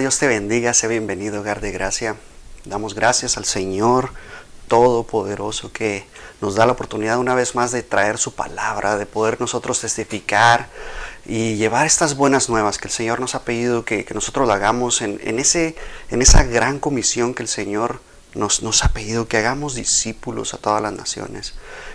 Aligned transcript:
Dios 0.00 0.18
te 0.18 0.26
bendiga, 0.26 0.72
sea 0.72 0.88
bienvenido, 0.88 1.40
hogar 1.40 1.60
de 1.60 1.72
gracia. 1.72 2.16
Damos 2.64 2.94
gracias 2.94 3.36
al 3.36 3.44
Señor 3.44 4.10
Todopoderoso 4.66 5.72
que 5.72 6.06
nos 6.40 6.54
da 6.54 6.64
la 6.64 6.72
oportunidad 6.72 7.18
una 7.18 7.34
vez 7.34 7.54
más 7.54 7.70
de 7.70 7.82
traer 7.82 8.16
su 8.16 8.32
palabra, 8.34 8.96
de 8.96 9.04
poder 9.04 9.38
nosotros 9.42 9.78
testificar 9.78 10.70
y 11.26 11.56
llevar 11.56 11.84
estas 11.84 12.16
buenas 12.16 12.48
nuevas 12.48 12.78
que 12.78 12.88
el 12.88 12.94
Señor 12.94 13.20
nos 13.20 13.34
ha 13.34 13.44
pedido 13.44 13.84
que, 13.84 14.06
nosotros 14.14 14.48
lo 14.48 14.54
hagamos 14.54 15.02
en, 15.02 15.38
ese, 15.38 15.76
en 16.08 16.22
esa 16.22 16.44
gran 16.44 16.78
comisión 16.78 17.34
que 17.34 17.42
el 17.42 17.48
Señor 17.48 18.00
nos, 18.34 18.62
nos, 18.62 18.82
ha 18.82 18.94
pedido 18.94 19.28
que 19.28 19.36
hagamos 19.36 19.74
discípulos 19.74 20.54
a 20.54 20.58
todas 20.58 20.80
las 20.80 20.94
naciones. 20.94 21.52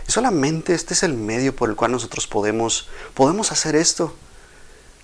Y 0.07 0.11
solamente 0.11 0.75
este 0.75 0.93
es 0.93 1.01
el 1.01 1.15
medio 1.15 1.55
por 1.55 1.71
el 1.71 1.75
cual 1.75 1.93
nosotros 1.93 2.27
podemos, 2.27 2.87
podemos 3.15 3.51
hacer 3.51 3.75
esto, 3.75 4.13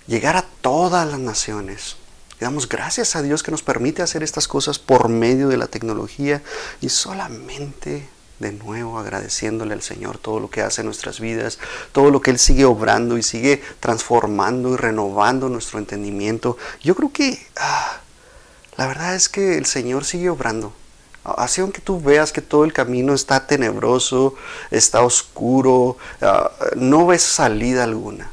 llegar 0.06 0.36
a 0.36 0.46
todas 0.60 1.04
las 1.08 1.18
naciones. 1.18 1.96
Damos 2.42 2.68
gracias 2.68 3.14
a 3.14 3.22
Dios 3.22 3.44
que 3.44 3.52
nos 3.52 3.62
permite 3.62 4.02
hacer 4.02 4.24
estas 4.24 4.48
cosas 4.48 4.80
por 4.80 5.08
medio 5.08 5.46
de 5.46 5.56
la 5.56 5.68
tecnología 5.68 6.42
y 6.80 6.88
solamente 6.88 8.08
de 8.40 8.50
nuevo 8.50 8.98
agradeciéndole 8.98 9.74
al 9.74 9.82
Señor 9.82 10.18
todo 10.18 10.40
lo 10.40 10.50
que 10.50 10.60
hace 10.60 10.80
en 10.80 10.86
nuestras 10.86 11.20
vidas, 11.20 11.60
todo 11.92 12.10
lo 12.10 12.20
que 12.20 12.32
Él 12.32 12.40
sigue 12.40 12.64
obrando 12.64 13.16
y 13.16 13.22
sigue 13.22 13.62
transformando 13.78 14.74
y 14.74 14.76
renovando 14.76 15.48
nuestro 15.48 15.78
entendimiento. 15.78 16.58
Yo 16.82 16.96
creo 16.96 17.12
que 17.12 17.46
ah, 17.58 18.00
la 18.76 18.88
verdad 18.88 19.14
es 19.14 19.28
que 19.28 19.56
el 19.56 19.66
Señor 19.66 20.04
sigue 20.04 20.28
obrando. 20.28 20.72
Así 21.22 21.60
aunque 21.60 21.80
tú 21.80 22.00
veas 22.00 22.32
que 22.32 22.42
todo 22.42 22.64
el 22.64 22.72
camino 22.72 23.14
está 23.14 23.46
tenebroso, 23.46 24.34
está 24.72 25.02
oscuro, 25.02 25.96
ah, 26.20 26.50
no 26.74 27.06
ves 27.06 27.22
salida 27.22 27.84
alguna. 27.84 28.31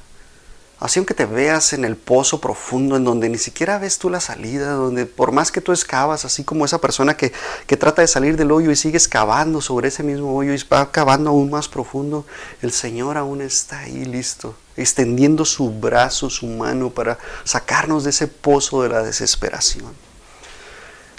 Así 0.80 0.97
aunque 0.99 1.13
te 1.13 1.25
veas 1.25 1.73
en 1.73 1.83
el 1.83 1.97
pozo 1.97 2.39
profundo 2.39 2.95
en 2.95 3.03
donde 3.03 3.27
ni 3.27 3.38
siquiera 3.38 3.80
ves 3.80 3.99
tú 3.99 4.09
la 4.09 4.22
salida, 4.22 4.72
donde 4.72 5.05
por 5.05 5.33
más 5.33 5.52
que 5.52 5.59
tú 5.59 5.73
excavas, 5.73 6.23
así 6.23 6.45
como 6.45 6.63
esa 6.63 6.80
persona 6.80 7.17
que, 7.17 7.33
que 7.67 7.75
trata 7.75 8.02
de 8.02 8.08
salir 8.08 8.38
del 8.38 8.52
hoyo 8.52 8.72
y 8.72 8.77
sigue 8.77 8.97
excavando 8.97 9.59
sobre 9.59 9.89
ese 9.89 10.03
mismo 10.03 10.33
hoyo 10.33 10.53
y 10.53 10.63
va 10.72 10.89
cavando 10.89 11.31
aún 11.31 11.50
más 11.50 11.67
profundo, 11.67 12.25
el 12.61 12.72
Señor 12.72 13.17
aún 13.17 13.41
está 13.41 13.80
ahí 13.80 14.05
listo, 14.05 14.55
extendiendo 14.77 15.44
su 15.44 15.69
brazo, 15.69 16.30
su 16.30 16.47
mano 16.47 16.91
para 16.91 17.17
sacarnos 17.44 18.05
de 18.05 18.11
ese 18.11 18.27
pozo 18.27 18.81
de 18.81 18.89
la 18.89 19.03
desesperación. 19.03 19.94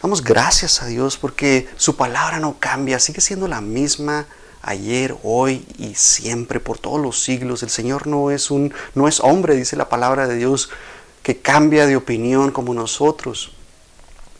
Damos 0.00 0.24
gracias 0.24 0.80
a 0.80 0.86
Dios 0.86 1.18
porque 1.18 1.68
su 1.76 1.96
palabra 1.96 2.40
no 2.40 2.56
cambia, 2.58 2.98
sigue 2.98 3.20
siendo 3.20 3.46
la 3.46 3.60
misma 3.60 4.26
ayer, 4.62 5.16
hoy 5.22 5.66
y 5.78 5.94
siempre, 5.94 6.60
por 6.60 6.78
todos 6.78 7.00
los 7.00 7.22
siglos. 7.22 7.62
El 7.62 7.70
Señor 7.70 8.06
no 8.06 8.30
es 8.30 8.50
un 8.50 8.72
no 8.94 9.08
es 9.08 9.20
hombre, 9.20 9.56
dice 9.56 9.76
la 9.76 9.88
palabra 9.88 10.26
de 10.26 10.36
Dios, 10.36 10.70
que 11.22 11.38
cambia 11.38 11.86
de 11.86 11.96
opinión 11.96 12.50
como 12.50 12.74
nosotros. 12.74 13.52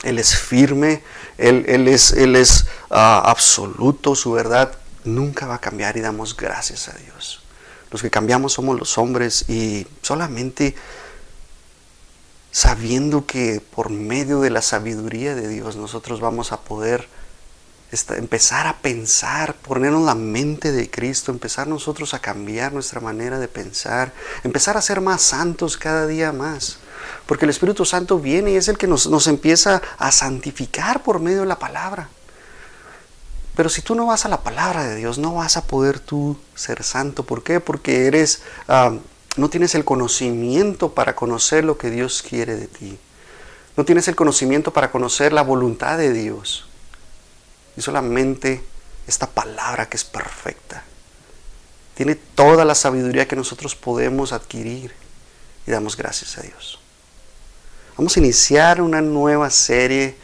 Él 0.02 0.18
es 0.18 0.36
firme, 0.36 1.02
Él, 1.36 1.88
es, 1.88 2.12
él 2.12 2.36
es 2.36 2.66
ah, 2.90 3.22
absoluto, 3.26 4.14
su 4.14 4.32
verdad 4.32 4.72
nunca 5.04 5.46
va 5.46 5.56
a 5.56 5.60
cambiar 5.60 5.96
y 5.96 6.00
damos 6.00 6.36
gracias 6.36 6.88
a 6.88 6.92
Dios. 6.92 7.42
Los 7.90 8.02
que 8.02 8.10
cambiamos 8.10 8.52
somos 8.54 8.78
los 8.78 8.98
hombres 8.98 9.48
y 9.48 9.86
solamente 10.02 10.74
sabiendo 12.52 13.26
que 13.26 13.60
por 13.74 13.90
medio 13.90 14.40
de 14.40 14.50
la 14.50 14.62
sabiduría 14.62 15.34
de 15.34 15.48
Dios 15.48 15.76
nosotros 15.76 16.20
vamos 16.20 16.52
a 16.52 16.60
poder 16.60 17.08
empezar 17.92 18.66
a 18.66 18.76
pensar, 18.78 19.54
ponernos 19.54 20.04
la 20.04 20.14
mente 20.14 20.70
de 20.70 20.88
Cristo, 20.88 21.32
empezar 21.32 21.66
nosotros 21.66 22.14
a 22.14 22.20
cambiar 22.20 22.72
nuestra 22.72 23.00
manera 23.00 23.38
de 23.38 23.48
pensar, 23.48 24.12
empezar 24.44 24.76
a 24.76 24.82
ser 24.82 25.00
más 25.00 25.22
santos 25.22 25.76
cada 25.76 26.06
día 26.06 26.32
más. 26.32 26.78
Porque 27.26 27.46
el 27.46 27.50
Espíritu 27.50 27.84
Santo 27.84 28.18
viene 28.18 28.52
y 28.52 28.56
es 28.56 28.68
el 28.68 28.78
que 28.78 28.86
nos, 28.86 29.26
empieza 29.26 29.82
a 29.98 30.12
santificar 30.12 31.02
por 31.02 31.18
medio 31.18 31.40
de 31.40 31.46
la 31.46 31.58
palabra. 31.58 32.08
Pero 33.56 33.68
si 33.68 33.82
tú 33.82 33.94
no 33.96 34.06
vas 34.06 34.24
a 34.24 34.28
la 34.28 34.42
palabra 34.42 34.84
de 34.84 34.94
Dios, 34.94 35.18
no 35.18 35.34
vas 35.34 35.56
a 35.56 35.66
poder 35.66 35.98
tú 35.98 36.36
ser 36.54 36.84
santo. 36.84 37.24
¿Por 37.24 37.42
qué? 37.42 37.58
Porque 37.58 38.06
eres, 38.06 38.42
ah, 38.68 38.94
no 39.36 39.50
tienes 39.50 39.74
el 39.74 39.84
conocimiento 39.84 40.94
para 40.94 41.16
conocer 41.16 41.64
lo 41.64 41.76
que 41.76 41.90
Dios 41.90 42.22
quiere 42.22 42.54
de 42.54 42.68
ti. 42.68 42.98
No 43.76 43.84
tienes 43.84 44.06
el 44.08 44.16
conocimiento 44.16 44.72
para 44.72 44.92
conocer 44.92 45.32
la 45.32 45.42
voluntad 45.42 45.98
de 45.98 46.12
Dios. 46.12 46.69
Y 47.76 47.82
solamente 47.82 48.62
esta 49.06 49.28
palabra 49.28 49.88
que 49.88 49.96
es 49.96 50.04
perfecta. 50.04 50.84
Tiene 51.94 52.14
toda 52.14 52.64
la 52.64 52.74
sabiduría 52.74 53.28
que 53.28 53.36
nosotros 53.36 53.74
podemos 53.74 54.32
adquirir. 54.32 54.94
Y 55.66 55.70
damos 55.70 55.96
gracias 55.96 56.38
a 56.38 56.42
Dios. 56.42 56.80
Vamos 57.96 58.16
a 58.16 58.20
iniciar 58.20 58.80
una 58.80 59.02
nueva 59.02 59.50
serie 59.50 60.16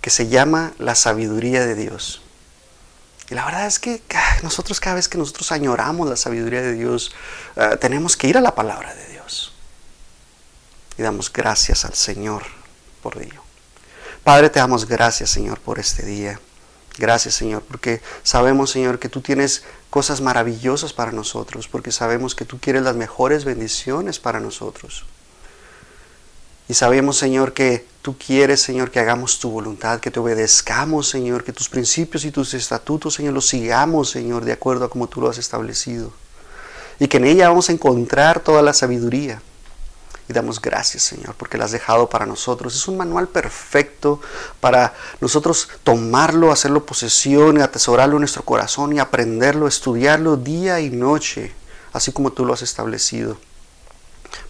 que 0.00 0.10
se 0.10 0.28
llama 0.28 0.72
La 0.78 0.94
sabiduría 0.94 1.66
de 1.66 1.74
Dios. 1.74 2.22
Y 3.30 3.34
la 3.34 3.44
verdad 3.44 3.66
es 3.66 3.78
que 3.78 4.00
nosotros 4.42 4.80
cada 4.80 4.96
vez 4.96 5.08
que 5.08 5.18
nosotros 5.18 5.52
añoramos 5.52 6.08
la 6.08 6.16
sabiduría 6.16 6.62
de 6.62 6.72
Dios, 6.72 7.12
eh, 7.56 7.76
tenemos 7.78 8.16
que 8.16 8.28
ir 8.28 8.38
a 8.38 8.40
la 8.40 8.54
palabra 8.54 8.94
de 8.94 9.06
Dios. 9.08 9.52
Y 10.96 11.02
damos 11.02 11.30
gracias 11.30 11.84
al 11.84 11.94
Señor 11.94 12.44
por 13.02 13.20
ello. 13.20 13.42
Padre, 14.24 14.48
te 14.48 14.58
damos 14.58 14.86
gracias, 14.86 15.30
Señor, 15.30 15.60
por 15.60 15.78
este 15.78 16.06
día. 16.06 16.40
Gracias 16.98 17.34
Señor, 17.34 17.62
porque 17.62 18.00
sabemos 18.24 18.70
Señor 18.70 18.98
que 18.98 19.08
tú 19.08 19.20
tienes 19.20 19.62
cosas 19.88 20.20
maravillosas 20.20 20.92
para 20.92 21.12
nosotros, 21.12 21.68
porque 21.68 21.92
sabemos 21.92 22.34
que 22.34 22.44
tú 22.44 22.58
quieres 22.58 22.82
las 22.82 22.96
mejores 22.96 23.44
bendiciones 23.44 24.18
para 24.18 24.40
nosotros. 24.40 25.04
Y 26.68 26.74
sabemos 26.74 27.16
Señor 27.16 27.54
que 27.54 27.86
tú 28.02 28.18
quieres 28.18 28.60
Señor 28.60 28.90
que 28.90 28.98
hagamos 28.98 29.38
tu 29.38 29.48
voluntad, 29.50 30.00
que 30.00 30.10
te 30.10 30.18
obedezcamos 30.18 31.08
Señor, 31.08 31.44
que 31.44 31.52
tus 31.52 31.68
principios 31.68 32.24
y 32.24 32.32
tus 32.32 32.52
estatutos 32.52 33.14
Señor 33.14 33.32
los 33.32 33.46
sigamos 33.46 34.10
Señor 34.10 34.44
de 34.44 34.52
acuerdo 34.52 34.84
a 34.84 34.90
como 34.90 35.08
tú 35.08 35.20
lo 35.20 35.30
has 35.30 35.38
establecido. 35.38 36.12
Y 36.98 37.06
que 37.06 37.18
en 37.18 37.26
ella 37.26 37.48
vamos 37.48 37.68
a 37.68 37.72
encontrar 37.72 38.40
toda 38.40 38.60
la 38.60 38.72
sabiduría 38.72 39.40
y 40.28 40.32
damos 40.34 40.60
gracias, 40.60 41.04
Señor, 41.04 41.34
porque 41.36 41.56
lo 41.56 41.64
has 41.64 41.72
dejado 41.72 42.10
para 42.10 42.26
nosotros. 42.26 42.76
Es 42.76 42.86
un 42.86 42.98
manual 42.98 43.28
perfecto 43.28 44.20
para 44.60 44.94
nosotros 45.20 45.68
tomarlo, 45.82 46.52
hacerlo 46.52 46.84
posesión 46.84 47.58
atesorarlo 47.62 48.16
en 48.16 48.20
nuestro 48.20 48.42
corazón 48.42 48.92
y 48.92 48.98
aprenderlo, 48.98 49.66
estudiarlo 49.66 50.36
día 50.36 50.80
y 50.80 50.90
noche, 50.90 51.52
así 51.92 52.12
como 52.12 52.32
tú 52.32 52.44
lo 52.44 52.52
has 52.52 52.62
establecido. 52.62 53.38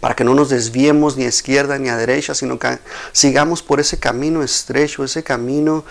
Para 0.01 0.17
que 0.17 0.25
no 0.25 0.35
nos 0.35 0.49
desviemos 0.49 1.17
ni 1.17 1.25
a 1.25 1.29
izquierda 1.29 1.79
ni 1.79 1.89
a 1.89 1.97
derecha, 1.97 2.35
sino 2.35 2.59
que 2.59 2.79
sigamos 3.13 3.63
por 3.63 3.79
ese 3.79 3.99
camino 3.99 4.43
estrecho, 4.43 5.05
ese 5.05 5.23
camino 5.23 5.85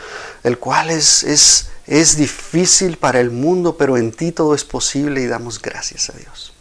el 0.43 0.57
cual 0.59 0.89
es, 0.89 1.23
es, 1.23 1.69
es 1.85 2.17
difícil 2.17 2.97
para 2.97 3.21
el 3.21 3.31
mundo, 3.31 3.77
pero 3.77 3.95
en 3.95 4.11
ti 4.11 4.33
todo 4.33 4.53
es 4.53 4.65
posible 4.65 5.21
y 5.21 5.27
damos 5.27 5.61
gracias 5.61 6.09
a 6.09 6.13
Dios. 6.13 6.53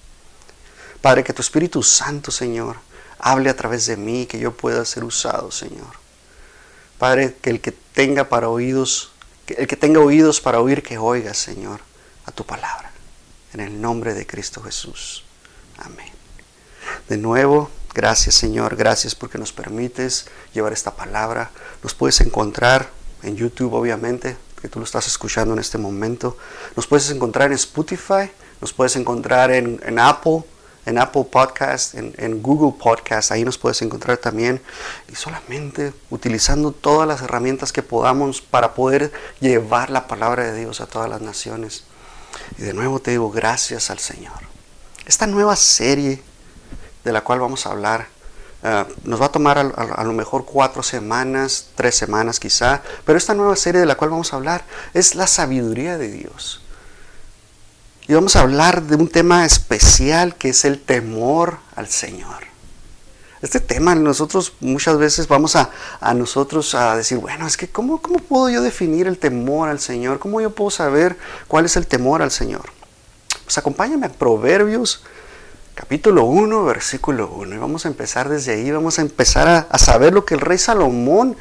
Padre, 1.00 1.24
que 1.24 1.32
tu 1.32 1.42
Espíritu 1.42 1.82
Santo, 1.82 2.30
Señor, 2.30 2.76
hable 3.18 3.50
a 3.50 3.56
través 3.56 3.86
de 3.86 3.96
mí, 3.96 4.26
que 4.26 4.38
yo 4.38 4.56
pueda 4.56 4.84
ser 4.84 5.04
usado, 5.04 5.50
Señor. 5.50 6.06
Padre, 6.98 7.36
que 7.40 7.50
el 7.50 7.60
que 7.60 7.72
tenga 7.72 8.28
para 8.28 8.48
oídos, 8.48 9.12
que 9.44 9.54
el 9.54 9.66
que 9.66 9.76
tenga 9.76 10.00
oídos 10.00 10.40
para 10.40 10.60
oír, 10.60 10.82
que 10.82 10.98
oiga, 10.98 11.34
Señor, 11.34 11.80
a 12.24 12.32
tu 12.32 12.44
palabra. 12.44 12.90
En 13.52 13.60
el 13.60 13.80
nombre 13.80 14.14
de 14.14 14.26
Cristo 14.26 14.62
Jesús. 14.62 15.24
Amén. 15.78 16.10
De 17.08 17.16
nuevo, 17.16 17.70
gracias 17.94 18.34
Señor, 18.34 18.76
gracias 18.76 19.14
porque 19.14 19.38
nos 19.38 19.52
permites 19.52 20.26
llevar 20.52 20.72
esta 20.72 20.94
palabra. 20.94 21.50
Nos 21.82 21.94
puedes 21.94 22.20
encontrar 22.20 22.90
en 23.22 23.36
YouTube, 23.36 23.74
obviamente, 23.74 24.36
que 24.60 24.68
tú 24.68 24.78
lo 24.78 24.84
estás 24.84 25.06
escuchando 25.06 25.54
en 25.54 25.60
este 25.60 25.78
momento. 25.78 26.36
Nos 26.74 26.86
puedes 26.86 27.10
encontrar 27.10 27.50
en 27.50 27.54
Spotify, 27.54 28.30
nos 28.60 28.72
puedes 28.72 28.96
encontrar 28.96 29.50
en, 29.50 29.80
en 29.84 29.98
Apple, 29.98 30.44
en 30.86 30.98
Apple 30.98 31.24
Podcast, 31.30 31.94
en, 31.94 32.42
Google 32.42 32.78
Podcast, 32.82 33.32
ahí 33.32 33.44
nos 33.44 33.58
puedes 33.58 33.82
encontrar 33.82 34.16
también. 34.16 34.62
Y 35.12 35.16
solamente 35.16 35.92
utilizando 36.10 36.72
todas 36.72 37.06
las 37.06 37.20
herramientas 37.20 37.72
que 37.72 37.82
podamos 37.82 38.40
para 38.40 38.74
poder 38.74 39.12
llevar 39.40 39.90
la 39.90 40.06
palabra 40.06 40.44
de 40.44 40.58
Dios 40.58 40.80
a 40.80 40.86
todas 40.86 41.10
las 41.10 41.20
naciones. 41.20 41.84
Y 42.58 42.62
de 42.62 42.72
nuevo 42.72 43.00
te 43.00 43.10
digo, 43.10 43.30
gracias 43.30 43.90
al 43.90 43.98
Señor. 43.98 44.40
Esta 45.04 45.26
nueva 45.26 45.56
serie 45.56 46.22
de 47.04 47.12
la 47.12 47.22
cual 47.22 47.40
vamos 47.40 47.66
a 47.66 47.70
hablar 47.70 48.16
eh, 48.62 48.84
nos 49.04 49.20
va 49.20 49.26
a 49.26 49.32
tomar 49.32 49.58
a, 49.58 50.04
lo 50.04 50.12
mejor 50.12 50.44
cuatro 50.44 50.82
semanas, 50.82 51.68
tres 51.74 51.94
semanas 51.94 52.40
quizá, 52.40 52.82
pero 53.04 53.16
esta 53.16 53.34
nueva 53.34 53.54
serie 53.54 53.80
de 53.80 53.86
la 53.86 53.96
cual 53.96 54.10
vamos 54.10 54.32
a 54.32 54.36
hablar 54.36 54.64
es 54.94 55.14
la 55.14 55.26
sabiduría 55.26 55.98
de 55.98 56.10
Dios. 56.10 56.62
Y 58.08 58.14
vamos 58.14 58.36
a 58.36 58.42
hablar 58.42 58.82
de 58.84 58.94
un 58.94 59.08
tema 59.08 59.44
especial 59.44 60.36
que 60.36 60.50
es 60.50 60.64
el 60.64 60.80
temor 60.80 61.58
al 61.74 61.88
Señor. 61.88 62.46
Este 63.42 63.58
tema 63.58 63.96
nosotros 63.96 64.54
muchas 64.60 64.96
veces 64.96 65.26
vamos 65.26 65.56
a, 65.56 65.70
nosotros 66.14 66.74
a 66.76 66.96
decir, 66.96 67.18
bueno, 67.18 67.46
es 67.48 67.56
que 67.56 67.68
¿cómo, 67.68 68.00
¿cómo 68.00 68.20
puedo 68.20 68.48
yo 68.48 68.62
definir 68.62 69.08
el 69.08 69.18
temor 69.18 69.68
al 69.68 69.80
Señor? 69.80 70.20
¿Cómo 70.20 70.40
yo 70.40 70.50
puedo 70.50 70.70
saber 70.70 71.16
cuál 71.48 71.64
es 71.64 71.76
el 71.76 71.88
temor 71.88 72.22
al 72.22 72.30
Señor? 72.30 72.70
Pues 73.44 73.58
acompáñame 73.58 74.06
a 74.06 74.12
Proverbios 74.12 75.02
capítulo 75.74 76.24
1, 76.24 76.64
versículo 76.64 77.28
1. 77.28 77.56
Y 77.56 77.58
vamos 77.58 77.86
a 77.86 77.88
empezar 77.88 78.28
desde 78.28 78.52
ahí, 78.52 78.70
vamos 78.70 79.00
a 79.00 79.02
empezar 79.02 79.48
a, 79.48 79.58
a, 79.68 79.78
saber 79.78 80.14
lo 80.14 80.24
que 80.24 80.34
el 80.34 80.40
rey 80.40 80.58
Salomón, 80.58 81.36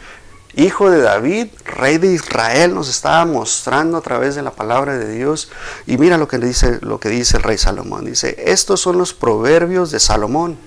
hijo 0.56 0.90
de 0.90 1.02
David, 1.02 1.48
rey 1.66 1.98
de 1.98 2.13
Israel, 2.13 2.74
nos 2.74 2.90
estaba 2.90 3.25
mostrando 3.25 3.98
a 3.98 4.02
través 4.02 4.36
de 4.36 4.42
la 4.42 4.52
palabra 4.52 4.98
de 4.98 5.13
Dios. 5.13 5.50
Y 5.86 5.98
mira 5.98 6.18
lo 6.18 6.28
que 6.28 6.38
dice, 6.38 6.80
lo 6.81 7.00
que 7.00 7.10
dice 7.10 7.38
el 7.38 7.44
rey 7.44 7.57
Salomón. 7.57 8.06
Dice, 8.06 8.36
estos 8.46 8.81
son 8.81 8.98
los 8.98 9.13
proverbios 9.13 9.92
de 9.92 10.00
Salomón, 10.00 10.57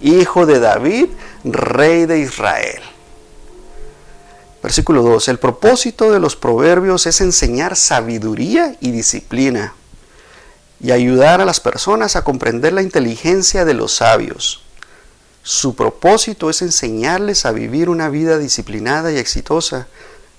hijo 0.00 0.46
de 0.46 0.60
David, 0.60 1.08
rey 1.44 2.06
de 2.06 2.20
Israel. 2.20 2.82
Versículo 4.62 5.02
2. 5.02 5.28
El 5.28 5.38
propósito 5.38 6.10
de 6.10 6.20
los 6.20 6.36
proverbios 6.36 7.06
es 7.06 7.20
enseñar 7.20 7.76
sabiduría 7.76 8.76
y 8.80 8.92
disciplina 8.92 9.74
y 10.80 10.90
ayudar 10.90 11.40
a 11.40 11.44
las 11.44 11.60
personas 11.60 12.16
a 12.16 12.24
comprender 12.24 12.72
la 12.72 12.82
inteligencia 12.82 13.64
de 13.64 13.74
los 13.74 13.94
sabios. 13.96 14.63
Su 15.44 15.76
propósito 15.76 16.50
es 16.50 16.62
enseñarles 16.62 17.46
a 17.46 17.52
vivir 17.52 17.88
una 17.88 18.08
vida 18.08 18.38
disciplinada 18.38 19.12
y 19.12 19.18
exitosa 19.18 19.86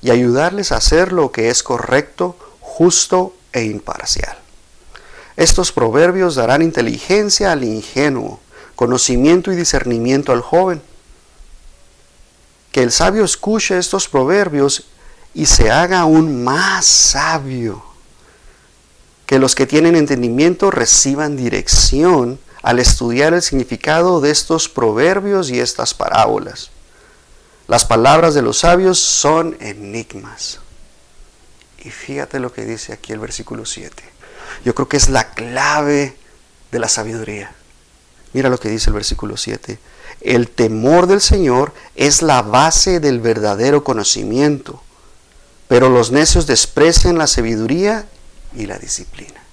y 0.01 0.09
ayudarles 0.09 0.73
a 0.73 0.77
hacer 0.77 1.13
lo 1.13 1.31
que 1.31 1.49
es 1.49 1.63
correcto, 1.63 2.35
justo 2.59 3.33
e 3.53 3.63
imparcial. 3.63 4.37
Estos 5.37 5.71
proverbios 5.71 6.35
darán 6.35 6.61
inteligencia 6.61 7.53
al 7.53 7.63
ingenuo, 7.63 8.41
conocimiento 8.75 9.53
y 9.53 9.55
discernimiento 9.55 10.33
al 10.33 10.41
joven 10.41 10.81
que 12.75 12.83
el 12.83 12.91
sabio 12.91 13.23
escuche 13.23 13.77
estos 13.77 14.09
proverbios 14.09 14.87
y 15.33 15.45
se 15.45 15.71
haga 15.71 16.01
aún 16.01 16.43
más 16.43 16.85
sabio. 16.85 17.81
Que 19.25 19.39
los 19.39 19.55
que 19.55 19.65
tienen 19.65 19.95
entendimiento 19.95 20.71
reciban 20.71 21.37
dirección 21.37 22.37
al 22.65 22.79
estudiar 22.79 23.35
el 23.35 23.43
significado 23.43 24.21
de 24.21 24.31
estos 24.31 24.69
proverbios 24.69 25.51
y 25.51 25.59
estas 25.59 25.93
parábolas. 25.93 26.71
Las 27.67 27.85
palabras 27.85 28.33
de 28.33 28.41
los 28.41 28.57
sabios 28.57 28.97
son 28.97 29.55
enigmas. 29.59 30.57
Y 31.77 31.91
fíjate 31.91 32.39
lo 32.39 32.51
que 32.51 32.65
dice 32.65 32.91
aquí 32.91 33.13
el 33.13 33.19
versículo 33.19 33.67
7. 33.67 34.03
Yo 34.63 34.73
creo 34.73 34.89
que 34.89 34.97
es 34.97 35.09
la 35.09 35.29
clave 35.35 36.17
de 36.71 36.79
la 36.79 36.89
sabiduría. 36.89 37.53
Mira 38.33 38.49
lo 38.49 38.59
que 38.59 38.69
dice 38.69 38.89
el 38.89 38.95
versículo 38.95 39.37
7. 39.37 39.77
El 40.21 40.49
temor 40.49 41.05
del 41.05 41.21
Señor 41.21 41.71
es 41.93 42.23
la 42.23 42.41
base 42.41 42.99
del 42.99 43.19
verdadero 43.19 43.83
conocimiento, 43.83 44.81
pero 45.67 45.89
los 45.89 46.11
necios 46.11 46.47
desprecian 46.47 47.19
la 47.19 47.27
sabiduría 47.27 48.07
y 48.55 48.65
la 48.65 48.79
disciplina. 48.79 49.44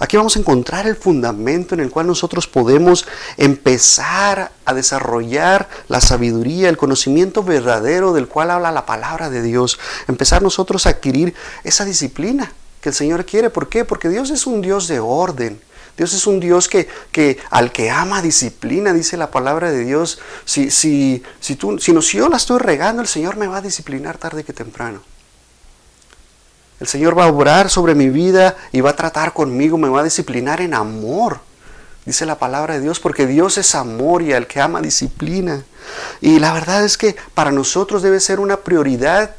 Aquí 0.00 0.16
vamos 0.16 0.36
a 0.36 0.38
encontrar 0.38 0.86
el 0.86 0.94
fundamento 0.94 1.74
en 1.74 1.80
el 1.80 1.90
cual 1.90 2.06
nosotros 2.06 2.46
podemos 2.46 3.04
empezar 3.36 4.52
a 4.64 4.74
desarrollar 4.74 5.68
la 5.88 6.00
sabiduría, 6.00 6.68
el 6.68 6.76
conocimiento 6.76 7.42
verdadero 7.42 8.12
del 8.12 8.28
cual 8.28 8.52
habla 8.52 8.70
la 8.70 8.86
palabra 8.86 9.28
de 9.28 9.42
Dios. 9.42 9.78
Empezar 10.06 10.40
nosotros 10.40 10.86
a 10.86 10.90
adquirir 10.90 11.34
esa 11.64 11.84
disciplina 11.84 12.52
que 12.80 12.90
el 12.90 12.94
Señor 12.94 13.26
quiere. 13.26 13.50
¿Por 13.50 13.68
qué? 13.68 13.84
Porque 13.84 14.08
Dios 14.08 14.30
es 14.30 14.46
un 14.46 14.60
Dios 14.60 14.86
de 14.86 15.00
orden. 15.00 15.60
Dios 15.96 16.14
es 16.14 16.28
un 16.28 16.38
Dios 16.38 16.68
que, 16.68 16.88
que, 17.10 17.38
al 17.50 17.72
que 17.72 17.90
ama 17.90 18.22
disciplina, 18.22 18.92
dice 18.92 19.16
la 19.16 19.32
palabra 19.32 19.72
de 19.72 19.84
Dios. 19.84 20.20
Si, 20.44 20.70
si, 20.70 21.24
si, 21.40 21.56
tú, 21.56 21.80
si, 21.80 21.92
no, 21.92 22.02
si 22.02 22.18
yo 22.18 22.28
la 22.28 22.36
estoy 22.36 22.60
regando, 22.60 23.02
el 23.02 23.08
Señor 23.08 23.36
me 23.36 23.48
va 23.48 23.56
a 23.56 23.62
disciplinar 23.62 24.16
tarde 24.16 24.44
que 24.44 24.52
temprano. 24.52 25.02
El 26.80 26.86
Señor 26.86 27.18
va 27.18 27.24
a 27.24 27.28
obrar 27.28 27.70
sobre 27.70 27.94
mi 27.94 28.08
vida 28.08 28.56
y 28.72 28.80
va 28.80 28.90
a 28.90 28.96
tratar 28.96 29.32
conmigo, 29.32 29.78
me 29.78 29.88
va 29.88 30.00
a 30.00 30.04
disciplinar 30.04 30.60
en 30.60 30.74
amor. 30.74 31.40
Dice 32.04 32.24
la 32.24 32.38
palabra 32.38 32.74
de 32.74 32.80
Dios, 32.80 33.00
porque 33.00 33.26
Dios 33.26 33.58
es 33.58 33.74
amor 33.74 34.22
y 34.22 34.32
al 34.32 34.46
que 34.46 34.60
ama 34.60 34.80
disciplina. 34.80 35.64
Y 36.20 36.38
la 36.38 36.52
verdad 36.52 36.84
es 36.84 36.96
que 36.96 37.16
para 37.34 37.52
nosotros 37.52 38.02
debe 38.02 38.20
ser 38.20 38.40
una 38.40 38.58
prioridad 38.58 39.32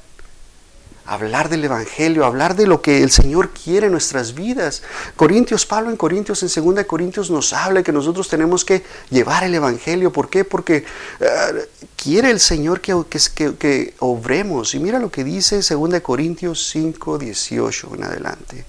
hablar 1.09 1.50
del 1.50 1.65
Evangelio, 1.65 2.23
hablar 2.23 2.56
de 2.56 2.67
lo 2.67 2.81
que 2.81 3.01
el 3.01 3.09
Señor 3.09 3.50
quiere 3.50 3.88
en 3.88 3.91
nuestras 3.91 4.35
vidas. 4.35 4.83
Corintios, 5.15 5.65
Pablo 5.65 5.89
en 5.89 5.97
Corintios, 5.97 6.44
en 6.44 6.75
2 6.75 6.85
Corintios 6.85 7.31
nos 7.31 7.51
habla 7.51 7.81
que 7.81 7.91
nosotros 7.91 8.29
tenemos 8.29 8.63
que 8.63 8.83
llevar 9.09 9.44
el 9.44 9.56
Evangelio. 9.56 10.13
¿Por 10.13 10.29
qué? 10.29 10.45
Porque 10.45 10.85
eh, 11.19 11.69
quiere 11.95 12.29
el 12.29 12.39
Señor 12.39 12.79
que, 12.79 12.95
que, 13.09 13.56
que, 13.56 13.95
obremos. 14.00 14.75
Y 14.75 14.79
mira 14.79 15.00
lo 15.00 15.09
que 15.09 15.23
dice 15.23 15.61
2 15.61 16.00
Corintios 16.01 16.69
5, 16.69 17.17
18 17.17 17.89
en 17.95 18.03
adelante. 18.03 18.65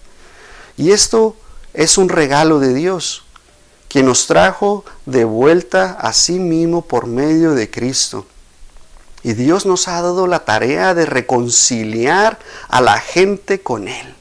Y 0.79 0.93
esto 0.93 1.37
es 1.75 1.99
un 1.99 2.09
regalo 2.09 2.59
de 2.59 2.73
Dios, 2.73 3.25
que 3.89 4.03
nos 4.03 4.27
trajo 4.27 4.85
de 5.05 5.25
vuelta 5.25 5.99
a 6.01 6.13
sí 6.15 6.39
mismo 6.39 6.83
por 6.83 7.07
medio 7.07 7.53
de 7.53 7.71
Cristo 7.71 8.25
y 9.23 9.35
Dios 9.35 9.67
nos 9.67 9.89
ha 9.89 10.01
dado 10.01 10.27
la 10.27 10.45
tarea 10.45 10.95
de 10.95 11.07
reconciliar 11.07 12.39
a 12.69 12.81
la 12.81 12.99
gente 12.99 13.61
con 13.61 13.89
Él. 13.89 14.15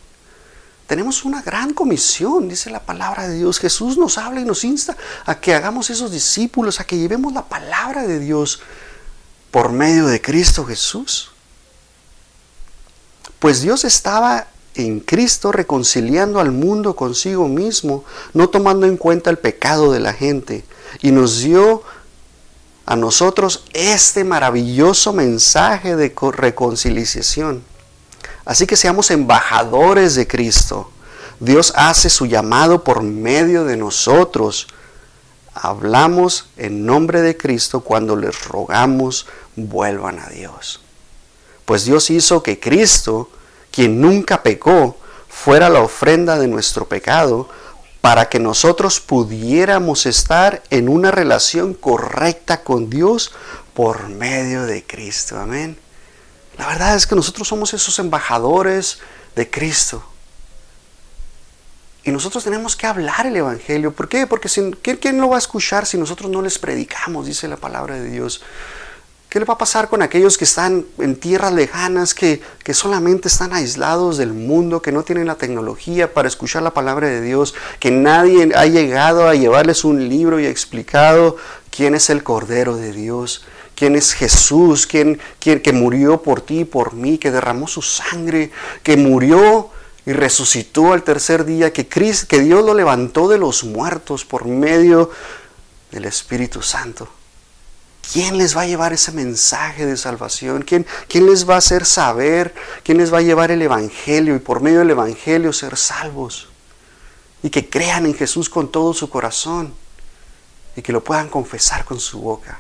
Tenemos 0.88 1.24
una 1.24 1.42
gran 1.42 1.74
comisión, 1.74 2.50
dice 2.50 2.72
la 2.72 2.82
palabra 2.82 3.28
de 3.28 3.36
Dios. 3.36 3.60
Jesús 3.60 3.98
nos 3.98 4.18
habla 4.18 4.42
y 4.42 4.46
nos 4.46 4.64
insta 4.64 4.98
a 5.26 5.40
que 5.40 5.54
hagamos 5.54 5.90
esos 5.92 6.12
discípulos, 6.12 6.80
a 6.80 6.84
que 6.84 6.98
llevemos 6.98 7.32
la 7.32 7.46
palabra 7.46 8.08
de 8.08 8.20
Dios 8.20 8.60
por 9.52 9.72
medio 9.72 10.08
de 10.08 10.20
Cristo 10.20 10.66
Jesús. 10.66 11.32
Pues 13.38 13.62
Dios 13.62 13.86
estaba 13.86 14.48
en 14.74 15.00
Cristo 15.00 15.52
reconciliando 15.52 16.40
al 16.40 16.52
mundo 16.52 16.96
consigo 16.96 17.48
mismo, 17.48 18.04
no 18.34 18.50
tomando 18.50 18.86
en 18.86 18.98
cuenta 18.98 19.30
el 19.30 19.38
pecado 19.38 19.92
de 19.92 20.00
la 20.00 20.14
gente, 20.14 20.66
y 21.02 21.12
nos 21.12 21.40
dio 21.42 21.84
a 22.90 22.96
nosotros 22.96 23.66
este 23.74 24.24
maravilloso 24.24 25.14
mensaje 25.14 25.96
de 25.96 26.12
reconciliación. 26.34 27.64
Así 28.46 28.66
que 28.66 28.76
seamos 28.76 29.12
embajadores 29.12 30.16
de 30.16 30.28
Cristo. 30.28 30.90
Dios 31.40 31.72
hace 31.76 32.10
su 32.10 32.26
llamado 32.26 32.84
por 32.84 33.04
medio 33.04 33.64
de 33.64 33.78
nosotros. 33.78 34.70
Hablamos 35.54 36.50
en 36.58 36.88
nombre 36.88 37.22
de 37.22 37.38
Cristo 37.38 37.82
cuando 37.82 38.16
les 38.16 38.46
rogamos 38.46 39.28
vuelvan 39.56 40.18
a 40.18 40.28
Dios. 40.30 40.82
Pues 41.66 41.86
Dios 41.86 42.10
hizo 42.10 42.42
que 42.42 42.60
Cristo, 42.60 43.30
quien 43.70 44.02
nunca 44.02 44.42
pecó, 44.42 44.98
fuera 45.28 45.70
la 45.70 45.82
ofrenda 45.82 46.40
de 46.40 46.48
nuestro 46.48 46.90
pecado 46.90 47.50
para 48.02 48.30
que 48.30 48.40
nosotros 48.40 49.00
pudiéramos 49.00 50.06
estar 50.06 50.64
en 50.70 50.90
una 50.90 51.12
relación 51.12 51.74
correcta 51.74 52.64
con 52.64 52.90
Dios 52.90 53.32
por 53.74 54.08
medio 54.10 54.64
de 54.66 54.84
Cristo. 54.84 55.38
Amén. 55.38 55.78
La 56.58 56.68
verdad 56.68 56.96
es 56.96 57.08
que 57.08 57.16
nosotros 57.16 57.48
somos 57.48 57.74
esos 57.74 58.00
embajadores 58.00 59.00
de 59.36 59.50
Cristo. 59.50 60.04
Y 62.04 62.12
nosotros 62.12 62.44
tenemos 62.44 62.76
que 62.76 62.88
hablar 62.88 63.28
el 63.28 63.36
Evangelio. 63.36 63.94
¿Por 63.94 64.08
qué? 64.08 64.26
Porque 64.26 64.50
¿quién 64.82 65.20
lo 65.20 65.30
va 65.30 65.36
a 65.36 65.40
escuchar 65.40 65.86
si 65.86 65.98
nosotros 65.98 66.32
no 66.32 66.42
les 66.42 66.58
predicamos? 66.58 67.28
Dice 67.28 67.48
la 67.48 67.58
palabra 67.58 67.96
de 67.96 68.10
Dios. 68.10 68.42
¿Qué 69.30 69.38
le 69.38 69.46
va 69.46 69.54
a 69.54 69.58
pasar 69.60 69.90
con 69.90 70.02
aquellos 70.02 70.40
que 70.40 70.46
están 70.46 70.88
en 70.98 71.16
tierras 71.16 71.54
lejanas, 71.54 72.16
que, 72.16 72.42
que, 72.64 72.74
solamente 72.74 73.28
están 73.28 73.54
aislados 73.54 74.18
del 74.18 74.34
mundo, 74.34 74.82
que 74.82 74.92
no 74.92 75.04
tienen 75.04 75.28
la 75.28 75.36
tecnología 75.36 76.12
para 76.12 76.28
escuchar 76.28 76.64
la 76.64 76.74
palabra 76.74 77.08
de 77.08 77.22
Dios, 77.22 77.54
que 77.80 77.92
nadie 77.92 78.50
ha 78.56 78.66
llegado 78.66 79.28
a 79.28 79.36
llevarles 79.36 79.84
un 79.84 80.10
libro 80.10 80.40
y 80.40 80.48
ha 80.48 80.50
explicado 80.50 81.38
quién 81.70 81.94
es 81.94 82.10
el 82.10 82.24
Cordero 82.24 82.76
de 82.76 82.92
Dios, 82.92 83.46
quién 83.76 83.96
es 83.96 84.14
Jesús, 84.14 84.88
quién, 84.88 85.20
quién 85.40 85.62
que 85.62 85.74
murió 85.74 86.24
por 86.24 86.42
ti 86.42 86.62
y 86.62 86.66
por 86.66 86.94
mí, 86.94 87.20
que 87.20 87.30
derramó 87.30 87.68
su 87.68 87.84
sangre, 87.84 88.50
que 88.82 88.98
murió 88.98 89.70
y 90.08 90.14
resucitó 90.14 90.92
al 90.92 91.04
tercer 91.04 91.46
día, 91.46 91.72
que, 91.72 91.88
Cristo, 91.88 92.26
que 92.28 92.40
Dios 92.40 92.66
lo 92.66 92.74
levantó 92.74 93.28
de 93.28 93.38
los 93.38 93.64
muertos 93.64 94.26
por 94.26 94.46
medio 94.46 95.12
del 95.92 96.06
Espíritu 96.06 96.64
Santo? 96.64 97.19
¿Quién 98.12 98.38
les 98.38 98.58
va 98.58 98.62
a 98.62 98.68
llevar 98.68 98.92
ese 98.92 99.12
mensaje 99.12 99.86
de 99.86 99.96
salvación? 99.96 100.64
¿Quién, 100.64 100.86
¿Quién, 101.08 101.28
les 101.28 101.48
va 101.48 101.56
a 101.56 101.60
hacer 101.60 101.86
saber? 101.86 102.56
¿Quién 102.84 102.98
les 102.98 103.14
va 103.14 103.20
a 103.20 103.22
llevar 103.22 103.52
el 103.52 103.62
Evangelio 103.62 104.36
y 104.36 104.40
por 104.40 104.62
medio 104.62 104.80
del 104.80 104.90
Evangelio 104.90 105.54
ser 105.54 105.78
salvos? 105.78 106.48
Y 107.44 107.52
que 107.52 107.70
crean 107.70 108.08
en 108.08 108.16
Jesús 108.16 108.50
con 108.50 108.72
todo 108.72 108.94
su 108.94 109.10
corazón 109.10 109.74
y 110.76 110.82
que 110.82 110.92
lo 110.92 111.04
puedan 111.04 111.30
confesar 111.30 111.86
con 111.86 112.00
su 112.00 112.20
boca. 112.20 112.60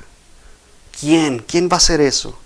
¿Quién? 0.99 1.39
¿Quién 1.39 1.67
va 1.67 1.75
a 1.75 1.77
hacer 1.77 1.99
eso? 1.99 2.37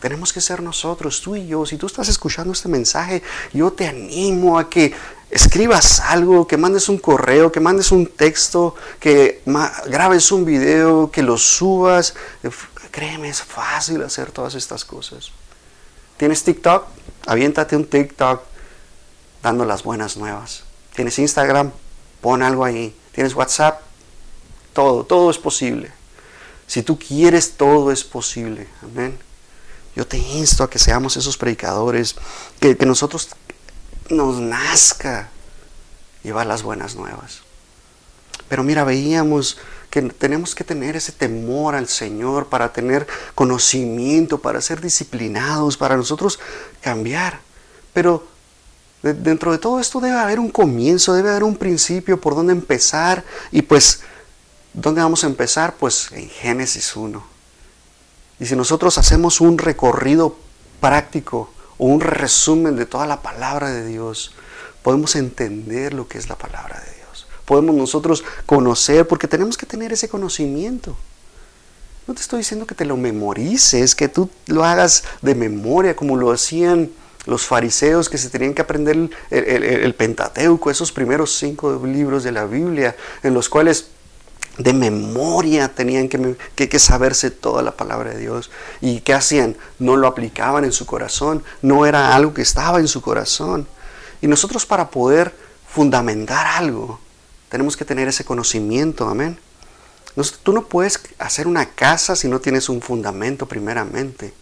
Tenemos 0.00 0.32
que 0.32 0.40
ser 0.40 0.62
nosotros, 0.62 1.20
tú 1.22 1.34
y 1.34 1.48
yo. 1.48 1.66
Si 1.66 1.76
tú 1.76 1.86
estás 1.86 2.08
escuchando 2.08 2.52
este 2.52 2.68
mensaje, 2.68 3.22
yo 3.52 3.72
te 3.72 3.88
animo 3.88 4.58
a 4.58 4.70
que 4.70 4.94
escribas 5.30 6.00
algo, 6.00 6.46
que 6.46 6.56
mandes 6.56 6.88
un 6.88 6.98
correo, 6.98 7.52
que 7.52 7.60
mandes 7.60 7.92
un 7.92 8.06
texto, 8.06 8.74
que 9.00 9.42
grabes 9.86 10.32
un 10.32 10.44
video, 10.44 11.10
que 11.10 11.22
lo 11.22 11.38
subas. 11.38 12.14
Créeme, 12.90 13.28
es 13.28 13.42
fácil 13.42 14.02
hacer 14.02 14.30
todas 14.30 14.54
estas 14.54 14.84
cosas. 14.84 15.32
¿Tienes 16.16 16.44
TikTok? 16.44 16.86
Aviéntate 17.26 17.76
un 17.76 17.86
TikTok 17.86 18.42
dando 19.42 19.64
las 19.64 19.82
buenas 19.82 20.16
nuevas. 20.16 20.64
¿Tienes 20.94 21.18
Instagram? 21.18 21.72
Pon 22.20 22.42
algo 22.42 22.64
ahí. 22.64 22.96
¿Tienes 23.12 23.34
WhatsApp? 23.34 23.86
todo, 24.76 25.04
todo 25.04 25.30
es 25.30 25.38
posible. 25.38 25.90
Si 26.66 26.82
tú 26.82 26.98
quieres, 26.98 27.52
todo 27.56 27.90
es 27.90 28.04
posible. 28.04 28.68
Amén. 28.82 29.18
Yo 29.94 30.06
te 30.06 30.18
insto 30.18 30.62
a 30.62 30.68
que 30.68 30.78
seamos 30.78 31.16
esos 31.16 31.38
predicadores, 31.38 32.14
que, 32.60 32.76
que 32.76 32.84
nosotros 32.84 33.30
nos 34.10 34.38
nazca 34.40 35.30
llevar 36.22 36.46
las 36.46 36.62
buenas 36.62 36.94
nuevas. 36.96 37.40
Pero 38.48 38.62
mira, 38.62 38.84
veíamos 38.84 39.58
que 39.90 40.02
tenemos 40.02 40.54
que 40.54 40.64
tener 40.64 40.96
ese 40.96 41.12
temor 41.12 41.74
al 41.74 41.88
Señor 41.88 42.48
para 42.48 42.72
tener 42.72 43.06
conocimiento, 43.34 44.38
para 44.38 44.60
ser 44.60 44.80
disciplinados, 44.80 45.76
para 45.76 45.96
nosotros 45.96 46.38
cambiar. 46.80 47.40
Pero 47.92 48.26
dentro 49.02 49.52
de 49.52 49.58
todo 49.58 49.80
esto 49.80 50.00
debe 50.00 50.18
haber 50.18 50.38
un 50.38 50.50
comienzo, 50.50 51.14
debe 51.14 51.30
haber 51.30 51.44
un 51.44 51.56
principio 51.56 52.20
por 52.20 52.34
donde 52.34 52.52
empezar. 52.52 53.24
Y 53.50 53.62
pues, 53.62 54.00
¿dónde 54.72 55.00
vamos 55.00 55.24
a 55.24 55.28
empezar? 55.28 55.76
Pues 55.76 56.10
en 56.12 56.28
Génesis 56.28 56.94
1. 56.94 57.24
Y 58.38 58.46
si 58.46 58.54
nosotros 58.54 58.98
hacemos 58.98 59.40
un 59.40 59.56
recorrido 59.58 60.36
práctico 60.80 61.50
un 61.78 62.00
resumen 62.00 62.76
de 62.76 62.86
toda 62.86 63.06
la 63.06 63.22
palabra 63.22 63.70
de 63.70 63.86
Dios, 63.86 64.32
podemos 64.82 65.16
entender 65.16 65.94
lo 65.94 66.08
que 66.08 66.18
es 66.18 66.28
la 66.28 66.36
palabra 66.36 66.80
de 66.80 66.96
Dios. 66.96 67.26
Podemos 67.44 67.74
nosotros 67.74 68.24
conocer, 68.46 69.06
porque 69.06 69.28
tenemos 69.28 69.56
que 69.56 69.66
tener 69.66 69.92
ese 69.92 70.08
conocimiento. 70.08 70.96
No 72.06 72.14
te 72.14 72.20
estoy 72.20 72.38
diciendo 72.38 72.66
que 72.66 72.74
te 72.74 72.84
lo 72.84 72.96
memorices, 72.96 73.94
que 73.94 74.08
tú 74.08 74.30
lo 74.46 74.64
hagas 74.64 75.04
de 75.22 75.34
memoria 75.34 75.96
como 75.96 76.16
lo 76.16 76.30
hacían 76.30 76.90
los 77.26 77.44
fariseos 77.44 78.08
que 78.08 78.18
se 78.18 78.30
tenían 78.30 78.54
que 78.54 78.62
aprender 78.62 79.10
el, 79.30 79.94
Pentateuco, 79.94 80.70
esos 80.70 80.92
primeros 80.92 81.36
cinco 81.36 81.82
libros 81.84 82.22
de 82.22 82.32
la 82.32 82.46
Biblia, 82.46 82.96
en 83.22 83.34
los 83.34 83.48
cuales 83.48 83.88
de 84.58 84.72
memoria 84.72 85.74
tenían 85.74 86.08
que, 86.08 86.36
que, 86.54 86.78
saberse 86.78 87.30
toda 87.30 87.62
la 87.62 87.76
palabra 87.76 88.10
de 88.10 88.18
Dios. 88.18 88.50
¿Y 88.80 89.00
qué 89.00 89.12
hacían? 89.12 89.56
No 89.78 89.96
lo 89.96 90.06
aplicaban 90.06 90.64
en 90.64 90.72
su 90.72 90.86
corazón, 90.86 91.44
no 91.62 91.86
era 91.86 92.14
algo 92.14 92.32
que 92.32 92.42
estaba 92.42 92.80
en 92.80 92.88
su 92.88 93.02
corazón. 93.02 93.66
Y 94.22 94.28
nosotros 94.28 94.64
para 94.64 94.90
poder 94.90 95.34
fundamentar 95.68 96.46
algo, 96.46 96.98
tenemos 97.50 97.76
que 97.76 97.84
tener 97.84 98.08
ese 98.08 98.24
conocimiento, 98.24 99.08
amén. 99.08 99.38
Tú 100.42 100.52
no 100.52 100.64
puedes 100.64 100.98
hacer 101.18 101.46
una 101.46 101.66
casa 101.66 102.16
si 102.16 102.26
no 102.26 102.40
tienes 102.40 102.70
un 102.70 102.80
fundamento 102.80 103.46
primeramente. 103.46 104.32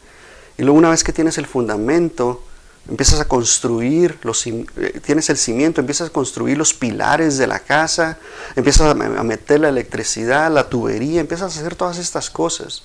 Y 0.57 0.63
luego 0.63 0.79
una 0.79 0.91
vez 0.91 1.03
que 1.03 1.13
tienes 1.13 1.37
el 1.39 1.47
fundamento, 1.47 2.45
empiezas 2.89 3.21
a 3.21 3.27
construir, 3.27 4.19
los, 4.23 4.47
eh, 4.47 5.01
tienes 5.05 5.31
el 5.31 5.37
cimiento, 5.37 5.81
empiezas 5.81 6.09
a 6.09 6.13
construir 6.13 6.59
los 6.59 6.75
pilares 6.75 7.39
de 7.39 7.47
la 7.47 7.61
casa, 7.61 8.19
empiezas 8.57 8.91
a 8.91 8.95
meter 8.95 9.61
la 9.61 9.69
electricidad, 9.69 10.51
la 10.53 10.69
tubería, 10.69 11.21
empiezas 11.21 11.57
a 11.57 11.61
hacer 11.61 11.77
todas 11.77 11.99
estas 11.99 12.31
cosas. 12.31 12.83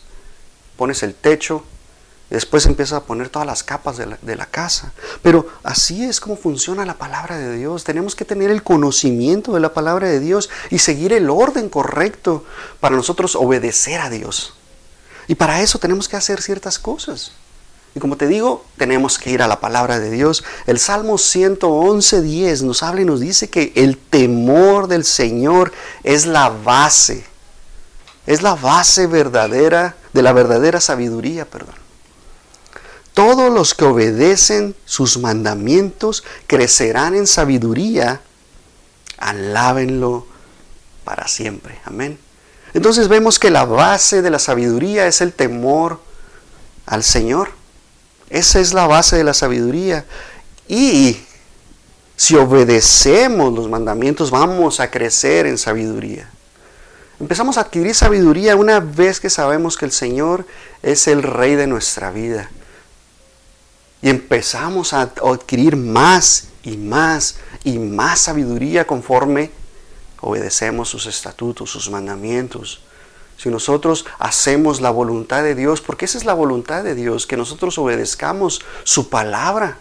Pones 0.78 1.04
el 1.04 1.14
techo, 1.14 1.64
después 2.30 2.66
empiezas 2.66 3.00
a 3.00 3.04
poner 3.04 3.28
todas 3.28 3.46
las 3.46 3.64
capas 3.64 3.98
de 3.98 4.06
la, 4.06 4.18
de 4.22 4.36
la, 4.38 4.46
casa. 4.46 4.94
Pero 5.22 5.48
así 5.64 6.06
es 6.06 6.22
como 6.22 6.38
funciona 6.38 6.86
la 6.86 6.98
palabra 6.98 7.38
de 7.38 7.58
Dios. 7.58 7.84
Tenemos 7.84 8.16
que 8.16 8.24
tener 8.24 8.52
el 8.52 8.64
conocimiento 8.64 9.54
de 9.54 9.60
la 9.60 9.74
palabra 9.74 10.08
de 10.08 10.22
Dios 10.22 10.50
y 10.70 10.80
seguir 10.80 11.12
el 11.12 11.30
orden 11.30 11.68
correcto 11.68 12.46
para 12.80 12.96
nosotros 12.96 13.36
obedecer 13.36 14.00
a 14.00 14.10
Dios. 14.10 14.54
Y 15.28 15.36
para 15.36 15.62
eso 15.62 15.78
tenemos 15.78 16.08
que 16.08 16.16
hacer 16.16 16.42
ciertas 16.42 16.80
cosas. 16.80 17.34
Y 17.96 18.00
como 18.00 18.18
te 18.18 18.28
digo, 18.28 18.64
tenemos 18.78 19.18
que 19.18 19.32
ir 19.32 19.42
a 19.42 19.48
la 19.48 19.60
palabra 19.60 20.00
de 20.00 20.12
Dios. 20.12 20.44
El 20.68 20.80
Salmo 20.80 21.18
111, 21.18 22.22
10 22.22 22.64
nos 22.64 22.84
habla 22.84 23.02
y 23.02 23.06
nos 23.06 23.20
dice 23.20 23.50
que 23.50 23.74
el 23.76 23.98
temor 23.98 24.88
del 24.88 25.04
Señor 25.04 25.72
es 26.04 26.26
la 26.26 26.50
base, 26.50 27.26
es 28.28 28.42
la 28.42 28.56
base 28.56 29.08
verdadera 29.08 29.96
de 30.14 30.22
la 30.22 30.34
verdadera 30.34 30.80
sabiduría, 30.80 31.46
perdón. 31.46 31.76
Todos 33.14 33.52
los 33.52 33.74
que 33.74 33.86
obedecen 33.86 34.76
sus 34.86 35.18
mandamientos 35.18 36.24
crecerán 36.48 37.16
en 37.16 37.28
sabiduría, 37.28 38.22
alábenlo 39.18 40.26
para 41.04 41.28
siempre. 41.28 41.80
Amén. 41.86 42.20
Entonces 42.74 43.08
vemos 43.08 43.40
que 43.40 43.50
la 43.50 43.66
base 43.66 44.22
de 44.22 44.30
la 44.30 44.40
sabiduría 44.40 45.08
es 45.08 45.22
el 45.22 45.34
temor 45.34 46.00
al 46.86 47.04
Señor. 47.04 47.59
Esa 48.30 48.60
es 48.60 48.74
la 48.74 48.88
base 48.88 49.16
de 49.16 49.24
la 49.24 49.34
sabiduría. 49.34 50.06
Y 50.68 51.20
si 52.16 52.36
obedecemos 52.36 53.54
los 53.54 53.70
mandamientos, 53.70 54.30
vamos 54.32 54.80
a 54.80 54.92
crecer 54.92 55.46
en 55.46 55.58
sabiduría. 55.58 56.30
Empezamos 57.20 57.58
a 57.58 57.62
adquirir 57.62 57.96
sabiduría 57.96 58.56
una 58.56 58.80
vez 58.80 59.20
que 59.20 59.30
sabemos 59.30 59.78
que 59.78 59.86
el 59.86 59.92
Señor 59.92 60.46
es 60.84 61.08
el 61.08 61.24
Rey 61.24 61.56
de 61.56 61.68
nuestra 61.68 62.12
vida. 62.12 62.50
Y 64.02 64.10
empezamos 64.10 64.94
a 64.94 65.02
adquirir 65.02 65.76
más 65.76 66.46
y 66.64 66.78
más 66.78 67.36
y 67.64 67.80
más 67.80 68.20
sabiduría 68.20 68.88
conforme 68.88 69.52
obedecemos 70.22 70.88
sus 70.88 71.06
estatutos, 71.08 71.70
sus 71.70 71.90
mandamientos 71.90 72.82
si 73.40 73.48
nosotros 73.50 74.06
hacemos 74.20 74.82
la 74.82 74.90
voluntad 74.90 75.44
de 75.44 75.56
Dios, 75.56 75.80
porque 75.80 76.04
esa 76.04 76.18
es 76.18 76.26
la 76.26 76.34
voluntad 76.34 76.84
de 76.84 76.94
Dios, 76.94 77.26
que 77.26 77.38
nosotros 77.38 77.78
obedezcamos 77.78 78.60
su 78.84 79.08
palabra. 79.08 79.78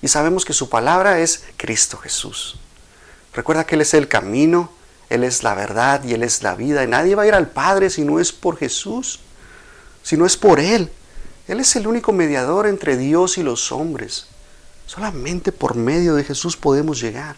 Y 0.00 0.06
sabemos 0.06 0.44
que 0.44 0.52
su 0.52 0.68
palabra 0.68 1.18
es 1.18 1.42
Cristo 1.56 1.96
Jesús. 1.96 2.60
Recuerda 3.34 3.66
que 3.66 3.74
Él 3.74 3.80
es 3.80 3.94
el 3.94 4.06
camino, 4.06 4.70
Él 5.08 5.24
es 5.24 5.42
la 5.42 5.54
verdad 5.54 6.04
y 6.04 6.14
Él 6.14 6.22
es 6.22 6.44
la 6.44 6.54
vida. 6.54 6.84
Y 6.84 6.86
nadie 6.86 7.16
va 7.16 7.24
a 7.24 7.26
ir 7.26 7.34
al 7.34 7.48
Padre 7.48 7.90
si 7.90 8.04
no 8.04 8.20
es 8.20 8.30
por 8.30 8.56
Jesús, 8.56 9.18
si 10.04 10.16
no 10.16 10.24
es 10.24 10.36
por 10.36 10.60
Él. 10.60 10.88
Él 11.48 11.58
es 11.58 11.74
el 11.74 11.88
único 11.88 12.12
mediador 12.12 12.68
entre 12.68 12.96
Dios 12.96 13.38
y 13.38 13.42
los 13.42 13.72
hombres. 13.72 14.28
Solamente 14.86 15.50
por 15.50 15.74
medio 15.74 16.14
de 16.14 16.22
Jesús 16.22 16.56
podemos 16.56 17.00
llegar. 17.00 17.34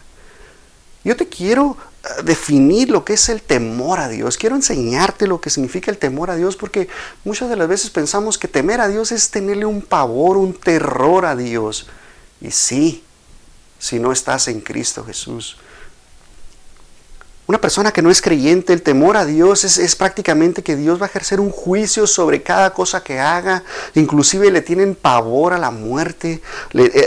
Yo 1.03 1.17
te 1.17 1.27
quiero 1.27 1.77
definir 2.23 2.89
lo 2.89 3.05
que 3.05 3.13
es 3.13 3.29
el 3.29 3.41
temor 3.41 3.99
a 3.99 4.09
Dios. 4.09 4.37
Quiero 4.37 4.55
enseñarte 4.55 5.25
lo 5.25 5.39
que 5.39 5.49
significa 5.49 5.89
el 5.89 5.97
temor 5.97 6.29
a 6.29 6.35
Dios 6.35 6.55
porque 6.55 6.89
muchas 7.23 7.49
de 7.49 7.55
las 7.55 7.67
veces 7.67 7.89
pensamos 7.89 8.37
que 8.37 8.47
temer 8.47 8.81
a 8.81 8.89
Dios 8.89 9.11
es 9.11 9.31
tenerle 9.31 9.65
un 9.65 9.81
pavor, 9.81 10.37
un 10.37 10.53
terror 10.53 11.25
a 11.25 11.35
Dios. 11.35 11.87
Y 12.41 12.51
sí, 12.51 13.03
si 13.79 13.99
no 13.99 14.11
estás 14.11 14.49
en 14.49 14.59
Cristo 14.59 15.05
Jesús. 15.05 15.57
Una 17.45 17.59
persona 17.59 17.91
que 17.91 18.01
no 18.01 18.09
es 18.09 18.21
creyente, 18.21 18.71
el 18.71 18.81
temor 18.81 19.17
a 19.17 19.25
Dios 19.25 19.65
es, 19.65 19.95
prácticamente 19.97 20.63
que 20.63 20.77
Dios 20.77 20.99
va 20.99 21.07
a 21.07 21.09
ejercer 21.09 21.41
un 21.41 21.51
juicio 21.51 22.07
sobre 22.07 22.41
cada 22.41 22.73
cosa 22.73 23.03
que 23.03 23.19
haga. 23.19 23.63
Inclusive 23.95 24.49
le 24.49 24.61
tienen 24.61 24.95
pavor 24.95 25.51
a 25.51 25.57
la 25.57 25.69
muerte. 25.69 26.41
Le, 26.71 26.85
eh, 26.85 27.03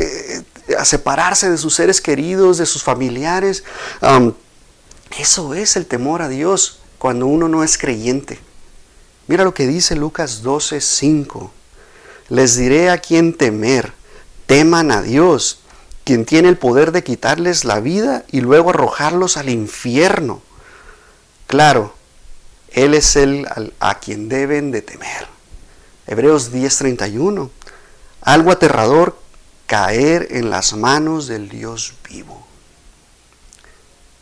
eh, 0.00 0.42
a 0.78 0.84
separarse 0.84 1.50
de 1.50 1.58
sus 1.58 1.74
seres 1.74 2.00
queridos, 2.00 2.58
de 2.58 2.66
sus 2.66 2.82
familiares. 2.82 3.64
eso 5.18 5.54
es 5.54 5.76
el 5.76 5.86
temor 5.86 6.22
a 6.22 6.28
Dios 6.28 6.80
cuando 6.98 7.26
uno 7.26 7.48
no 7.48 7.64
es 7.64 7.78
creyente. 7.78 8.38
Mira 9.26 9.44
lo 9.44 9.54
que 9.54 9.66
dice 9.66 9.96
Lucas 9.96 10.42
12, 10.42 10.80
5. 10.80 11.52
Les 12.28 12.56
diré 12.56 12.90
a 12.90 12.98
quién 12.98 13.36
temer. 13.36 13.92
Teman 14.46 14.90
a 14.90 15.02
Dios, 15.02 15.60
quien 16.04 16.24
tiene 16.24 16.48
el 16.48 16.58
poder 16.58 16.90
de 16.90 17.04
quitarles 17.04 17.64
la 17.64 17.78
vida 17.78 18.24
y 18.32 18.40
luego 18.40 18.70
arrojarlos 18.70 19.36
al 19.36 19.48
infierno. 19.48 20.42
Claro, 21.46 21.94
Él 22.70 22.94
es 22.94 23.14
el 23.16 23.46
a 23.78 24.00
quien 24.00 24.28
deben 24.28 24.72
de 24.72 24.82
temer. 24.82 25.28
Hebreos 26.06 26.52
10:31. 26.52 27.50
Algo 28.22 28.50
aterrador 28.50 29.16
caer 29.70 30.26
en 30.32 30.50
las 30.50 30.72
manos 30.72 31.28
del 31.28 31.48
Dios 31.48 31.94
vivo. 32.08 32.44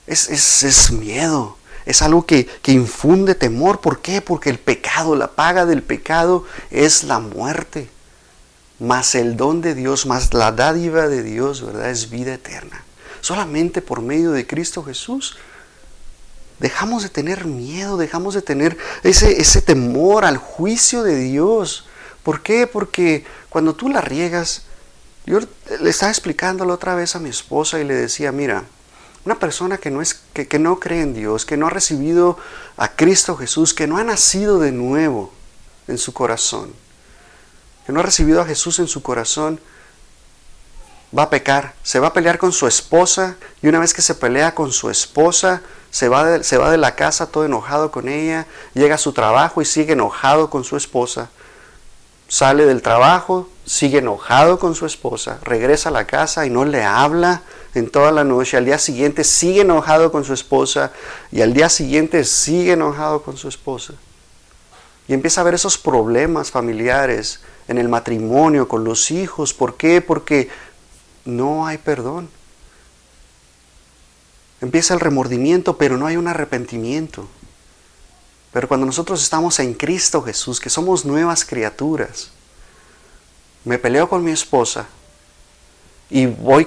Es, 0.07 0.28
es, 0.28 0.90
miedo, 0.93 1.57
es 1.87 2.02
algo 2.02 2.26
que, 2.26 2.45
que, 2.61 2.73
infunde 2.73 3.35
temor. 3.35 3.81
¿Por 3.81 4.02
qué? 4.02 4.21
Porque 4.21 4.50
el 4.50 4.59
pecado, 4.59 5.17
la 5.17 5.28
paga 5.28 5.64
del 5.64 5.83
pecado 5.83 6.45
es 6.71 7.02
la 7.02 7.19
muerte. 7.19 7.88
Más 8.78 9.14
el 9.14 9.38
don 9.38 9.62
de 9.62 9.75
Dios, 9.75 10.05
más 10.05 10.35
la 10.35 10.52
dádiva 10.52 11.09
de 11.09 11.23
Dios, 11.23 11.64
¿verdad? 11.64 11.88
Es 11.88 12.11
vida 12.11 12.35
eterna. 12.35 12.85
Solamente 13.23 13.81
por 13.81 14.02
medio 14.02 14.33
de 14.33 14.47
Cristo 14.47 14.85
Jesús 14.85 15.38
dejamos 16.59 17.02
de 17.05 17.09
tener 17.09 17.47
miedo, 17.47 17.97
dejamos 17.97 18.35
de 18.35 18.43
tener 18.43 18.76
ese, 19.02 19.40
ese 19.40 19.62
temor 19.62 20.26
al 20.26 20.37
juicio 20.37 21.02
de 21.05 21.17
Dios. 21.17 21.87
¿Por 22.23 22.43
qué? 22.43 22.67
Porque 22.67 23.25
cuando 23.49 23.75
tú 23.75 23.88
la 23.88 24.02
riegas, 24.02 24.68
yo 25.28 25.40
le 25.80 25.90
estaba 25.90 26.11
explicándolo 26.11 26.73
otra 26.73 26.94
vez 26.94 27.14
a 27.14 27.18
mi 27.18 27.28
esposa 27.28 27.78
y 27.78 27.85
le 27.85 27.94
decía, 27.94 28.32
mira, 28.32 28.64
una 29.26 29.38
persona 29.38 29.76
que 29.76 29.90
no, 29.90 30.00
es, 30.00 30.14
que, 30.32 30.58
no 30.58 30.80
cree 30.80 31.02
en 31.02 31.12
Dios, 31.12 31.44
que 31.44 31.58
no 31.58 31.66
ha 31.66 31.70
recibido 31.70 32.38
a 32.78 32.88
Cristo 32.92 33.37
Jesús, 33.37 33.75
que 33.75 33.87
no 33.87 33.99
ha 33.99 34.04
nacido 34.04 34.58
de 34.58 34.73
nuevo 34.73 35.30
en 35.87 35.99
su 35.99 36.14
corazón, 36.14 36.73
que 37.85 37.92
no 37.92 38.00
ha 38.00 38.04
recibido 38.04 38.40
a 38.40 38.47
Jesús 38.47 38.78
en 38.78 38.88
su 38.88 39.02
corazón, 39.02 39.61
va 41.16 41.25
a 41.25 41.30
pecar, 41.30 41.75
se 41.82 42.00
va 42.00 42.08
a 42.08 42.12
pelear 42.14 42.38
con 42.38 42.52
su 42.52 42.66
esposa 42.66 43.37
y 43.61 43.68
una 43.68 43.80
vez 43.80 43.92
que 43.92 44.00
se 44.00 44.14
pelea 44.14 44.54
con 44.54 44.73
su 44.73 44.88
esposa, 44.88 45.61
se 45.90 46.08
va, 46.08 46.42
se 46.42 46.56
va 46.56 46.70
de 46.70 46.78
la 46.78 46.94
casa 46.94 47.30
todo 47.30 47.44
enojado 47.44 47.90
con 47.90 48.08
ella, 48.08 48.47
llega 48.73 48.94
a 48.94 48.99
su 48.99 49.12
trabajo 49.12 49.61
y 49.61 49.66
sigue 49.66 49.92
enojado 49.92 50.49
con 50.49 50.64
su 50.64 50.78
esposa, 50.78 51.28
sale 52.28 52.66
del 52.66 52.82
trabajo, 52.82 53.49
sigue 53.64 53.99
enojado 53.99 54.58
con 54.58 54.75
su 54.75 54.87
esposa, 54.87 55.38
regresa 55.42 55.88
a 55.88 55.92
la 55.92 56.06
casa 56.06 56.47
y 56.47 56.50
no 56.50 56.64
le 56.64 56.85
habla 56.85 57.42
en 57.75 57.90
toda 57.90 58.12
la 58.12 58.25
noche, 58.25 58.56
al 58.56 58.64
día 58.64 58.78
siguiente 58.78 59.25
sigue 59.25 59.62
enojado 59.62 60.12
con 60.12 60.25
su 60.25 60.32
esposa 60.32 60.92
y 61.32 61.40
al 61.40 61.54
día 61.54 61.68
siguiente 61.68 62.25
sigue 62.25 62.73
enojado 62.73 63.23
con 63.23 63.37
su 63.37 63.49
esposa. 63.49 63.94
Y 65.06 65.14
empieza 65.14 65.40
a 65.40 65.44
ver 65.44 65.54
esos 65.54 65.78
problemas 65.78 66.50
familiares 66.50 67.40
en 67.66 67.78
el 67.78 67.88
matrimonio, 67.88 68.68
con 68.68 68.85
los 68.85 69.11
hijos. 69.11 69.54
¿Por 69.54 69.76
qué? 69.76 70.02
Porque 70.02 70.50
no 71.25 71.66
hay 71.66 71.78
perdón. 71.78 72.28
Empieza 74.61 74.92
el 74.92 75.00
remordimiento, 75.00 75.78
pero 75.78 75.97
no 75.97 76.06
hay 76.06 76.16
un 76.16 76.28
arrepentimiento. 76.28 77.26
Pero 78.52 78.69
cuando 78.69 78.87
nosotros 78.87 79.23
estamos 79.23 79.59
en 79.59 79.75
Cristo 79.75 80.23
Jesús, 80.23 80.61
que 80.61 80.71
somos 80.71 81.05
nuevas 81.05 81.45
criaturas, 81.45 82.31
me 83.64 83.78
peleo 83.78 84.09
con 84.09 84.25
mi 84.25 84.31
esposa 84.31 84.87
y 86.11 86.26
voy 86.26 86.67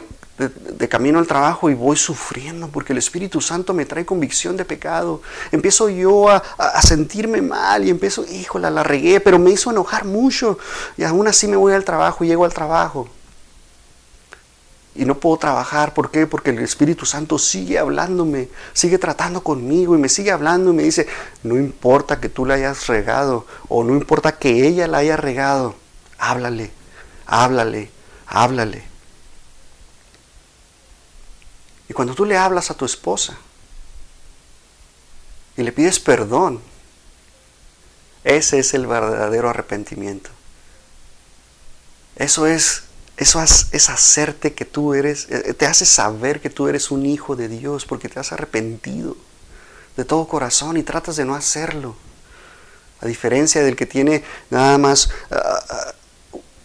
de, 0.50 0.89
camino 0.89 1.19
al 1.19 1.27
trabajo 1.27 1.69
y 1.69 1.73
voy 1.73 1.97
sufriendo 1.97 2.67
porque 2.67 2.93
el 2.93 3.00
Espíritu 3.00 3.41
Santo 3.41 3.73
me 3.73 3.85
trae 3.85 4.05
convicción 4.05 4.57
de 4.57 4.65
pecado. 4.65 5.21
Empiezo 5.51 5.89
yo 5.89 6.29
a, 6.29 6.41
sentirme 6.81 7.41
mal 7.41 7.85
y 7.85 7.89
empiezo, 7.89 8.25
híjole, 8.25 8.71
la 8.71 8.83
regué, 8.83 9.19
pero 9.19 9.38
me 9.39 9.51
hizo 9.51 9.71
enojar 9.71 10.05
mucho 10.05 10.57
y 10.97 11.03
aún 11.03 11.27
así 11.27 11.47
me 11.47 11.55
voy 11.55 11.73
al 11.73 11.85
trabajo 11.85 12.23
y 12.23 12.27
llego 12.27 12.45
al 12.45 12.53
trabajo. 12.53 13.07
Y 14.93 15.05
no 15.05 15.17
puedo 15.19 15.38
trabajar, 15.38 15.93
¿por 15.93 16.12
qué? 16.12 16.27
Porque 16.27 16.50
el 16.50 16.60
Espíritu 16.60 17.05
Santo 17.05 17.39
sigue 17.39 17.79
hablándome, 17.79 18.50
sigue 18.74 18.98
tratando 18.98 19.41
conmigo 19.41 19.95
y 19.95 20.00
me 20.00 20.10
sigue 20.10 20.31
hablando 20.31 20.71
y 20.71 20.75
me 20.75 20.83
dice, 20.83 21.07
no 21.43 21.55
importa 21.55 22.19
que 22.19 22.27
tú 22.27 22.45
la 22.45 22.55
hayas 22.55 22.88
regado 22.88 23.45
o 23.69 23.83
no 23.83 23.93
importa 23.93 24.38
que 24.38 24.67
ella 24.67 24.88
la 24.88 24.98
haya 24.98 25.15
regado, 25.15 25.75
háblale, 26.17 26.71
háblale, 27.25 27.89
háblale. 28.27 28.83
Y 31.88 31.93
cuando 31.93 32.15
tú 32.15 32.25
le 32.25 32.38
hablas 32.38 32.71
a 32.71 32.74
tu 32.74 32.86
esposa 32.86 33.38
y 35.57 35.63
le 35.63 35.71
pides 35.71 36.00
perdón, 36.00 36.62
ese 38.24 38.60
es 38.60 38.74
el 38.74 38.88
verdadero 38.88 39.50
arrepentimiento. 39.50 40.29
Eso 42.15 42.45
es, 42.45 42.83
eso 43.21 43.39
es 43.39 43.89
hacerte 43.91 44.53
que 44.53 44.65
tú 44.65 44.95
eres, 44.95 45.27
eh, 45.29 45.53
te 45.53 45.67
hace 45.67 45.85
saber 45.85 46.41
que 46.41 46.49
tú 46.49 46.67
eres 46.67 46.89
un 46.89 47.05
hijo 47.05 47.35
de 47.35 47.49
Dios 47.49 47.85
porque 47.85 48.09
te 48.09 48.19
has 48.19 48.31
arrepentido 48.31 49.15
de 49.95 50.05
todo 50.05 50.27
corazón 50.27 50.75
y 50.75 50.81
tratas 50.81 51.17
de 51.17 51.25
no 51.25 51.35
hacerlo. 51.35 51.95
A 52.99 53.05
diferencia 53.05 53.61
del 53.61 53.75
que 53.75 53.85
tiene 53.85 54.23
nada 54.49 54.79
más 54.79 55.11
ah, 55.29 55.59
ah, 55.69 55.93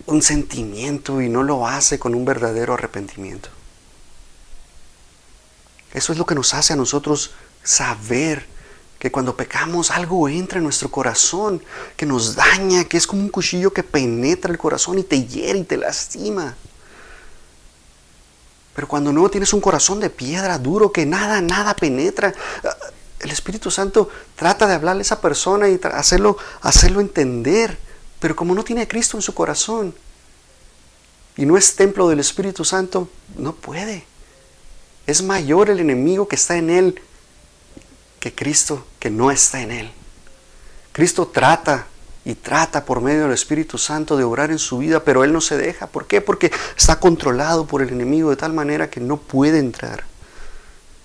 un 0.07 0.23
sentimiento 0.23 1.21
y 1.21 1.29
no 1.29 1.43
lo 1.43 1.69
hace 1.69 1.99
con 1.99 2.15
un 2.15 2.25
verdadero 2.25 2.73
arrepentimiento. 2.73 3.51
Eso 5.93 6.13
es 6.13 6.19
lo 6.19 6.25
que 6.25 6.35
nos 6.35 6.55
hace 6.55 6.73
a 6.73 6.77
nosotros 6.77 7.33
saber 7.65 8.47
que 8.99 9.11
cuando 9.13 9.37
pecamos 9.37 9.91
algo 9.91 10.29
entra 10.29 10.59
en 10.59 10.65
nuestro 10.65 10.91
corazón, 10.91 11.63
que 11.97 12.07
nos 12.07 12.35
daña, 12.35 12.85
que 12.85 12.97
es 12.97 13.07
como 13.07 13.23
un 13.23 13.29
cuchillo 13.29 13.73
que 13.73 13.83
penetra 13.83 14.51
el 14.51 14.59
corazón 14.59 14.99
y 14.99 15.03
te 15.03 15.25
hiere 15.25 15.59
y 15.59 15.65
te 15.65 15.77
lastima. 15.77 16.57
Pero 18.75 18.89
cuando 18.89 19.13
no 19.13 19.29
tienes 19.29 19.53
un 19.53 19.61
corazón 19.61 20.01
de 20.01 20.11
piedra 20.11 20.59
duro 20.59 20.93
que 20.93 21.07
nada, 21.07 21.41
nada 21.41 21.75
penetra, 21.75 22.35
el 23.21 23.31
Espíritu 23.31 23.71
Santo 23.71 24.11
trata 24.35 24.67
de 24.67 24.75
hablarle 24.75 25.01
a 25.01 25.03
esa 25.03 25.21
persona 25.21 25.69
y 25.69 25.81
hacerlo, 25.83 26.37
hacerlo 26.61 27.01
entender. 27.01 27.79
Pero 28.19 28.37
como 28.37 28.55
no 28.55 28.65
tiene 28.65 28.83
a 28.83 28.89
Cristo 28.89 29.17
en 29.17 29.23
su 29.23 29.35
corazón 29.35 29.95
y 31.37 31.45
no 31.45 31.57
es 31.57 31.77
templo 31.77 32.09
del 32.09 32.21
Espíritu 32.21 32.65
Santo, 32.65 33.09
no 33.37 33.55
puede. 33.55 34.05
Es 35.07 35.23
mayor 35.23 35.71
el 35.71 35.81
enemigo 35.81 36.29
que 36.29 36.37
está 36.37 36.57
en 36.57 36.71
él 36.71 37.01
Cristo 38.35 38.87
que 38.99 39.11
no 39.11 39.31
está 39.31 39.61
en 39.61 39.71
él. 39.71 39.91
Cristo 40.93 41.27
trata 41.27 41.87
y 42.25 42.35
trata 42.35 42.85
por 42.85 43.01
medio 43.01 43.23
del 43.23 43.33
Espíritu 43.33 43.79
Santo 43.79 44.17
de 44.17 44.25
obrar 44.25 44.51
en 44.51 44.59
su 44.59 44.79
vida, 44.79 45.05
pero 45.05 45.23
él 45.23 45.33
no 45.33 45.41
se 45.41 45.57
deja. 45.57 45.87
¿Por 45.87 46.07
qué? 46.07 46.21
Porque 46.21 46.51
está 46.77 46.99
controlado 46.99 47.67
por 47.67 47.83
el 47.83 47.91
enemigo 47.91 48.31
de 48.31 48.37
tal 48.37 48.53
manera 48.53 48.91
que 48.91 49.01
no 49.01 49.17
puede 49.17 49.59
entrar. 49.59 50.05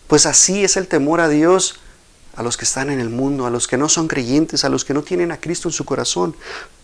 Pues 0.07 0.25
así 0.25 0.63
es 0.63 0.77
el 0.77 0.87
temor 0.87 1.21
a 1.21 1.29
Dios 1.29 1.79
a 2.35 2.43
los 2.43 2.55
que 2.55 2.63
están 2.63 2.89
en 2.89 2.99
el 2.99 3.09
mundo, 3.09 3.45
a 3.45 3.49
los 3.49 3.67
que 3.67 3.77
no 3.77 3.89
son 3.89 4.07
creyentes, 4.07 4.63
a 4.63 4.69
los 4.69 4.85
que 4.85 4.93
no 4.93 5.03
tienen 5.03 5.31
a 5.31 5.39
Cristo 5.39 5.67
en 5.67 5.73
su 5.73 5.83
corazón. 5.83 6.35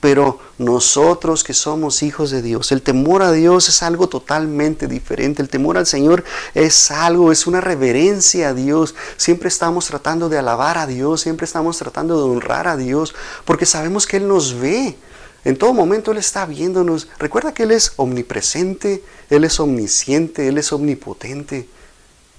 Pero 0.02 0.40
nosotros 0.58 1.44
que 1.44 1.54
somos 1.54 2.04
hijos 2.04 2.32
de 2.32 2.42
Dios, 2.42 2.72
el 2.72 2.82
temor 2.82 3.22
a 3.22 3.32
Dios 3.32 3.70
es 3.70 3.82
algo 3.82 4.10
totalmente 4.10 4.88
diferente. 4.88 5.42
El 5.42 5.50
temor 5.50 5.78
al 5.78 5.88
Señor 5.88 6.24
es 6.54 6.92
algo, 6.92 7.32
es 7.32 7.48
una 7.48 7.62
reverencia 7.62 8.50
a 8.50 8.54
Dios. 8.54 8.94
Siempre 9.16 9.48
estamos 9.48 9.86
tratando 9.88 10.28
de 10.28 10.38
alabar 10.38 10.78
a 10.78 10.86
Dios, 10.86 11.22
siempre 11.22 11.46
estamos 11.46 11.78
tratando 11.78 12.18
de 12.18 12.30
honrar 12.30 12.68
a 12.68 12.76
Dios, 12.76 13.16
porque 13.46 13.66
sabemos 13.66 14.06
que 14.06 14.18
Él 14.18 14.28
nos 14.28 14.60
ve. 14.60 14.98
En 15.46 15.58
todo 15.58 15.74
momento 15.74 16.12
Él 16.12 16.18
está 16.18 16.46
viéndonos. 16.46 17.08
Recuerda 17.20 17.54
que 17.54 17.64
Él 17.64 17.72
es 17.72 17.94
omnipresente, 17.96 19.02
Él 19.30 19.46
es 19.46 19.62
omnisciente, 19.62 20.50
Él 20.50 20.58
es 20.58 20.74
omnipotente, 20.74 21.70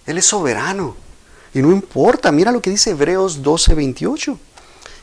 Él 0.04 0.18
es 0.18 0.26
soberano. 0.26 1.07
Y 1.58 1.62
no 1.62 1.72
importa, 1.72 2.30
mira 2.30 2.52
lo 2.52 2.62
que 2.62 2.70
dice 2.70 2.90
Hebreos 2.90 3.42
12:28. 3.42 4.38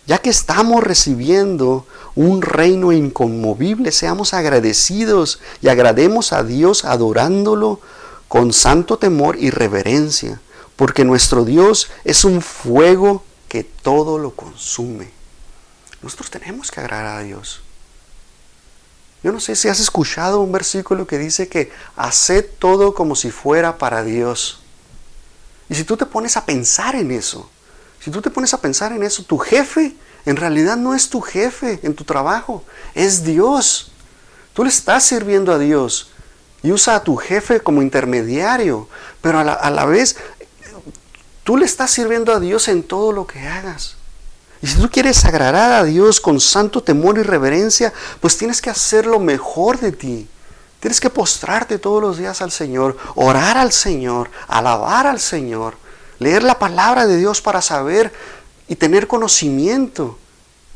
Ya 0.08 0.20
que 0.20 0.30
estamos 0.30 0.82
recibiendo 0.82 1.86
un 2.15 2.41
reino 2.41 2.94
inconmovible, 2.94 3.91
seamos 3.91 4.34
agradecidos 4.34 5.41
y 5.62 5.68
agrademos 5.68 6.32
a 6.32 6.44
Dios 6.44 6.86
adorándolo 6.86 7.82
con 8.30 8.54
santo 8.54 8.98
temor 8.98 9.36
y 9.38 9.50
reverencia, 9.50 10.39
porque 10.78 11.04
nuestro 11.04 11.44
Dios 11.44 11.89
es 12.06 12.24
un 12.24 12.41
fuego 12.41 13.26
que 13.50 13.65
todo 13.65 14.18
lo 14.18 14.32
consume. 14.32 15.10
Nosotros 16.02 16.32
tenemos 16.32 16.72
que 16.72 16.80
agradar 16.80 17.18
a 17.18 17.24
Dios. 17.24 17.63
Yo 19.24 19.34
no 19.34 19.41
sé 19.41 19.58
si 19.58 19.68
has 19.68 19.82
escuchado 19.82 20.39
un 20.39 20.54
versículo 20.54 21.06
que 21.06 21.18
dice 21.18 21.50
que 21.50 21.70
haced 21.98 22.46
todo 22.60 22.94
como 22.94 23.18
si 23.18 23.30
fuera 23.30 23.78
para 23.78 24.04
Dios. 24.04 24.62
Y 25.69 25.75
si 25.75 25.84
tú 25.84 25.97
te 25.97 26.06
pones 26.06 26.38
a 26.38 26.45
pensar 26.45 26.95
en 26.95 27.12
eso, 27.12 27.49
si 27.99 28.12
tú 28.12 28.21
te 28.21 28.30
pones 28.30 28.54
a 28.54 28.62
pensar 28.62 28.91
en 28.91 29.04
eso, 29.04 29.23
tu 29.23 29.38
jefe 29.38 29.95
en 30.25 30.36
realidad 30.36 30.78
no 30.78 30.95
es 30.95 31.10
tu 31.10 31.21
jefe 31.21 31.80
en 31.84 31.93
tu 31.93 32.04
trabajo, 32.04 32.63
es 32.93 33.23
Dios. 33.23 33.91
Tú 34.54 34.63
le 34.63 34.69
estás 34.69 35.04
sirviendo 35.04 35.51
a 35.51 35.60
Dios 35.60 36.10
y 36.63 36.71
usa 36.71 36.95
a 36.95 37.04
tu 37.04 37.15
jefe 37.15 37.60
como 37.60 37.82
intermediario, 37.82 38.88
pero 39.21 39.39
a 39.39 39.43
la, 39.43 39.54
a 39.54 39.69
la 39.69 39.86
vez 39.86 40.17
tú 41.43 41.58
le 41.58 41.65
estás 41.65 41.91
sirviendo 41.91 42.34
a 42.34 42.39
Dios 42.39 42.67
en 42.67 42.84
todo 42.84 43.12
lo 43.12 43.28
que 43.28 43.39
hagas. 43.39 43.95
Y 44.62 44.67
si 44.67 44.80
tú 44.80 44.89
quieres 44.89 45.23
agradar 45.25 45.73
a 45.73 45.84
Dios 45.84 46.19
con 46.19 46.39
santo 46.39 46.82
temor 46.82 47.19
y 47.19 47.23
reverencia, 47.23 47.93
pues 48.19 48.38
tienes 48.38 48.62
que 48.62 48.71
hacer 48.71 49.06
lo 49.06 49.19
mejor 49.19 49.80
de 49.80 49.91
ti. 49.91 50.28
Tienes 50.86 51.02
que 51.02 51.10
postrarte 51.10 51.80
todos 51.80 52.00
los 52.00 52.19
días 52.19 52.43
al 52.43 52.52
Señor, 52.52 52.95
orar 53.15 53.58
al 53.58 53.71
Señor, 53.71 54.30
alabar 54.48 55.08
al 55.08 55.19
Señor, 55.19 55.74
leer 56.19 56.43
la 56.43 56.60
palabra 56.60 57.08
de 57.08 57.17
Dios 57.17 57.41
para 57.41 57.63
saber 57.63 58.13
y 58.67 58.76
tener 58.76 59.08
conocimiento 59.08 60.19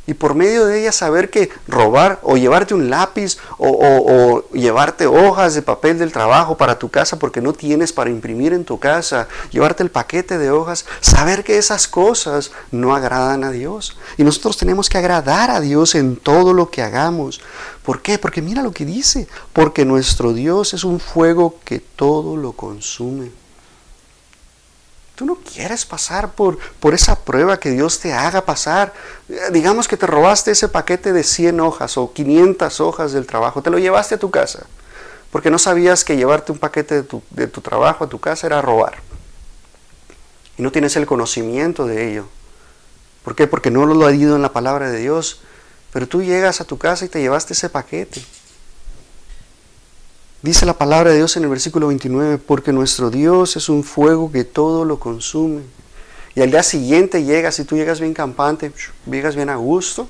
y 0.10 0.15
por 0.15 0.34
medio 0.34 0.65
de 0.65 0.80
ella 0.80 0.91
saber 0.91 1.30
que 1.30 1.52
robar 1.67 2.19
o 2.24 2.36
llevarte 2.36 2.74
un 2.74 2.89
lápiz 2.89 3.38
o, 3.60 4.43
llevarte 4.54 5.06
hojas 5.06 5.54
de 5.54 5.62
papel 5.62 6.00
del 6.00 6.12
trabajo 6.12 6.58
para 6.58 6.80
tu 6.80 6.89
casa 6.89 7.19
porque 7.19 7.41
no 7.41 7.54
tienes 7.54 7.93
para 7.93 8.10
imprimir 8.10 8.54
en 8.54 8.65
tu 8.65 8.80
casa, 8.80 9.28
llevarte 9.52 9.84
el 9.84 9.91
paquete 9.91 10.39
de 10.39 10.50
hojas, 10.50 10.86
saber 11.00 11.43
que 11.43 11.60
esas 11.60 11.88
cosas 11.88 12.52
no 12.72 12.95
agradan 12.95 13.43
a 13.43 13.52
Dios. 13.52 13.98
Y 14.17 14.24
nosotros 14.24 14.58
tenemos 14.58 14.89
que 14.89 14.98
agradar 14.98 15.52
a 15.52 15.60
Dios 15.60 15.93
en 15.93 16.15
todo 16.15 16.54
lo 16.54 16.72
que 16.72 16.82
hagamos. 16.82 17.39
¿Por 17.84 18.02
qué? 18.02 18.17
Porque 18.17 18.41
mira 18.41 18.63
lo 18.63 18.72
que 18.72 18.86
dice, 18.86 19.28
porque 19.54 19.86
nuestro 19.86 20.34
Dios 20.34 20.74
es 20.74 20.84
un 20.84 21.00
fuego 21.00 21.60
que 21.63 21.80
todo 21.80 22.36
lo 22.36 22.54
consume. 22.54 23.30
Tú 25.19 25.25
no 25.25 25.36
quieres 25.36 25.86
pasar 25.86 26.32
por, 26.32 26.58
por 26.79 26.93
esa 26.93 27.13
prueba 27.13 27.60
que 27.60 27.71
Dios 27.71 27.99
te 27.99 28.13
haga 28.13 28.45
pasar. 28.45 28.93
Eh, 29.27 29.38
digamos 29.51 29.89
que 29.89 29.97
te 29.97 30.08
robaste 30.08 30.51
ese 30.51 30.69
paquete 30.69 31.12
de 31.12 31.25
100 31.25 31.60
hojas 31.60 31.97
o 31.97 32.13
500 32.13 32.79
hojas 32.79 33.12
del 33.12 33.25
trabajo, 33.25 33.62
te 33.62 33.69
lo 33.69 33.79
llevaste 33.79 34.15
a 34.15 34.17
tu 34.17 34.32
casa, 34.32 34.65
porque 35.29 35.51
no 35.51 35.60
sabías 35.60 36.05
que 36.05 36.15
llevarte 36.15 36.53
un 36.53 36.58
paquete 36.58 36.95
de 36.95 37.03
tu, 37.03 37.21
de 37.32 37.47
tu 37.47 37.60
trabajo 37.60 38.05
a 38.05 38.08
tu 38.08 38.21
casa 38.21 38.47
era 38.47 38.62
robar. 38.62 38.99
Y 40.58 40.62
no 40.62 40.71
tienes 40.71 40.95
el 40.95 41.05
conocimiento 41.05 41.86
de 41.86 42.12
ello. 42.12 42.25
¿Por 43.25 43.36
qué? 43.36 43.45
Porque 43.45 43.71
no 43.71 43.86
lo 43.86 44.08
ha 44.08 44.13
ido 44.13 44.38
en 44.38 44.41
la 44.41 44.53
palabra 44.53 44.89
de 44.89 44.99
Dios. 44.99 45.41
Pero 45.91 46.08
tú 46.08 46.23
llegas 46.23 46.62
a 46.62 46.63
tu 46.63 46.77
casa 46.77 47.03
y 47.03 47.10
te 47.10 47.19
llevaste 47.19 47.51
ese 47.51 47.67
paquete. 47.67 48.21
Dice 50.41 50.65
la 50.65 50.73
palabra 50.73 51.10
de 51.10 51.17
Dios 51.17 51.36
en 51.36 51.43
el 51.43 51.49
versículo 51.49 51.88
29, 51.88 52.38
porque 52.38 52.71
nuestro 52.71 53.10
Dios 53.10 53.58
es 53.58 53.67
un 53.67 53.84
fuego 53.84 54.32
que 54.32 54.45
todo 54.45 54.86
lo 54.86 54.99
consume. 54.99 55.63
Y 56.34 56.41
al 56.41 56.52
día 56.52 56.63
siguiente 56.63 57.23
llegas 57.23 57.60
y 57.60 57.65
tú 57.65 57.75
llegas 57.75 57.99
bien 57.99 58.13
campante, 58.13 58.71
llegas 59.06 59.36
bien 59.36 59.49
a 59.49 59.58
gusto. 59.58 60.08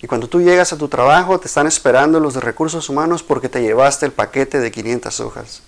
Y 0.00 0.06
cuando 0.06 0.28
tú 0.28 0.40
llegas 0.40 0.72
a 0.72 0.78
tu 0.78 0.88
trabajo 0.88 1.40
te 1.40 1.48
están 1.48 1.66
esperando 1.66 2.20
los 2.20 2.34
de 2.34 2.40
recursos 2.40 2.88
humanos 2.88 3.22
porque 3.22 3.48
te 3.48 3.62
llevaste 3.62 4.06
el 4.06 4.12
paquete 4.12 4.60
de 4.60 4.70
500 4.70 5.20
hojas. 5.20 5.62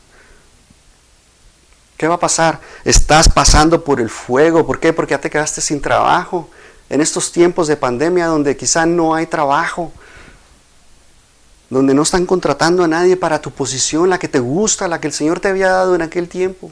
¿Qué 1.97 2.07
va 2.07 2.15
a 2.15 2.21
pasar? 2.21 2.61
Estás 2.85 3.29
pasando 3.29 3.83
por 3.83 4.01
el 4.01 4.11
fuego. 4.11 4.67
¿Por 4.67 4.79
qué? 4.79 4.93
Porque 4.93 5.13
ya 5.13 5.21
te 5.21 5.31
quedaste 5.31 5.61
sin 5.61 5.81
trabajo. 5.81 6.49
En 6.91 7.01
estos 7.01 7.33
tiempos 7.33 7.67
de 7.67 7.77
pandemia 7.77 8.27
donde 8.27 8.57
quizá 8.57 8.87
no 8.87 9.15
hay 9.15 9.27
trabajo, 9.27 9.93
donde 11.71 11.95
no 11.95 12.03
están 12.03 12.27
contratando 12.27 12.85
a 12.85 12.89
nadie 12.89 13.17
para 13.17 13.41
tu 13.41 13.51
posición, 13.51 14.11
la 14.11 14.19
que 14.19 14.29
te 14.29 14.39
gusta, 14.39 14.89
la 14.89 15.01
que 15.01 15.09
el 15.09 15.13
Señor 15.13 15.41
te 15.41 15.49
había 15.49 15.69
dado 15.69 15.95
en 15.95 16.03
aquel 16.03 16.29
tiempo. 16.29 16.71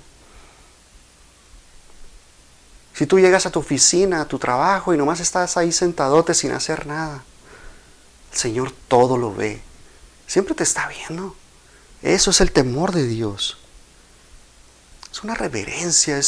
Si 2.94 3.06
tú 3.06 3.18
llegas 3.18 3.46
a 3.46 3.50
tu 3.50 3.58
oficina, 3.58 4.20
a 4.20 4.28
tu 4.28 4.38
trabajo 4.38 4.92
y 4.92 4.98
nomás 4.98 5.20
estás 5.20 5.56
ahí 5.56 5.72
sentadote 5.72 6.34
sin 6.34 6.52
hacer 6.52 6.86
nada, 6.86 7.24
el 8.32 8.38
Señor 8.38 8.72
todo 8.88 9.16
lo 9.16 9.34
ve. 9.34 9.62
Siempre 10.26 10.54
te 10.54 10.62
está 10.62 10.88
viendo. 10.88 11.34
Eso 12.02 12.30
es 12.30 12.40
el 12.40 12.52
temor 12.52 12.92
de 12.92 13.06
Dios. 13.06 13.58
Es 15.10 15.22
una 15.22 15.34
reverencia. 15.34 16.20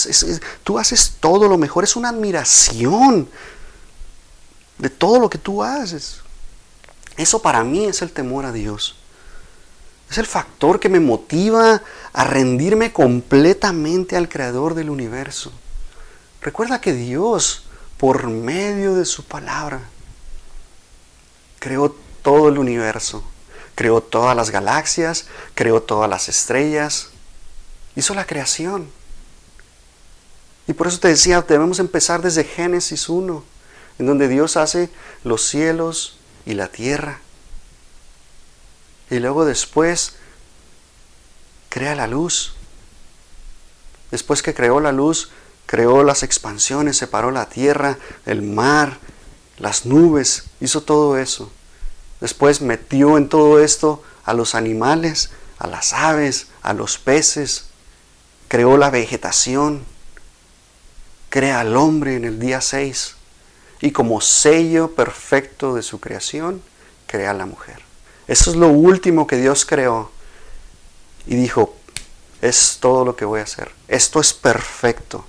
tú 0.62 0.78
haces 0.78 1.16
todo 1.20 1.48
lo 1.48 1.56
mejor. 1.58 1.84
Es 1.84 1.96
una 1.96 2.10
admiración 2.10 3.28
de 4.78 4.90
todo 4.90 5.18
lo 5.18 5.30
que 5.30 5.38
tú 5.38 5.62
haces. 5.62 6.23
Eso 7.16 7.40
para 7.40 7.62
mí 7.64 7.84
es 7.84 8.02
el 8.02 8.12
temor 8.12 8.44
a 8.44 8.52
Dios. 8.52 8.96
Es 10.10 10.18
el 10.18 10.26
factor 10.26 10.80
que 10.80 10.88
me 10.88 11.00
motiva 11.00 11.82
a 12.12 12.24
rendirme 12.24 12.92
completamente 12.92 14.16
al 14.16 14.28
Creador 14.28 14.74
del 14.74 14.90
universo. 14.90 15.52
Recuerda 16.40 16.80
que 16.80 16.92
Dios, 16.92 17.64
por 17.98 18.28
medio 18.28 18.94
de 18.94 19.04
su 19.06 19.24
palabra, 19.24 19.80
creó 21.58 21.96
todo 22.22 22.48
el 22.48 22.58
universo, 22.58 23.24
creó 23.74 24.02
todas 24.02 24.36
las 24.36 24.50
galaxias, 24.50 25.26
creó 25.54 25.82
todas 25.82 26.10
las 26.10 26.28
estrellas, 26.28 27.08
hizo 27.96 28.14
la 28.14 28.26
creación. 28.26 28.90
Y 30.66 30.72
por 30.74 30.86
eso 30.86 30.98
te 30.98 31.08
decía, 31.08 31.42
debemos 31.42 31.78
empezar 31.78 32.22
desde 32.22 32.44
Génesis 32.44 33.08
1, 33.08 33.42
en 33.98 34.06
donde 34.06 34.28
Dios 34.28 34.56
hace 34.56 34.90
los 35.22 35.46
cielos 35.46 36.13
y 36.46 36.54
la 36.54 36.68
tierra. 36.68 37.20
Y 39.10 39.18
luego 39.18 39.44
después 39.44 40.16
crea 41.68 41.94
la 41.94 42.06
luz. 42.06 42.54
Después 44.10 44.42
que 44.42 44.54
creó 44.54 44.80
la 44.80 44.92
luz, 44.92 45.30
creó 45.66 46.04
las 46.04 46.22
expansiones, 46.22 46.96
separó 46.96 47.30
la 47.30 47.48
tierra, 47.48 47.98
el 48.26 48.42
mar, 48.42 48.98
las 49.58 49.86
nubes, 49.86 50.44
hizo 50.60 50.82
todo 50.82 51.18
eso. 51.18 51.50
Después 52.20 52.60
metió 52.60 53.18
en 53.18 53.28
todo 53.28 53.60
esto 53.60 54.02
a 54.24 54.34
los 54.34 54.54
animales, 54.54 55.30
a 55.58 55.66
las 55.66 55.92
aves, 55.92 56.48
a 56.62 56.72
los 56.72 56.98
peces, 56.98 57.66
creó 58.48 58.76
la 58.76 58.90
vegetación, 58.90 59.84
crea 61.28 61.60
al 61.60 61.76
hombre 61.76 62.16
en 62.16 62.24
el 62.24 62.38
día 62.38 62.60
6 62.60 63.16
y 63.84 63.92
como 63.92 64.22
sello 64.22 64.94
perfecto 64.94 65.74
de 65.74 65.82
su 65.82 66.00
creación, 66.00 66.62
crea 67.06 67.32
a 67.32 67.34
la 67.34 67.44
mujer. 67.44 67.82
Eso 68.26 68.50
es 68.50 68.56
lo 68.56 68.68
último 68.68 69.26
que 69.26 69.36
Dios 69.36 69.66
creó 69.66 70.10
y 71.26 71.34
dijo, 71.34 71.76
es 72.40 72.78
todo 72.80 73.04
lo 73.04 73.14
que 73.14 73.26
voy 73.26 73.40
a 73.40 73.42
hacer. 73.42 73.70
Esto 73.86 74.20
es 74.20 74.32
perfecto. 74.32 75.26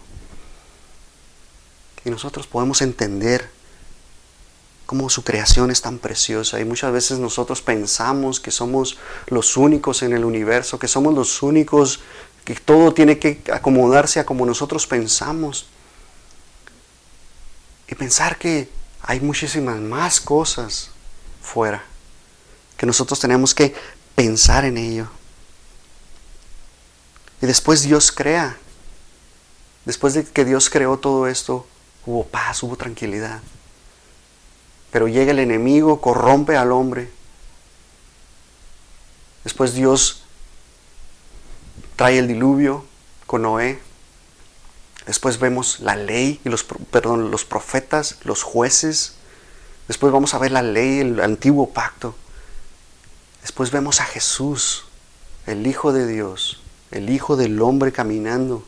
Y 2.05 2.09
nosotros 2.09 2.47
podemos 2.47 2.81
entender 2.81 3.49
cómo 4.85 5.09
su 5.09 5.25
creación 5.25 5.69
es 5.69 5.81
tan 5.81 5.99
preciosa. 5.99 6.57
Y 6.61 6.63
muchas 6.63 6.93
veces 6.93 7.19
nosotros 7.19 7.61
pensamos 7.61 8.39
que 8.39 8.51
somos 8.51 8.97
los 9.27 9.57
únicos 9.57 10.01
en 10.01 10.13
el 10.13 10.23
universo, 10.23 10.79
que 10.79 10.87
somos 10.87 11.13
los 11.13 11.43
únicos, 11.43 11.99
que 12.45 12.55
todo 12.55 12.93
tiene 12.93 13.19
que 13.19 13.41
acomodarse 13.51 14.21
a 14.21 14.25
como 14.25 14.45
nosotros 14.45 14.87
pensamos. 14.87 15.67
Y 17.87 17.95
pensar 17.95 18.37
que 18.37 18.69
hay 19.01 19.19
muchísimas 19.19 19.77
más 19.79 20.19
cosas 20.19 20.89
fuera, 21.41 21.83
que 22.77 22.85
nosotros 22.85 23.19
tenemos 23.19 23.53
que 23.53 23.75
pensar 24.15 24.65
en 24.65 24.77
ello. 24.77 25.07
Y 27.41 27.45
después 27.45 27.83
Dios 27.83 28.11
crea. 28.11 28.57
Después 29.85 30.15
de 30.15 30.23
que 30.23 30.45
Dios 30.45 30.69
creó 30.69 30.97
todo 30.97 31.27
esto, 31.27 31.67
hubo 32.05 32.25
paz, 32.25 32.63
hubo 32.63 32.75
tranquilidad. 32.75 33.41
Pero 34.91 35.07
llega 35.07 35.31
el 35.31 35.39
enemigo, 35.39 36.01
corrompe 36.01 36.57
al 36.57 36.71
hombre. 36.71 37.11
Después 39.43 39.75
Dios 39.75 40.23
trae 41.95 42.17
el 42.17 42.27
diluvio 42.27 42.83
con 43.27 43.43
Noé. 43.43 43.79
Después 45.05 45.39
vemos 45.39 45.79
la 45.79 45.95
ley 45.95 46.41
y 46.43 46.49
los, 46.49 46.63
perdón, 46.63 47.31
los 47.31 47.45
profetas, 47.45 48.17
los 48.23 48.43
jueces. 48.43 49.15
Después 49.87 50.11
vamos 50.11 50.33
a 50.33 50.39
ver 50.39 50.51
la 50.51 50.61
ley, 50.61 50.99
el 50.99 51.19
antiguo 51.19 51.71
pacto. 51.71 52.15
Después 53.41 53.71
vemos 53.71 54.01
a 54.01 54.05
Jesús, 54.05 54.85
el 55.45 55.67
Hijo 55.67 55.93
de 55.93 56.07
Dios, 56.07 56.61
el 56.91 57.09
Hijo 57.09 57.35
del 57.35 57.61
hombre 57.61 57.91
caminando 57.91 58.65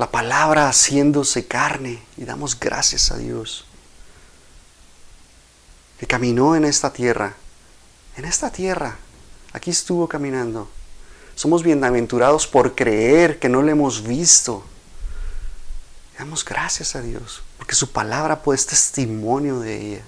la 0.00 0.10
palabra 0.10 0.66
haciéndose 0.66 1.46
carne 1.46 2.02
y 2.16 2.24
damos 2.24 2.58
gracias 2.58 3.10
a 3.10 3.18
Dios 3.18 3.66
que 5.98 6.06
caminó 6.06 6.56
en 6.56 6.64
esta 6.64 6.90
tierra, 6.90 7.34
en 8.16 8.24
esta 8.24 8.50
tierra, 8.50 8.96
aquí 9.52 9.70
estuvo 9.70 10.08
caminando. 10.08 10.70
Somos 11.40 11.62
bienaventurados 11.62 12.46
por 12.46 12.74
creer 12.74 13.38
que 13.38 13.48
no 13.48 13.62
le 13.62 13.72
hemos 13.72 14.06
visto. 14.06 14.62
Damos 16.18 16.44
gracias 16.44 16.94
a 16.94 17.00
Dios, 17.00 17.42
porque 17.56 17.74
su 17.74 17.92
palabra 17.92 18.42
pues 18.42 18.66
testimonio 18.66 19.58
de 19.58 19.86
ella. 19.86 20.02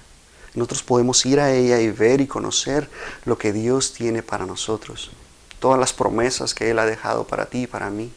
Nosotros 0.53 0.83
podemos 0.83 1.25
ir 1.25 1.39
a 1.39 1.51
ella 1.51 1.79
y 1.79 1.89
ver 1.89 2.21
y 2.21 2.27
conocer 2.27 2.87
lo 3.25 3.39
que 3.39 3.51
Dios 3.51 3.93
tiene 3.93 4.21
para 4.21 4.45
nosotros. 4.45 5.09
Todas 5.57 5.79
las 5.79 5.91
promesas 5.91 6.53
que 6.53 6.69
Él 6.69 6.77
ha 6.77 6.85
dejado 6.85 7.25
para 7.25 7.47
ti 7.47 7.63
y 7.63 7.67
para 7.67 7.89
mí. 7.89 8.11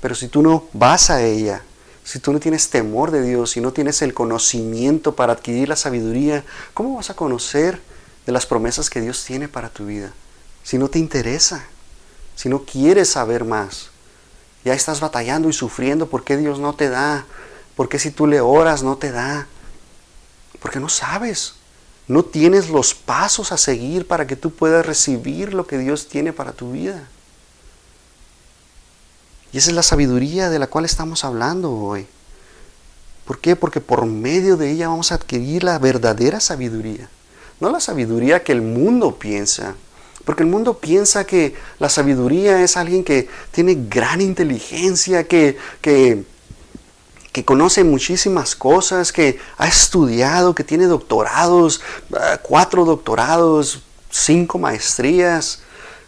Pero 0.00 0.14
si 0.14 0.28
tú 0.28 0.42
no 0.42 0.68
vas 0.74 1.10
a 1.10 1.24
ella, 1.24 1.64
si 2.04 2.20
tú 2.20 2.32
no 2.32 2.38
tienes 2.38 2.70
temor 2.70 3.10
de 3.10 3.22
Dios, 3.22 3.50
si 3.50 3.60
no 3.60 3.72
tienes 3.72 4.00
el 4.00 4.14
conocimiento 4.14 5.16
para 5.16 5.32
adquirir 5.32 5.68
la 5.68 5.74
sabiduría, 5.74 6.44
¿cómo 6.72 6.94
vas 6.94 7.10
a 7.10 7.16
conocer 7.16 7.80
de 8.26 8.30
las 8.30 8.46
promesas 8.46 8.88
que 8.90 9.00
Dios 9.00 9.24
tiene 9.24 9.48
para 9.48 9.70
tu 9.70 9.86
vida? 9.86 10.12
Si 10.64 10.78
no 10.78 10.88
te 10.88 10.98
interesa, 10.98 11.64
si 12.34 12.48
no 12.48 12.64
quieres 12.64 13.10
saber 13.10 13.44
más, 13.44 13.90
ya 14.64 14.74
estás 14.74 14.98
batallando 14.98 15.48
y 15.48 15.52
sufriendo 15.52 16.08
porque 16.08 16.36
Dios 16.36 16.58
no 16.58 16.74
te 16.74 16.88
da, 16.88 17.26
porque 17.76 17.98
si 17.98 18.10
tú 18.10 18.26
le 18.26 18.40
oras 18.40 18.82
no 18.82 18.96
te 18.96 19.12
da, 19.12 19.46
porque 20.60 20.80
no 20.80 20.88
sabes, 20.88 21.54
no 22.08 22.24
tienes 22.24 22.70
los 22.70 22.94
pasos 22.94 23.52
a 23.52 23.58
seguir 23.58 24.06
para 24.06 24.26
que 24.26 24.36
tú 24.36 24.50
puedas 24.50 24.84
recibir 24.84 25.54
lo 25.54 25.66
que 25.66 25.78
Dios 25.78 26.08
tiene 26.08 26.32
para 26.32 26.52
tu 26.52 26.72
vida. 26.72 27.08
Y 29.52 29.58
esa 29.58 29.70
es 29.70 29.76
la 29.76 29.82
sabiduría 29.82 30.50
de 30.50 30.58
la 30.58 30.66
cual 30.66 30.84
estamos 30.84 31.24
hablando 31.24 31.70
hoy. 31.70 32.06
¿Por 33.24 33.38
qué? 33.38 33.56
Porque 33.56 33.80
por 33.80 34.04
medio 34.04 34.56
de 34.56 34.70
ella 34.70 34.88
vamos 34.88 35.12
a 35.12 35.14
adquirir 35.14 35.62
la 35.62 35.78
verdadera 35.78 36.40
sabiduría. 36.40 37.08
No 37.60 37.70
la 37.70 37.80
sabiduría 37.80 38.42
que 38.42 38.52
el 38.52 38.62
mundo 38.62 39.16
piensa. 39.16 39.74
Porque 40.24 40.42
el 40.42 40.48
mundo 40.48 40.78
piensa 40.78 41.24
que 41.24 41.54
la 41.78 41.88
sabiduría 41.88 42.62
es 42.62 42.76
alguien 42.76 43.04
que 43.04 43.28
tiene 43.50 43.76
gran 43.88 44.20
inteligencia, 44.20 45.24
que, 45.24 45.58
que, 45.82 46.24
que 47.32 47.44
conoce 47.44 47.84
muchísimas 47.84 48.56
cosas, 48.56 49.12
que 49.12 49.38
ha 49.58 49.68
estudiado, 49.68 50.54
que 50.54 50.64
tiene 50.64 50.86
doctorados, 50.86 51.82
ah, 52.16 52.38
cuatro 52.42 52.84
doctorados, 52.84 53.82
cinco 54.10 54.58
maestrías. 54.58 55.60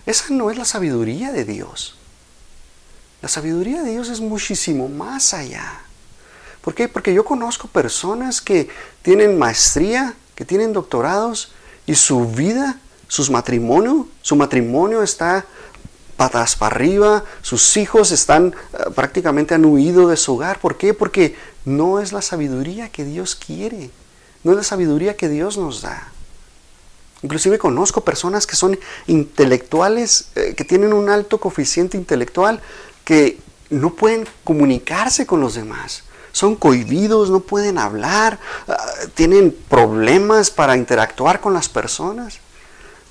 Esa 0.07 0.27
no 0.31 0.51
es 0.51 0.57
la 0.57 0.65
sabiduría 0.65 1.33
de 1.33 1.45
Dios. 1.45 1.97
La 3.21 3.29
sabiduría 3.29 3.83
de 3.83 3.91
Dios 3.91 4.09
es 4.09 4.21
muchísimo 4.21 4.89
más 4.89 5.35
allá. 5.35 5.81
¿Por 6.63 6.75
qué? 6.75 6.89
Porque 6.89 7.13
yo 7.13 7.25
conozco 7.25 7.69
personas 7.69 8.41
que 8.41 8.69
tienen 9.03 9.39
maestría, 9.39 10.15
que 10.35 10.45
tienen 10.45 10.73
doctorados 10.73 11.53
y 11.87 11.95
su 11.95 12.27
vida, 12.27 12.79
su 13.09 13.31
matrimonio 13.33 15.03
está 15.03 15.47
patas 16.17 16.57
para 16.57 16.75
arriba, 16.75 17.25
sus 17.43 17.77
hijos 17.77 18.11
están 18.11 18.55
eh, 18.73 18.91
prácticamente 18.95 19.55
han 19.55 19.65
huido 19.65 20.09
de 20.09 20.17
su 20.17 20.35
hogar. 20.35 20.59
¿Por 20.59 20.77
qué? 20.77 20.95
Porque 20.95 21.37
no 21.65 22.01
es 22.01 22.13
la 22.13 22.23
sabiduría 22.23 22.89
que 22.89 23.05
Dios 23.05 23.37
quiere, 23.37 23.91
no 24.43 24.53
es 24.53 24.57
la 24.57 24.63
sabiduría 24.63 25.17
que 25.17 25.29
Dios 25.29 25.59
nos 25.59 25.83
da. 25.83 26.11
Inclusive 27.23 27.59
conozco 27.59 28.03
personas 28.03 28.47
que 28.47 28.57
son 28.57 28.79
intelectuales, 29.07 30.29
eh, 30.35 30.55
que 30.57 30.65
tienen 30.65 30.93
un 30.93 31.09
alto 31.09 31.39
coeficiente 31.39 31.97
intelectual, 31.97 32.61
que 33.05 33.39
no 33.71 33.95
pueden 33.95 34.27
comunicarse 34.45 35.27
con 35.27 35.41
los 35.41 35.55
demás. 35.55 36.05
Son 36.33 36.55
cohibidos, 36.55 37.31
no 37.31 37.41
pueden 37.41 37.79
hablar, 37.79 38.39
ah, 38.69 38.77
tienen 39.15 39.57
problemas 39.69 40.51
para 40.51 40.77
interactuar 40.77 41.41
con 41.41 41.55
las 41.55 41.69
personas. 41.69 42.41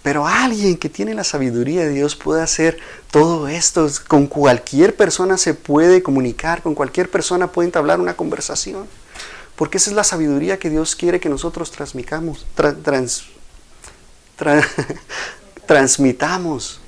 Pero 0.06 0.28
alguien 0.28 0.78
que 0.78 0.88
tiene 0.88 1.16
la 1.16 1.24
sabiduría 1.24 1.84
de 1.84 1.90
Dios 1.90 2.16
puede 2.16 2.44
hacer 2.44 2.78
todo 3.10 3.48
esto. 3.48 3.90
Con 4.08 4.28
cualquier 4.28 4.96
persona 4.96 5.36
se 5.36 5.56
puede 5.56 6.04
comunicar, 6.04 6.62
con 6.62 6.76
cualquier 6.76 7.10
persona 7.10 7.52
puede 7.52 7.70
entablar 7.70 8.00
una 8.00 8.16
conversación. 8.16 8.86
Porque 9.56 9.78
esa 9.78 9.90
es 9.90 9.96
la 9.96 10.04
sabiduría 10.04 10.60
que 10.60 10.70
Dios 10.70 10.96
quiere 10.96 11.20
que 11.20 11.28
nosotros 11.28 11.72
transmitamos, 11.72 12.46
transmitamos. 15.66 16.80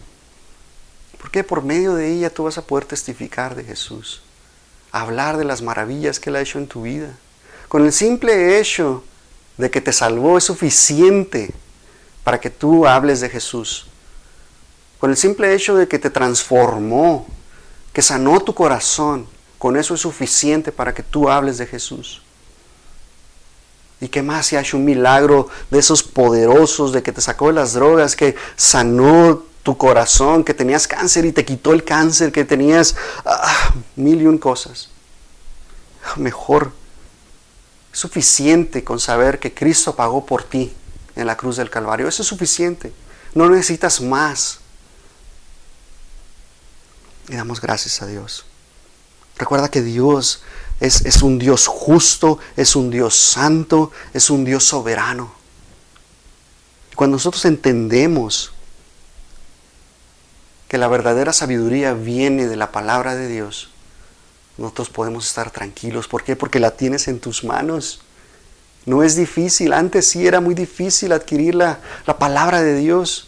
Porque 1.18 1.44
por 1.44 1.64
medio 1.64 1.96
de 1.96 2.14
ella 2.14 2.30
tú 2.30 2.44
vas 2.44 2.60
a 2.60 2.68
poder 2.68 2.86
testificar 2.86 3.56
de 3.56 3.64
Jesús, 3.64 4.22
hablar 4.92 5.38
de 5.38 5.46
las 5.46 5.64
maravillas 5.64 6.20
que 6.20 6.30
Él 6.30 6.36
ha 6.36 6.42
hecho 6.42 6.60
en 6.60 6.68
tu 6.68 6.84
vida. 6.84 7.18
Con 7.68 7.84
el 7.84 7.94
simple 7.94 8.60
hecho 8.60 9.04
de 9.58 9.72
que 9.72 9.82
te 9.82 9.92
salvó 9.92 10.38
es 10.38 10.44
suficiente 10.44 11.52
para 12.28 12.42
que 12.42 12.50
tú 12.50 12.86
hables 12.86 13.22
de 13.22 13.30
Jesús. 13.30 13.86
Con 15.00 15.12
el 15.12 15.16
simple 15.16 15.54
hecho 15.54 15.78
de 15.78 15.88
que 15.88 15.98
te 15.98 16.10
transformó, 16.10 17.26
que 17.94 18.02
sanó 18.02 18.42
tu 18.42 18.54
corazón, 18.54 19.26
con 19.58 19.78
eso 19.78 19.94
es 19.94 20.02
suficiente 20.02 20.74
para 20.74 20.94
que 20.94 21.04
tú 21.04 21.30
hables 21.30 21.58
de 21.58 21.66
Jesús. 21.66 22.22
¿Y 24.02 24.10
qué 24.10 24.24
más 24.24 24.48
si 24.48 24.58
ha 24.58 24.60
hecho 24.60 24.76
un 24.76 24.84
milagro 24.84 25.48
de 25.72 25.80
esos 25.80 26.04
poderosos, 26.04 26.92
de 26.92 27.02
que 27.02 27.14
te 27.14 27.22
sacó 27.22 27.48
de 27.48 27.54
las 27.54 27.72
drogas, 27.72 28.18
que 28.18 28.36
sanó 28.58 29.44
tu 29.64 29.78
corazón, 29.78 30.44
que 30.44 30.54
tenías 30.54 30.86
cáncer 30.86 31.24
y 31.24 31.32
te 31.32 31.46
quitó 31.46 31.72
el 31.72 31.86
cáncer, 31.86 32.34
que 32.34 32.44
tenías 32.44 32.98
ah, 33.24 33.74
mil 33.96 34.22
y 34.22 34.26
un 34.26 34.38
cosas? 34.38 34.90
Mejor, 36.18 36.74
suficiente 37.94 38.84
con 38.84 39.00
saber 39.00 39.40
que 39.40 39.54
Cristo 39.54 39.96
pagó 39.96 40.26
por 40.26 40.44
ti 40.44 40.74
en 41.18 41.28
la 41.28 41.36
cruz 41.36 41.58
del 41.58 41.70
Calvario. 41.70 42.08
Eso 42.08 42.22
es 42.22 42.28
suficiente. 42.28 42.94
No 43.34 43.50
necesitas 43.50 44.00
más. 44.00 44.60
Y 47.28 47.36
damos 47.36 47.60
gracias 47.60 48.02
a 48.02 48.08
Dios. 48.08 48.46
Recuerda 49.38 49.70
que 49.70 49.82
Dios 49.82 50.44
es, 50.80 51.22
un 51.22 51.40
Dios 51.40 51.68
justo, 51.68 52.40
es 52.56 52.76
un 52.76 52.90
Dios 52.90 53.16
santo, 53.16 53.92
es 54.14 54.30
un 54.30 54.46
Dios 54.46 54.64
soberano. 54.64 55.34
Cuando 56.96 57.16
nosotros 57.16 57.46
entendemos 57.46 58.54
que 60.68 60.78
la 60.78 60.88
verdadera 60.88 61.34
sabiduría 61.34 61.94
viene 61.94 62.48
de 62.48 62.56
la 62.56 62.72
palabra 62.72 63.16
de 63.16 63.28
Dios, 63.28 63.70
nosotros 64.58 64.90
podemos 64.90 65.28
estar 65.28 65.52
tranquilos. 65.52 66.08
¿Por 66.08 66.24
qué? 66.24 66.36
Porque 66.36 66.60
la 66.60 66.72
tienes 66.72 67.08
en 67.08 67.20
tus 67.20 67.44
manos. 67.44 68.02
No 68.88 69.04
es 69.04 69.18
difícil. 69.18 69.74
Antes 69.74 70.08
sí 70.08 70.26
era 70.26 70.40
muy 70.40 70.56
difícil 70.56 71.12
adquirir 71.12 71.56
la, 71.56 71.80
la 72.06 72.18
palabra 72.18 72.64
de 72.64 72.76
Dios. 72.78 73.28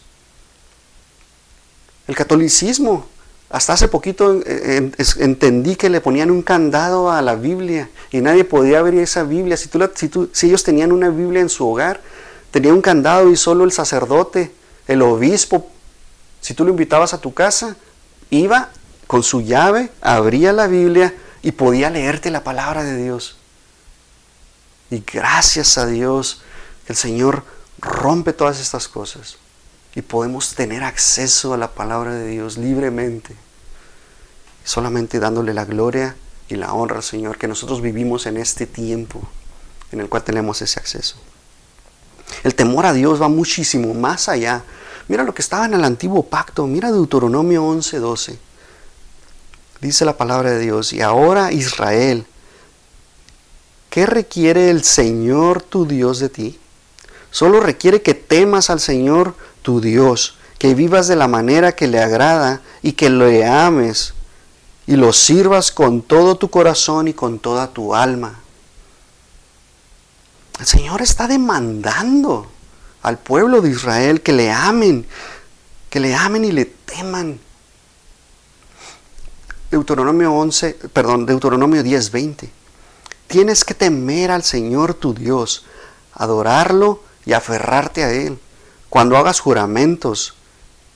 El 2.07 2.15
catolicismo 2.15 3.05
hasta 3.49 3.73
hace 3.73 3.89
poquito 3.89 4.41
entendí 5.17 5.75
que 5.75 5.89
le 5.89 5.99
ponían 6.01 6.31
un 6.31 6.43
candado 6.43 7.11
a 7.11 7.21
la 7.21 7.35
Biblia 7.35 7.89
y 8.09 8.21
nadie 8.21 8.45
podía 8.45 8.79
abrir 8.79 9.01
esa 9.01 9.23
Biblia. 9.23 9.57
Si, 9.57 9.67
tú, 9.67 10.29
si, 10.31 10.47
ellos 10.47 10.63
tenían 10.63 10.93
una 10.93 11.09
Biblia 11.09 11.41
en 11.41 11.49
su 11.49 11.67
hogar, 11.67 11.99
tenía 12.51 12.73
un 12.73 12.81
candado 12.81 13.29
y 13.29 13.35
solo 13.35 13.65
el 13.65 13.73
sacerdote, 13.73 14.53
el 14.87 15.01
obispo, 15.01 15.67
si 16.39 16.53
tú 16.53 16.63
lo 16.63 16.69
invitabas 16.69 17.13
a 17.13 17.19
tu 17.19 17.33
casa, 17.33 17.75
iba 18.29 18.69
con 19.07 19.23
su 19.23 19.41
llave, 19.41 19.89
abría 19.99 20.53
la 20.53 20.67
Biblia 20.67 21.13
y 21.41 21.51
podía 21.51 21.89
leerte 21.89 22.31
la 22.31 22.45
palabra 22.45 22.85
de 22.85 22.95
Dios. 22.95 23.38
Y 24.91 25.03
gracias 25.05 25.77
a 25.77 25.85
Dios, 25.85 26.41
el 26.87 26.95
Señor 26.95 27.43
rompe 27.77 28.33
todas 28.33 28.59
estas 28.59 28.87
cosas 28.87 29.37
y 29.95 30.01
podemos 30.01 30.55
tener 30.55 30.83
acceso 30.83 31.53
a 31.53 31.57
la 31.57 31.71
palabra 31.71 32.13
de 32.13 32.27
Dios 32.27 32.57
libremente, 32.57 33.35
solamente 34.63 35.19
dándole 35.19 35.53
la 35.53 35.65
gloria 35.65 36.15
y 36.47 36.55
la 36.55 36.73
honra 36.73 36.97
al 36.97 37.03
Señor, 37.03 37.37
que 37.37 37.47
nosotros 37.47 37.81
vivimos 37.81 38.25
en 38.25 38.37
este 38.37 38.65
tiempo 38.65 39.21
en 39.91 39.99
el 39.99 40.09
cual 40.09 40.23
tenemos 40.23 40.61
ese 40.61 40.79
acceso. 40.79 41.17
El 42.43 42.55
temor 42.55 42.85
a 42.85 42.93
Dios 42.93 43.21
va 43.21 43.27
muchísimo 43.27 43.93
más 43.93 44.29
allá. 44.29 44.63
Mira 45.07 45.23
lo 45.23 45.33
que 45.33 45.41
estaba 45.41 45.65
en 45.65 45.73
el 45.73 45.83
antiguo 45.83 46.23
pacto, 46.23 46.67
mira 46.67 46.91
Deuteronomio 46.91 47.63
11:12. 47.63 48.37
Dice 49.81 50.05
la 50.05 50.17
palabra 50.17 50.51
de 50.51 50.59
Dios, 50.59 50.93
y 50.93 51.01
ahora 51.01 51.51
Israel, 51.51 52.25
¿qué 53.89 54.05
requiere 54.05 54.69
el 54.69 54.83
Señor 54.83 55.61
tu 55.61 55.85
Dios 55.85 56.19
de 56.19 56.29
ti? 56.29 56.59
Solo 57.31 57.59
requiere 57.59 58.01
que 58.01 58.13
temas 58.13 58.69
al 58.69 58.79
Señor 58.79 59.35
tu 59.61 59.81
Dios, 59.81 60.35
que 60.57 60.73
vivas 60.73 61.07
de 61.07 61.15
la 61.15 61.27
manera 61.27 61.73
que 61.73 61.87
le 61.87 61.99
agrada 61.99 62.61
y 62.81 62.93
que 62.93 63.09
le 63.09 63.45
ames 63.45 64.13
y 64.87 64.95
lo 64.95 65.13
sirvas 65.13 65.71
con 65.71 66.01
todo 66.01 66.37
tu 66.37 66.49
corazón 66.49 67.07
y 67.07 67.13
con 67.13 67.39
toda 67.39 67.71
tu 67.71 67.93
alma. 67.93 68.39
El 70.59 70.65
Señor 70.65 71.01
está 71.01 71.27
demandando 71.27 72.47
al 73.03 73.17
pueblo 73.17 73.61
de 73.61 73.69
Israel 73.69 74.21
que 74.21 74.33
le 74.33 74.51
amen, 74.51 75.05
que 75.89 75.99
le 75.99 76.15
amen 76.15 76.43
y 76.43 76.51
le 76.51 76.65
teman. 76.65 77.39
Deuteronomio 79.71 80.33
11, 80.33 80.73
perdón, 80.91 81.25
Deuteronomio 81.25 81.83
10, 81.83 82.11
20. 82.11 82.51
Tienes 83.29 83.63
que 83.63 83.75
temer 83.75 84.31
al 84.31 84.41
Señor 84.43 84.95
tu 84.95 85.13
Dios, 85.13 85.63
adorarlo 86.15 87.03
y 87.27 87.33
aferrarte 87.33 88.03
a 88.03 88.11
Él 88.11 88.39
cuando 88.89 89.17
hagas 89.17 89.39
juramentos 89.39 90.33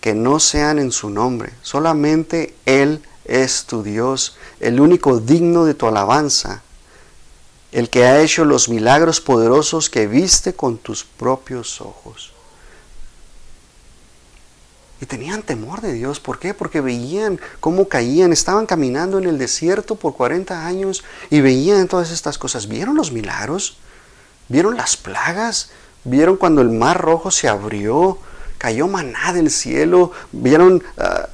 que 0.01 0.15
no 0.15 0.39
sean 0.39 0.79
en 0.79 0.91
su 0.91 1.11
nombre, 1.11 1.53
solamente 1.61 2.55
Él 2.65 3.03
es 3.25 3.65
tu 3.65 3.83
Dios, 3.83 4.35
el 4.59 4.79
único 4.79 5.19
digno 5.19 5.63
de 5.63 5.75
tu 5.75 5.85
alabanza, 5.85 6.63
el 7.71 7.91
que 7.91 8.05
ha 8.05 8.19
hecho 8.19 8.45
los 8.45 8.67
milagros 8.67 9.21
poderosos 9.21 9.91
que 9.91 10.07
viste 10.07 10.55
con 10.55 10.79
tus 10.79 11.03
propios 11.03 11.81
ojos. 11.81 12.32
Y 15.03 15.05
tenían 15.05 15.43
temor 15.43 15.81
de 15.81 15.91
Dios. 15.91 16.21
¿Por 16.21 16.39
qué? 16.39 16.53
Porque 16.53 16.79
veían 16.79 17.37
cómo 17.59 17.89
caían. 17.89 18.31
Estaban 18.31 18.65
caminando 18.65 19.17
en 19.17 19.25
el 19.25 19.37
desierto 19.37 19.95
por 19.95 20.15
40 20.15 20.65
años 20.65 21.03
y 21.29 21.41
veían 21.41 21.89
todas 21.89 22.09
estas 22.09 22.37
cosas. 22.37 22.69
¿Vieron 22.69 22.95
los 22.95 23.11
milagros? 23.11 23.75
¿Vieron 24.47 24.77
las 24.77 24.95
plagas? 24.95 25.71
Vieron 26.05 26.37
cuando 26.37 26.61
el 26.61 26.69
mar 26.69 27.01
rojo 27.01 27.31
se 27.31 27.49
abrió, 27.49 28.17
cayó 28.57 28.87
maná 28.87 29.33
del 29.33 29.51
cielo, 29.51 30.13
vieron 30.31 30.81
ah, 30.97 31.27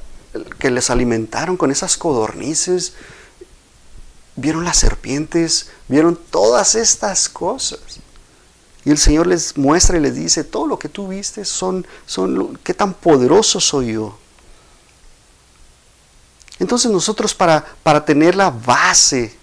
que 0.58 0.72
les 0.72 0.90
alimentaron 0.90 1.56
con 1.56 1.70
esas 1.70 1.96
codornices, 1.96 2.94
vieron 4.34 4.64
las 4.64 4.78
serpientes, 4.78 5.70
vieron 5.86 6.18
todas 6.32 6.74
estas 6.74 7.28
cosas. 7.28 7.78
Y 8.84 8.90
el 8.90 8.98
Señor 8.98 9.26
les 9.26 9.56
muestra 9.58 9.98
y 9.98 10.00
les 10.00 10.14
dice, 10.14 10.44
todo 10.44 10.66
lo 10.66 10.78
que 10.78 10.88
tú 10.88 11.08
viste 11.08 11.44
son, 11.44 11.86
son 12.06 12.58
qué 12.62 12.72
tan 12.72 12.94
poderoso 12.94 13.60
soy 13.60 13.92
yo. 13.92 14.18
Entonces 16.58 16.90
nosotros 16.90 17.34
para, 17.34 17.64
para 17.82 18.04
tener 18.04 18.34
la 18.34 18.50
base 18.50 19.36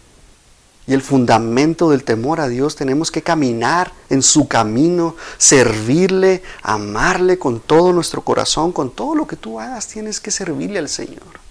y 0.87 0.93
el 0.93 1.01
fundamento 1.01 1.89
del 1.89 2.03
temor 2.03 2.39
a 2.39 2.47
Dios, 2.47 2.75
tenemos 2.75 3.11
que 3.11 3.21
caminar 3.21 3.91
en 4.09 4.23
su 4.23 4.47
camino, 4.47 5.15
servirle, 5.37 6.41
amarle 6.63 7.37
con 7.37 7.59
todo 7.59 7.91
nuestro 7.91 8.21
corazón, 8.21 8.71
con 8.71 8.89
todo 8.89 9.13
lo 9.13 9.27
que 9.27 9.35
tú 9.35 9.59
hagas, 9.59 9.87
tienes 9.87 10.21
que 10.21 10.31
servirle 10.31 10.79
al 10.79 10.87
Señor. 10.87 11.46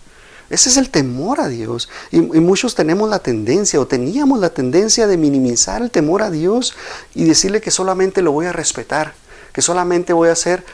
Ese 0.49 0.69
es 0.69 0.77
el 0.77 0.91
temor 0.91 1.41
a 1.41 1.49
Dios. 1.49 1.89
Y, 2.13 2.21
muchos 2.21 2.75
tenemos 2.75 3.11
la 3.11 3.19
tendencia 3.19 3.81
o 3.81 3.87
teníamos 3.87 4.39
la 4.39 4.51
tendencia 4.51 5.07
de 5.07 5.17
minimizar 5.17 5.83
el 5.83 5.91
temor 5.91 6.23
a 6.23 6.31
Dios 6.31 6.75
y 7.15 7.25
decirle 7.25 7.61
que 7.61 7.71
solamente 7.71 8.23
lo 8.23 8.33
voy 8.33 8.47
a 8.47 8.53
respetar, 8.53 9.15
que 9.53 9.63
solamente 9.63 10.13
voy 10.13 10.29
a 10.29 10.33
hacer 10.33 10.65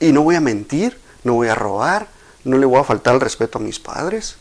y 0.00 0.12
no 0.12 0.22
voy 0.22 0.36
a 0.36 0.40
mentir, 0.40 0.98
no 1.22 1.34
voy 1.34 1.48
a 1.48 1.54
robar, 1.54 2.08
no 2.44 2.56
le 2.56 2.66
voy 2.66 2.78
a 2.78 2.84
faltar 2.84 3.14
el 3.14 3.20
respeto 3.20 3.58
a 3.58 3.60
mis 3.60 3.78
padres. 3.78 4.36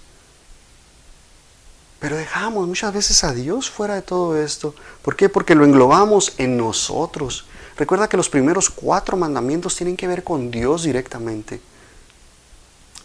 Pero 2.00 2.18
dejamos 2.18 2.68
muchas 2.68 2.94
veces 2.94 3.24
a 3.24 3.34
Dios 3.34 3.70
fuera 3.70 3.96
de 3.96 4.02
todo 4.02 4.38
esto. 4.38 4.76
¿Por 5.02 5.16
qué? 5.16 5.30
Porque 5.30 5.56
lo 5.56 5.64
englobamos 5.64 6.34
en 6.38 6.58
nosotros. 6.58 7.46
Recuerda 7.78 8.10
que 8.10 8.18
los 8.18 8.30
primeros 8.30 8.70
cuatro 8.70 9.18
mandamientos 9.18 9.76
tienen 9.76 9.98
que 9.98 10.08
ver 10.08 10.24
con 10.24 10.52
Dios 10.52 10.84
directamente. 10.84 11.62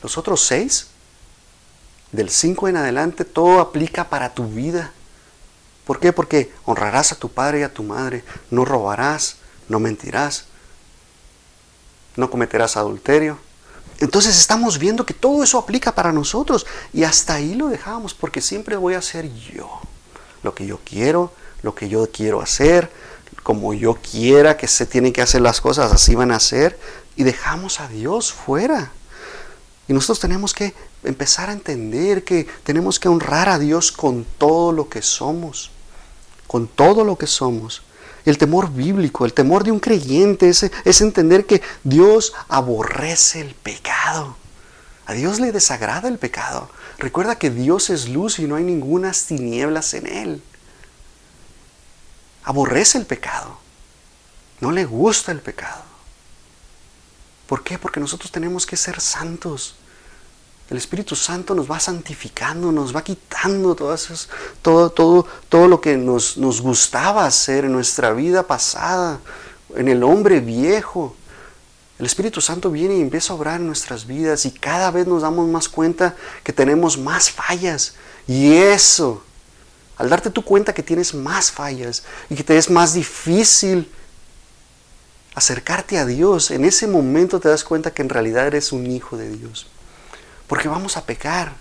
Los 0.02 0.18
otros 0.18 0.40
seis, 0.44 0.88
del 2.12 2.30
cinco 2.30 2.68
en 2.68 2.76
adelante, 2.76 3.24
todo 3.24 3.60
aplica 3.60 4.08
para 4.08 4.34
tu 4.34 4.46
vida. 4.46 4.92
¿Por 5.86 6.00
qué? 6.00 6.12
Porque 6.12 6.52
honrarás 6.64 7.12
a 7.12 7.16
tu 7.16 7.30
padre 7.30 7.60
y 7.60 7.62
a 7.62 7.72
tu 7.72 7.82
madre, 7.82 8.24
no 8.50 8.64
robarás, 8.64 9.36
no 9.68 9.80
mentirás. 9.80 10.46
no 12.16 12.30
cometerás 12.30 12.76
adulterio. 12.76 13.38
Entonces 14.00 14.36
estamos 14.36 14.78
viendo 14.78 15.06
que 15.06 15.14
todo 15.14 15.42
eso 15.42 15.58
aplica 15.58 15.94
para 15.94 16.12
nosotros 16.12 16.66
y 16.92 17.04
hasta 17.04 17.34
ahí 17.34 17.54
lo 17.54 17.68
dejamos 17.68 18.12
porque 18.12 18.40
siempre 18.40 18.76
voy 18.76 18.94
a 18.94 18.98
hacer 18.98 19.32
yo 19.32 19.80
lo 20.42 20.54
que 20.54 20.66
yo 20.66 20.80
quiero, 20.84 21.32
lo 21.62 21.74
que 21.74 21.88
yo 21.88 22.10
quiero 22.10 22.40
hacer, 22.40 22.90
como 23.42 23.74
yo 23.74 23.94
quiera 23.94 24.56
que 24.56 24.68
se 24.68 24.86
tienen 24.86 25.12
que 25.12 25.22
hacer 25.22 25.40
las 25.40 25.60
cosas, 25.60 25.92
así 25.92 26.14
van 26.14 26.32
a 26.32 26.40
ser 26.40 26.78
y 27.16 27.24
dejamos 27.24 27.80
a 27.80 27.88
Dios 27.88 28.32
fuera. 28.32 28.92
Y 29.88 29.92
nosotros 29.92 30.20
tenemos 30.20 30.54
que 30.54 30.74
empezar 31.04 31.50
a 31.50 31.52
entender 31.52 32.24
que 32.24 32.46
tenemos 32.64 32.98
que 32.98 33.08
honrar 33.08 33.48
a 33.48 33.58
Dios 33.58 33.92
con 33.92 34.24
todo 34.38 34.72
lo 34.72 34.88
que 34.88 35.02
somos, 35.02 35.70
con 36.46 36.66
todo 36.66 37.04
lo 37.04 37.16
que 37.16 37.26
somos. 37.26 37.82
El 38.24 38.36
temor 38.36 38.70
bíblico, 38.70 39.24
el 39.24 39.32
temor 39.32 39.64
de 39.64 39.72
un 39.72 39.80
creyente 39.80 40.48
es, 40.48 41.00
entender 41.00 41.46
que 41.46 41.62
Dios 41.84 42.34
aborrece 42.48 43.40
el 43.40 43.54
pecado. 43.54 44.36
A 45.06 45.14
Dios 45.14 45.40
le 45.40 45.52
desagrada 45.52 46.08
el 46.08 46.18
pecado. 46.18 46.68
Recuerda 46.98 47.38
que 47.38 47.50
Dios 47.50 47.88
es 47.88 48.08
luz 48.08 48.38
y 48.38 48.44
no 48.44 48.56
hay 48.56 48.64
ninguna 48.64 49.12
tinieblas 49.12 49.94
en 49.94 50.06
Él. 50.06 50.42
Aborrece 52.44 52.98
el 52.98 53.06
pecado. 53.06 53.58
No 54.60 54.72
le 54.72 54.84
gusta 54.84 55.32
el 55.32 55.40
pecado. 55.40 55.82
¿Por 57.46 57.64
qué? 57.64 57.78
Porque 57.78 58.00
nosotros 58.00 58.30
tenemos 58.30 58.66
que 58.66 58.76
ser 58.76 59.00
santos. 59.00 59.76
El 60.70 60.76
Espíritu 60.76 61.16
Santo 61.16 61.54
nos 61.54 61.70
va 61.70 61.80
santificando, 61.80 62.70
nos 62.70 62.94
va 62.94 63.02
quitando 63.02 63.74
todo, 63.74 63.96
todo, 64.60 64.90
todo, 64.90 65.26
todo 65.48 65.66
lo 65.66 65.80
que 65.80 65.96
nos, 65.96 66.36
nos 66.36 66.60
gustaba 66.60 67.24
hacer 67.24 67.64
en 67.64 67.72
nuestra 67.72 68.12
vida 68.12 68.42
pasada, 68.42 69.18
en 69.74 69.88
el 69.88 70.02
hombre 70.02 70.40
viejo. 70.40 71.16
El 71.98 72.04
Espíritu 72.04 72.42
Santo 72.42 72.70
viene 72.70 72.98
y 72.98 73.00
empieza 73.00 73.32
a 73.32 73.36
obrar 73.36 73.60
en 73.60 73.66
nuestras 73.66 74.06
vidas 74.06 74.44
y 74.44 74.50
cada 74.50 74.90
vez 74.90 75.06
nos 75.06 75.22
damos 75.22 75.48
más 75.48 75.70
cuenta 75.70 76.14
que 76.44 76.52
tenemos 76.52 76.98
más 76.98 77.30
fallas. 77.30 77.94
Y 78.26 78.52
eso, 78.52 79.22
al 79.96 80.10
darte 80.10 80.28
tu 80.28 80.44
cuenta 80.44 80.74
que 80.74 80.82
tienes 80.82 81.14
más 81.14 81.50
fallas 81.50 82.02
y 82.28 82.34
que 82.34 82.44
te 82.44 82.58
es 82.58 82.68
más 82.68 82.92
difícil 82.92 83.90
acercarte 85.34 85.96
a 85.96 86.04
Dios, 86.04 86.50
en 86.50 86.66
ese 86.66 86.86
momento 86.86 87.40
te 87.40 87.48
das 87.48 87.64
cuenta 87.64 87.90
que 87.90 88.02
en 88.02 88.10
realidad 88.10 88.48
eres 88.48 88.70
un 88.70 88.86
hijo 88.86 89.16
de 89.16 89.30
Dios 89.30 89.66
porque 90.48 90.66
vamos 90.66 90.96
a 90.96 91.06
pecar. 91.06 91.52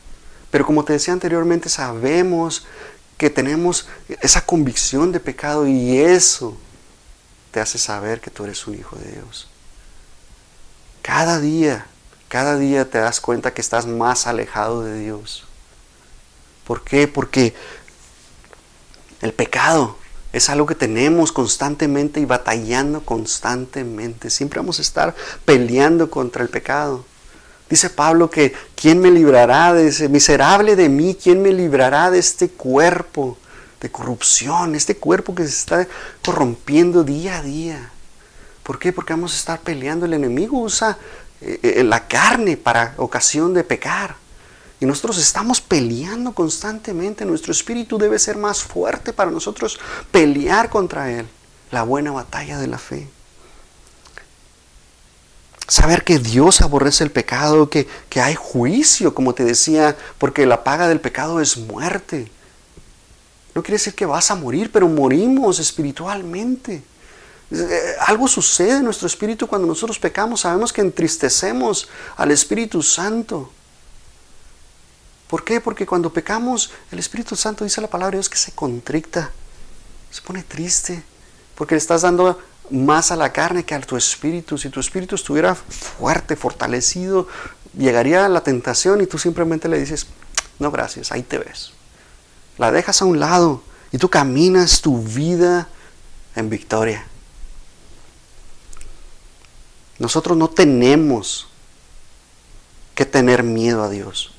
Pero 0.49 0.65
como 0.65 0.83
te 0.83 0.93
decía 0.93 1.13
anteriormente, 1.13 1.69
sabemos 1.69 2.65
que 3.17 3.29
tenemos 3.29 3.87
esa 4.21 4.45
convicción 4.45 5.11
de 5.11 5.19
pecado 5.19 5.67
y 5.67 5.97
eso 5.97 6.57
te 7.51 7.59
hace 7.59 7.77
saber 7.77 8.21
que 8.21 8.31
tú 8.31 8.45
eres 8.45 8.65
un 8.65 8.75
hijo 8.75 8.95
de 8.95 9.11
Dios. 9.11 9.49
Cada 11.01 11.39
día, 11.39 11.87
cada 12.27 12.57
día 12.57 12.89
te 12.89 12.99
das 12.99 13.19
cuenta 13.19 13.53
que 13.53 13.61
estás 13.61 13.85
más 13.85 14.27
alejado 14.27 14.83
de 14.83 14.99
Dios. 14.99 15.45
¿Por 16.65 16.83
qué? 16.83 17.07
Porque 17.07 17.55
el 19.21 19.33
pecado 19.33 19.97
es 20.33 20.49
algo 20.49 20.67
que 20.67 20.75
tenemos 20.75 21.31
constantemente 21.31 22.19
y 22.19 22.25
batallando 22.25 23.01
constantemente. 23.03 24.29
Siempre 24.29 24.59
vamos 24.59 24.79
a 24.79 24.81
estar 24.81 25.15
peleando 25.45 26.11
contra 26.11 26.43
el 26.43 26.49
pecado. 26.49 27.05
Dice 27.69 27.89
Pablo 27.89 28.29
que 28.29 28.53
¿quién 28.75 28.99
me 28.99 29.11
librará 29.11 29.73
de 29.73 29.89
ese 29.89 30.07
miserable 30.07 30.75
de 30.75 30.89
mí? 30.89 31.17
¿Quién 31.21 31.41
me 31.41 31.51
librará 31.51 32.09
de 32.11 32.19
este 32.19 32.49
cuerpo 32.49 33.37
de 33.81 33.91
corrupción? 33.91 34.75
Este 34.75 34.95
cuerpo 34.97 35.35
que 35.35 35.43
se 35.43 35.49
está 35.49 35.87
corrompiendo 36.23 37.03
día 37.03 37.39
a 37.39 37.41
día. 37.41 37.91
¿Por 38.63 38.79
qué? 38.79 38.93
Porque 38.93 39.13
vamos 39.13 39.33
a 39.33 39.37
estar 39.37 39.59
peleando. 39.59 40.05
El 40.05 40.13
enemigo 40.13 40.59
usa 40.59 40.97
eh, 41.41 41.59
eh, 41.61 41.83
la 41.83 42.07
carne 42.07 42.55
para 42.55 42.93
ocasión 42.97 43.53
de 43.53 43.63
pecar. 43.63 44.15
Y 44.79 44.85
nosotros 44.85 45.17
estamos 45.17 45.59
peleando 45.59 46.33
constantemente. 46.33 47.25
Nuestro 47.25 47.51
espíritu 47.51 47.97
debe 47.97 48.19
ser 48.19 48.37
más 48.37 48.61
fuerte 48.61 49.11
para 49.11 49.31
nosotros 49.31 49.79
pelear 50.11 50.69
contra 50.69 51.11
él. 51.11 51.27
La 51.71 51.83
buena 51.83 52.11
batalla 52.11 52.57
de 52.59 52.67
la 52.67 52.77
fe. 52.77 53.09
Saber 55.67 56.05
que 56.05 56.17
Dios 56.19 56.61
aborrece 56.61 57.03
el 57.03 57.11
pecado, 57.11 57.69
que, 57.69 57.87
hay 58.15 58.35
juicio, 58.35 59.13
como 59.13 59.33
te 59.33 59.43
decía, 59.43 59.97
porque 60.17 60.45
la 60.45 60.63
paga 60.63 60.87
del 60.87 61.01
pecado 61.01 61.41
es 61.41 61.57
muerte. 61.57 62.31
No 63.53 63.63
quiere 63.63 63.73
decir 63.73 63.93
que 63.93 64.05
vas 64.05 64.31
a 64.31 64.35
morir, 64.35 64.71
pero 64.71 64.87
morimos 64.87 65.59
espiritualmente. 65.59 66.83
Eh, 67.51 67.95
algo 68.05 68.27
sucede 68.27 68.77
en 68.77 68.85
nuestro 68.85 69.07
espíritu 69.07 69.47
cuando 69.47 69.67
nosotros 69.67 69.99
pecamos. 69.99 70.41
Sabemos 70.41 70.71
que 70.71 70.81
entristecemos 70.81 71.89
al 72.15 72.31
Espíritu 72.31 72.81
Santo. 72.81 73.51
¿Por 75.27 75.43
qué? 75.43 75.59
Porque 75.59 75.85
cuando 75.85 76.13
pecamos, 76.13 76.71
el 76.91 76.99
Espíritu 76.99 77.35
Santo 77.35 77.65
dice 77.65 77.81
la 77.81 77.89
palabra 77.89 78.11
de 78.11 78.17
Dios 78.19 78.29
que 78.29 78.37
se 78.37 78.53
contricta, 78.53 79.31
se 80.11 80.21
pone 80.21 80.43
triste, 80.43 81.03
porque 81.55 81.75
le 81.75 81.79
estás 81.79 82.03
dando 82.03 82.39
más 82.69 83.11
a 83.11 83.15
la 83.15 83.31
carne 83.33 83.63
que 83.63 83.75
a 83.75 83.81
tu 83.81 83.97
espíritu. 83.97 84.57
Si 84.57 84.69
tu 84.69 84.79
espíritu 84.79 85.15
estuviera 85.15 85.55
fuerte, 85.55 86.35
fortalecido, 86.35 87.27
llegaría 87.77 88.25
a 88.25 88.29
la 88.29 88.41
tentación 88.41 89.01
y 89.01 89.07
tú 89.07 89.17
simplemente 89.17 89.69
le 89.69 89.79
dices, 89.79 90.07
no 90.59 90.71
gracias, 90.71 91.11
ahí 91.11 91.23
te 91.23 91.37
ves. 91.37 91.71
La 92.57 92.71
dejas 92.71 93.01
a 93.01 93.05
un 93.05 93.19
lado 93.19 93.61
y 93.91 93.97
tú 93.97 94.09
caminas 94.09 94.81
tu 94.81 95.01
vida 95.01 95.69
en 96.35 96.49
victoria. 96.49 97.05
Nosotros 99.99 100.37
no 100.37 100.49
tenemos 100.49 101.47
que 102.95 103.05
tener 103.05 103.43
miedo 103.43 103.83
a 103.83 103.89
Dios. 103.89 104.31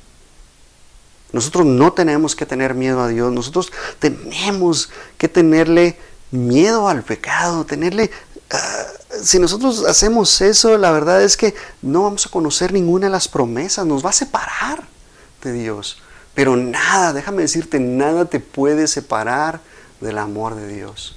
Nosotros 1.33 1.67
no 1.67 1.93
tenemos 1.93 2.35
que 2.35 2.47
tener 2.47 2.75
miedo 2.75 3.03
a 3.03 3.09
Dios. 3.09 3.33
Nosotros 3.33 3.71
tenemos 3.99 4.91
que 5.19 5.29
tenerle 5.29 5.99
miedo 6.31 6.89
al 6.89 7.03
pecado, 7.03 7.65
tenerle... 7.65 8.11
Ah, 8.51 8.85
si 9.23 9.39
nosotros 9.39 9.85
hacemos 9.85 10.41
eso, 10.41 10.77
la 10.79 10.91
verdad 10.91 11.23
es 11.23 11.37
que 11.37 11.55
no 11.83 12.05
vamos 12.05 12.27
a 12.27 12.31
conocer 12.31 12.73
ninguna 12.73 13.07
de 13.07 13.13
las 13.13 13.29
promesas, 13.29 13.87
nos 13.87 14.05
va 14.05 14.11
a 14.11 14.15
separar 14.15 14.85
de 15.43 15.53
Dios. 15.53 16.01
Pero 16.35 16.57
nada, 16.57 17.13
déjame 17.13 17.43
decirte, 17.43 17.81
nada 17.81 18.27
te 18.27 18.41
puede 18.41 18.87
separar 18.87 19.61
del 20.01 20.19
amor 20.19 20.55
de 20.55 20.69
Dios. 20.69 21.17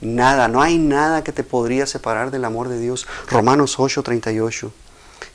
Nada, 0.00 0.48
no 0.48 0.60
hay 0.60 0.76
nada 0.76 1.24
que 1.24 1.32
te 1.32 1.44
podría 1.44 1.86
separar 1.86 2.30
del 2.30 2.44
amor 2.44 2.68
de 2.68 2.78
Dios. 2.78 3.06
Romanos 3.28 3.78
8:38. 3.78 4.70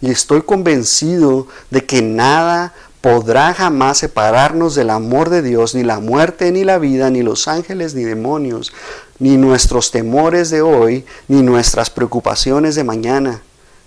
Y 0.02 0.12
estoy 0.12 0.44
convencido 0.44 1.48
de 1.72 1.86
que 1.86 2.02
nada 2.02 2.74
podrá 3.02 3.54
jamás 3.54 4.00
separarnos 4.00 4.76
del 4.76 4.90
amor 4.90 5.30
de 5.30 5.42
Dios, 5.42 5.74
ni 5.74 5.84
la 5.84 6.00
muerte, 6.00 6.52
ni 6.52 6.64
la 6.64 6.78
vida, 6.78 7.10
ni 7.10 7.24
los 7.24 7.48
ángeles, 7.48 7.96
ni 7.96 8.04
demonios, 8.04 8.74
ni 9.20 9.38
nuestros 9.38 9.92
temores 9.92 10.50
de 10.50 10.62
hoy, 10.62 11.06
ni 11.28 11.42
nuestras 11.42 11.90
preocupaciones 11.90 12.76
de 12.76 12.84
mañana. 12.84 13.42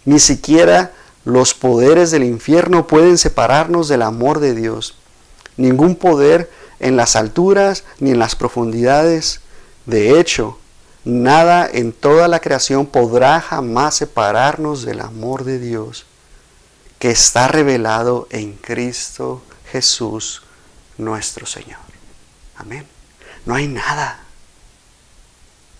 Ni 0.04 0.18
siquiera 0.18 0.92
los 1.24 1.54
poderes 1.54 2.10
del 2.10 2.24
infierno 2.24 2.86
pueden 2.86 3.18
separarnos 3.18 3.88
del 3.88 4.02
amor 4.02 4.40
de 4.40 4.54
Dios. 4.54 4.96
Ningún 5.56 5.94
poder 5.94 6.50
en 6.80 6.96
las 6.96 7.14
alturas 7.14 7.84
ni 8.00 8.10
en 8.10 8.18
las 8.18 8.34
profundidades. 8.34 9.40
De 9.84 10.18
hecho, 10.18 10.58
nada 11.04 11.68
en 11.70 11.92
toda 11.92 12.28
la 12.28 12.40
creación 12.40 12.86
podrá 12.86 13.40
jamás 13.40 13.96
separarnos 13.96 14.84
del 14.84 15.00
amor 15.00 15.44
de 15.44 15.58
Dios 15.58 16.06
que 17.02 17.10
está 17.10 17.48
revelado 17.48 18.28
en 18.30 18.52
Cristo 18.52 19.42
Jesús 19.72 20.44
nuestro 20.98 21.46
Señor. 21.46 21.80
Amén. 22.54 22.86
No 23.44 23.56
hay 23.56 23.66
nada. 23.66 24.20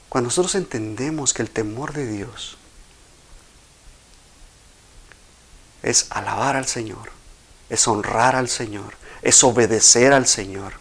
Cuando 0.09 0.26
nosotros 0.26 0.57
entendemos 0.57 1.32
que 1.32 1.42
el 1.42 1.51
temor 1.51 1.92
de 1.92 2.09
Dios 2.09 2.59
es 5.84 6.09
alabar 6.11 6.57
al 6.57 6.66
Señor, 6.66 7.12
es 7.70 7.86
honrar 7.86 8.34
al 8.34 8.49
Señor, 8.49 8.97
es 9.22 9.44
obedecer 9.44 10.12
al 10.12 10.26
Señor, 10.26 10.72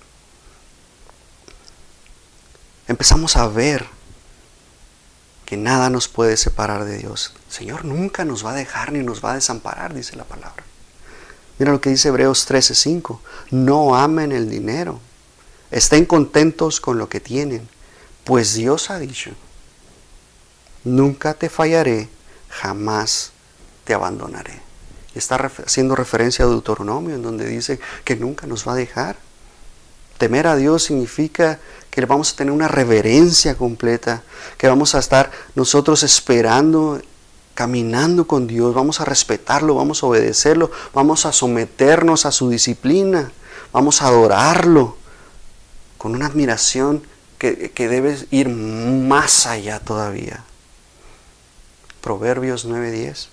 empezamos 2.87 3.37
a 3.37 3.47
ver 3.47 3.85
que 5.45 5.55
nada 5.55 5.91
nos 5.91 6.07
puede 6.07 6.35
separar 6.35 6.83
de 6.85 6.97
Dios. 6.97 7.31
Señor 7.51 7.83
nunca 7.83 8.23
nos 8.23 8.45
va 8.45 8.51
a 8.51 8.55
dejar 8.55 8.93
ni 8.93 9.03
nos 9.03 9.23
va 9.23 9.33
a 9.33 9.35
desamparar, 9.35 9.93
dice 9.93 10.15
la 10.15 10.23
palabra. 10.23 10.63
Mira 11.59 11.73
lo 11.73 11.81
que 11.81 11.89
dice 11.89 12.07
Hebreos 12.07 12.47
13:5. 12.47 13.19
No 13.51 13.95
amen 13.95 14.31
el 14.31 14.49
dinero. 14.49 14.99
Estén 15.69 16.05
contentos 16.05 16.79
con 16.79 16.97
lo 16.97 17.09
que 17.09 17.19
tienen, 17.19 17.67
pues 18.23 18.53
Dios 18.53 18.89
ha 18.89 18.99
dicho, 18.99 19.31
nunca 20.83 21.33
te 21.33 21.49
fallaré, 21.49 22.09
jamás 22.49 23.31
te 23.83 23.93
abandonaré. 23.93 24.61
Está 25.15 25.35
haciendo 25.65 25.95
referencia 25.95 26.45
a 26.45 26.47
Deuteronomio, 26.47 27.15
en 27.15 27.21
donde 27.21 27.45
dice 27.45 27.79
que 28.03 28.15
nunca 28.15 28.47
nos 28.47 28.67
va 28.67 28.73
a 28.73 28.75
dejar. 28.75 29.17
Temer 30.17 30.47
a 30.47 30.55
Dios 30.55 30.83
significa 30.83 31.59
que 31.89 32.05
vamos 32.05 32.33
a 32.33 32.35
tener 32.35 32.53
una 32.53 32.67
reverencia 32.67 33.55
completa, 33.55 34.23
que 34.57 34.67
vamos 34.67 34.95
a 34.95 34.99
estar 34.99 35.31
nosotros 35.55 36.03
esperando 36.03 37.01
caminando 37.61 38.25
con 38.25 38.47
Dios, 38.47 38.73
vamos 38.73 39.01
a 39.01 39.05
respetarlo, 39.05 39.75
vamos 39.75 40.01
a 40.01 40.07
obedecerlo, 40.07 40.71
vamos 40.95 41.27
a 41.27 41.31
someternos 41.31 42.25
a 42.25 42.31
su 42.31 42.49
disciplina, 42.49 43.31
vamos 43.71 44.01
a 44.01 44.07
adorarlo 44.07 44.97
con 45.99 46.15
una 46.15 46.25
admiración 46.25 47.03
que, 47.37 47.69
que 47.69 47.87
debe 47.87 48.17
ir 48.31 48.49
más 48.49 49.45
allá 49.45 49.79
todavía. 49.79 50.43
Proverbios 52.01 52.67
9:10. 52.67 53.27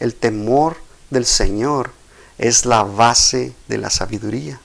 El 0.00 0.16
temor 0.16 0.78
del 1.10 1.24
Señor 1.24 1.92
es 2.38 2.66
la 2.66 2.82
base 2.82 3.54
de 3.68 3.78
la 3.78 3.90
sabiduría. 3.90 4.60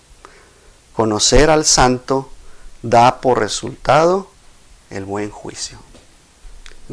Conocer 0.93 1.51
al 1.51 1.65
santo 1.65 2.31
da 2.81 3.21
por 3.21 3.37
resultado 3.37 4.31
el 4.89 5.05
buen 5.05 5.29
juicio. 5.29 5.77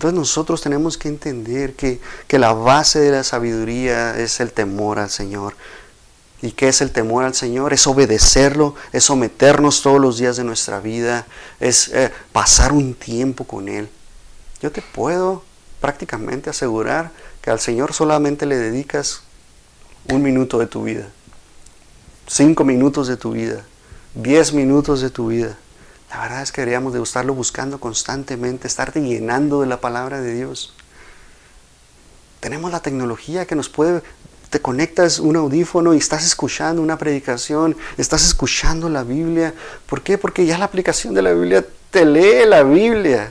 Entonces 0.00 0.18
nosotros 0.18 0.62
tenemos 0.62 0.96
que 0.96 1.08
entender 1.08 1.74
que, 1.74 2.00
que, 2.26 2.38
la 2.38 2.54
base 2.54 3.00
de 3.00 3.10
la 3.10 3.22
sabiduría 3.22 4.18
es 4.18 4.40
el 4.40 4.50
temor 4.50 4.98
al 4.98 5.10
Señor. 5.10 5.56
¿Y 6.40 6.52
qué 6.52 6.68
es 6.68 6.80
el 6.80 6.90
temor 6.90 7.24
al 7.24 7.34
Señor? 7.34 7.74
Es 7.74 7.86
obedecerlo, 7.86 8.74
es 8.94 9.04
someternos 9.04 9.82
todos 9.82 10.00
los 10.00 10.16
días 10.16 10.38
de 10.38 10.44
nuestra 10.44 10.80
vida, 10.80 11.26
es 11.60 11.88
eh, 11.88 12.10
pasar 12.32 12.72
un 12.72 12.94
tiempo 12.94 13.44
con 13.44 13.68
Él. 13.68 13.90
Yo 14.62 14.72
te 14.72 14.80
puedo 14.80 15.42
prácticamente 15.82 16.48
asegurar 16.48 17.10
que 17.42 17.50
al 17.50 17.60
Señor 17.60 17.92
solamente 17.92 18.46
le 18.46 18.56
dedicas 18.56 19.20
un 20.08 20.22
minuto 20.22 20.58
de 20.58 20.66
tu 20.66 20.84
vida, 20.84 21.10
cinco 22.26 22.64
minutos 22.64 23.06
de 23.06 23.18
tu 23.18 23.32
vida, 23.32 23.66
diez 24.14 24.54
minutos 24.54 25.02
de 25.02 25.10
tu 25.10 25.26
vida. 25.26 25.58
La 26.10 26.20
verdad 26.20 26.42
es 26.42 26.50
que 26.50 26.60
deberíamos 26.60 26.92
de 26.92 27.00
estarlo 27.00 27.34
buscando 27.34 27.78
constantemente, 27.78 28.66
estarte 28.66 29.00
llenando 29.00 29.60
de 29.60 29.68
la 29.68 29.80
palabra 29.80 30.20
de 30.20 30.34
Dios. 30.34 30.74
Tenemos 32.40 32.72
la 32.72 32.80
tecnología 32.80 33.46
que 33.46 33.54
nos 33.54 33.68
puede, 33.68 34.02
te 34.50 34.60
conectas 34.60 35.20
un 35.20 35.36
audífono 35.36 35.94
y 35.94 35.98
estás 35.98 36.24
escuchando 36.24 36.82
una 36.82 36.98
predicación, 36.98 37.76
estás 37.96 38.24
escuchando 38.24 38.88
la 38.88 39.04
Biblia. 39.04 39.54
¿Por 39.86 40.02
qué? 40.02 40.18
Porque 40.18 40.44
ya 40.46 40.58
la 40.58 40.64
aplicación 40.64 41.14
de 41.14 41.22
la 41.22 41.32
Biblia 41.32 41.64
te 41.92 42.04
lee 42.04 42.44
la 42.44 42.64
Biblia. 42.64 43.30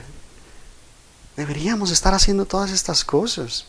Deberíamos 1.36 1.90
estar 1.90 2.14
haciendo 2.14 2.46
todas 2.46 2.70
estas 2.70 3.04
cosas. 3.04 3.66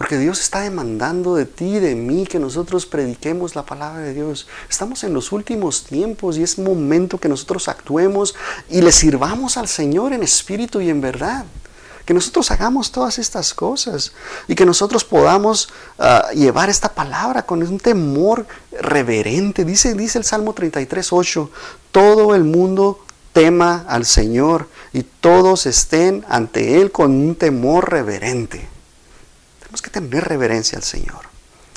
Porque 0.00 0.16
Dios 0.16 0.40
está 0.40 0.62
demandando 0.62 1.34
de 1.34 1.44
ti 1.44 1.78
de 1.78 1.94
mí 1.94 2.26
que 2.26 2.38
nosotros 2.38 2.86
prediquemos 2.86 3.54
la 3.54 3.66
palabra 3.66 4.00
de 4.00 4.14
Dios. 4.14 4.46
Estamos 4.70 5.04
en 5.04 5.12
los 5.12 5.30
últimos 5.30 5.84
tiempos 5.84 6.38
y 6.38 6.42
es 6.42 6.58
momento 6.58 7.18
que 7.18 7.28
nosotros 7.28 7.68
actuemos 7.68 8.34
y 8.70 8.80
le 8.80 8.92
sirvamos 8.92 9.58
al 9.58 9.68
Señor 9.68 10.14
en 10.14 10.22
espíritu 10.22 10.80
y 10.80 10.88
en 10.88 11.02
verdad. 11.02 11.44
Que 12.06 12.14
nosotros 12.14 12.50
hagamos 12.50 12.92
todas 12.92 13.18
estas 13.18 13.52
cosas 13.52 14.12
y 14.48 14.54
que 14.54 14.64
nosotros 14.64 15.04
podamos 15.04 15.68
uh, 15.98 16.34
llevar 16.34 16.70
esta 16.70 16.94
palabra 16.94 17.42
con 17.42 17.62
un 17.62 17.78
temor 17.78 18.46
reverente. 18.80 19.66
Dice, 19.66 19.92
dice 19.92 20.16
el 20.16 20.24
Salmo 20.24 20.54
33, 20.54 21.12
8, 21.12 21.50
todo 21.92 22.34
el 22.34 22.44
mundo 22.44 23.04
tema 23.34 23.84
al 23.86 24.06
Señor 24.06 24.66
y 24.94 25.02
todos 25.02 25.66
estén 25.66 26.24
ante 26.26 26.80
Él 26.80 26.90
con 26.90 27.10
un 27.10 27.34
temor 27.34 27.90
reverente. 27.90 28.79
Tenemos 29.70 29.82
que 29.82 29.90
tener 29.90 30.24
reverencia 30.24 30.76
al 30.76 30.82
Señor. 30.82 31.20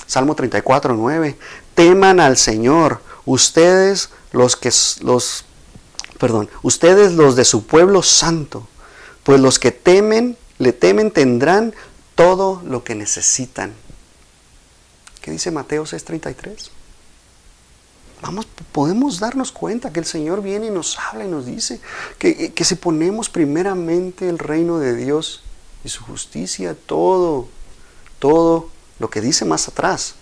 Salmo 0.04 0.34
34, 0.34 0.94
9. 0.94 1.38
Teman 1.76 2.18
al 2.18 2.36
Señor, 2.36 3.00
ustedes 3.24 4.08
los 4.32 4.56
que 4.56 4.72
los 5.02 5.44
perdón, 6.18 6.50
ustedes 6.62 7.12
los 7.12 7.36
de 7.36 7.44
su 7.44 7.66
pueblo 7.66 8.02
santo, 8.02 8.66
pues 9.22 9.38
los 9.38 9.60
que 9.60 9.70
temen, 9.70 10.36
le 10.58 10.72
temen 10.72 11.12
tendrán 11.12 11.72
todo 12.16 12.60
lo 12.64 12.82
que 12.82 12.96
necesitan. 12.96 13.72
¿Qué 15.20 15.30
dice 15.30 15.52
Mateo 15.52 15.84
6:33? 15.84 16.70
Vamos, 18.22 18.48
podemos 18.72 19.20
darnos 19.20 19.52
cuenta 19.52 19.92
que 19.92 20.00
el 20.00 20.06
Señor 20.06 20.42
viene 20.42 20.66
y 20.66 20.70
nos 20.70 20.98
habla 20.98 21.26
y 21.26 21.28
nos 21.28 21.46
dice 21.46 21.80
que, 22.18 22.52
que 22.52 22.64
si 22.64 22.74
ponemos 22.74 23.28
primeramente 23.28 24.28
el 24.28 24.40
reino 24.40 24.80
de 24.80 24.96
Dios 24.96 25.44
y 25.84 25.90
su 25.90 26.02
justicia, 26.02 26.74
todo 26.74 27.53
todo 28.24 28.70
lo 29.00 29.10
que 29.10 29.20
dice 29.20 29.44
más 29.44 29.68
atrás, 29.68 30.14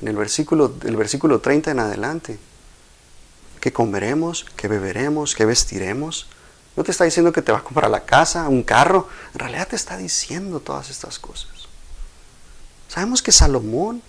en 0.00 0.06
el 0.06 0.14
versículo, 0.14 0.72
el 0.84 0.96
versículo 0.96 1.40
30 1.40 1.72
en 1.72 1.80
adelante. 1.80 2.38
Que 3.58 3.72
comeremos, 3.72 4.46
que 4.54 4.68
beberemos, 4.68 5.34
que 5.34 5.44
vestiremos. 5.46 6.28
No 6.76 6.84
te 6.84 6.92
está 6.92 7.02
diciendo 7.02 7.32
que 7.32 7.42
te 7.42 7.50
vas 7.50 7.62
a 7.62 7.64
comprar 7.64 7.90
la 7.90 8.04
casa, 8.04 8.48
un 8.48 8.62
carro. 8.62 9.08
En 9.34 9.40
realidad 9.40 9.66
te 9.66 9.74
está 9.74 9.96
diciendo 9.96 10.60
todas 10.60 10.90
estas 10.90 11.18
cosas. 11.18 11.50
Sabemos 12.86 13.20
que 13.20 13.32
Salomón, 13.32 14.00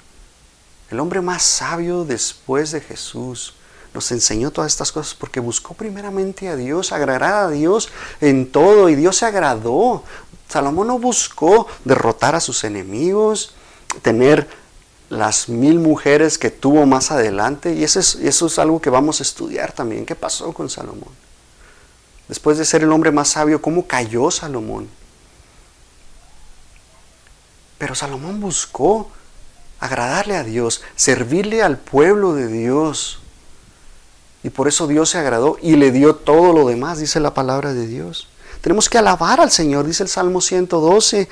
el 0.92 1.00
hombre 1.00 1.22
más 1.22 1.42
sabio 1.42 2.06
después 2.06 2.70
de 2.70 2.82
Jesús, 2.82 3.56
nos 3.96 4.12
enseñó 4.12 4.52
todas 4.52 4.72
estas 4.72 4.92
cosas 4.92 5.16
porque 5.16 5.40
buscó 5.40 5.74
primeramente 5.74 6.48
a 6.48 6.56
Dios, 6.56 6.92
agradar 6.92 7.24
a 7.24 7.50
Dios 7.50 7.90
en 8.22 8.52
todo 8.52 8.88
y 8.88 8.94
Dios 8.94 9.18
se 9.18 9.26
agradó. 9.26 10.04
Salomón 10.52 10.88
no 10.88 11.00
buscó 11.00 11.68
derrotar 11.86 12.36
a 12.36 12.42
sus 12.42 12.66
enemigos, 12.66 13.54
tener 14.02 14.50
las 15.10 15.48
mil 15.48 15.80
mujeres 15.80 16.38
que 16.38 16.50
tuvo 16.50 16.86
más 16.86 17.10
adelante, 17.12 17.74
y 17.74 17.86
eso 17.86 18.00
es, 18.00 18.60
algo 18.60 18.82
que 18.82 18.90
vamos 18.90 19.22
a 19.22 19.24
estudiar 19.24 19.72
también. 19.72 20.06
¿Qué 20.06 20.16
pasó 20.16 20.52
con 20.54 20.70
Salomón? 20.70 21.14
Después 22.28 22.58
de 22.58 22.66
ser 22.66 22.84
el 22.84 22.92
hombre 22.92 23.12
más 23.12 23.30
sabio, 23.30 23.62
¿cómo 23.62 23.88
cayó 23.88 24.30
Salomón? 24.30 24.90
Pero 27.78 27.96
Salomón 27.96 28.42
buscó 28.42 29.10
agradarle 29.80 30.36
a 30.36 30.44
Dios, 30.44 30.82
servirle 30.98 31.64
al 31.64 31.78
pueblo 31.78 32.34
de 32.34 32.48
Dios. 32.48 33.20
Y 34.44 34.50
por 34.50 34.68
eso 34.68 34.88
Dios 34.88 35.10
se 35.10 35.18
agradó 35.18 35.58
y 35.62 35.78
le 35.78 35.92
dio 35.92 36.16
todo 36.16 36.52
lo 36.52 36.68
demás, 36.68 37.00
dice 37.00 37.22
la 37.22 37.34
palabra 37.34 37.74
de 37.74 37.88
Dios. 37.88 38.28
Tenemos 38.62 38.90
que 38.90 39.00
alabar 39.00 39.42
al 39.42 39.50
Señor, 39.50 39.88
dice 39.88 40.04
el 40.04 40.10
Salmo 40.10 40.40
112 40.40 41.28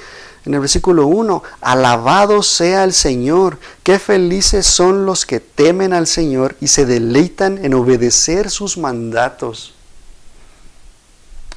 en 0.45 0.53
el 0.53 0.59
versículo 0.59 1.05
1. 1.05 1.43
Alabado 1.61 2.41
sea 2.41 2.83
el 2.83 2.93
Señor. 2.93 3.59
Qué 3.83 3.99
felices 3.99 4.65
son 4.65 5.05
los 5.05 5.27
que 5.27 5.39
temen 5.39 5.93
al 5.93 6.07
Señor 6.07 6.55
y 6.59 6.69
se 6.69 6.85
deleitan 6.85 7.63
en 7.63 7.75
obedecer 7.75 8.49
sus 8.49 8.77
mandatos. 8.77 9.75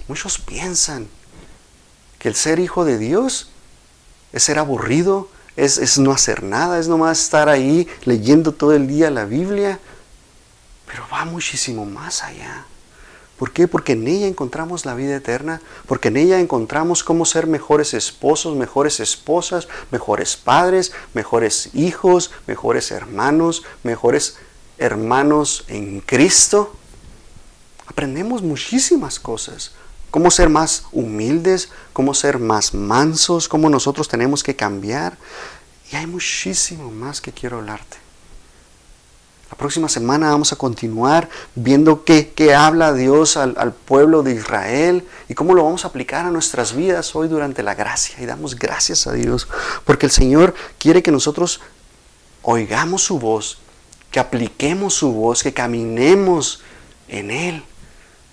Muchos 0.09 0.39
piensan 0.39 1.09
que 2.19 2.29
el 2.29 2.35
ser 2.35 2.59
hijo 2.59 2.85
de 2.85 2.99
Dios 2.99 3.49
es 4.33 4.43
ser 4.43 4.59
aburrido, 4.59 5.29
es, 5.57 5.79
es, 5.79 5.99
no 5.99 6.13
hacer 6.13 6.43
nada, 6.43 6.79
es 6.79 6.89
nomás 6.89 7.19
estar 7.19 7.49
ahí 7.49 7.89
leyendo 8.05 8.53
todo 8.53 8.75
el 8.75 8.87
día 8.87 9.11
la 9.11 9.25
Biblia, 9.25 9.79
pero 10.87 11.05
va 11.11 11.25
muchísimo 11.25 11.87
más 11.87 12.23
allá. 12.23 12.67
¿Por 13.43 13.51
qué? 13.51 13.67
Porque 13.67 13.95
en 13.95 14.07
ella 14.07 14.29
encontramos 14.29 14.87
la 14.87 14.95
vida 14.95 15.17
eterna, 15.17 15.61
porque 15.89 16.07
en 16.07 16.17
ella 16.17 16.39
encontramos 16.39 17.03
cómo 17.03 17.25
ser 17.25 17.49
mejores 17.49 17.93
esposos, 17.93 18.55
mejores 18.55 19.01
esposas, 19.01 19.67
mejores 19.91 20.37
padres, 20.37 20.93
mejores 21.13 21.71
hijos, 21.75 22.31
mejores 22.47 22.93
hermanos, 22.93 23.65
mejores 23.83 24.37
hermanos 24.79 25.65
en 25.67 26.03
Cristo. 26.03 26.77
Aprendemos 27.89 28.43
muchísimas 28.43 29.19
cosas. 29.19 29.73
Cómo 30.13 30.31
ser 30.31 30.49
más 30.49 30.85
humildes, 30.93 31.71
cómo 31.93 32.15
ser 32.15 32.39
más 32.39 32.75
mansos, 32.75 33.49
cómo 33.49 33.69
nosotros 33.69 34.07
tenemos 34.07 34.45
que 34.45 34.55
cambiar. 34.55 35.19
Y 35.91 35.97
hay 35.97 36.07
muchísimo 36.07 36.93
más 36.93 37.21
que 37.21 37.33
quiero 37.33 37.59
hablarte. 37.59 38.02
La 39.53 39.59
próxima 39.59 39.91
semana 39.91 40.31
vamos 40.31 40.51
a 40.55 40.57
continuar 40.57 41.29
viendo 41.55 42.05
qué, 42.05 42.55
habla 42.57 42.95
Dios 42.95 43.37
al, 43.37 43.75
pueblo 43.75 44.23
de 44.23 44.33
Israel 44.33 45.07
y 45.29 45.35
cómo 45.35 45.53
lo 45.53 45.63
vamos 45.63 45.85
a 45.85 45.89
aplicar 45.89 46.25
a 46.25 46.31
nuestras 46.31 46.75
vidas 46.75 47.15
hoy 47.15 47.29
durante 47.29 47.63
la 47.63 47.75
gracia. 47.75 48.17
Y 48.23 48.25
damos 48.25 48.59
gracias 48.59 49.07
a 49.07 49.13
Dios 49.13 49.47
porque 49.85 50.07
el 50.07 50.13
Señor 50.13 50.55
quiere 50.79 51.03
que 51.03 51.13
nosotros 51.13 51.61
oigamos 52.41 53.03
su 53.03 53.19
voz, 53.19 53.59
que 54.11 54.21
apliquemos 54.21 54.95
su 54.95 55.13
voz, 55.13 55.43
que 55.43 55.53
caminemos 55.53 56.63
en 57.09 57.31
Él. 57.31 57.63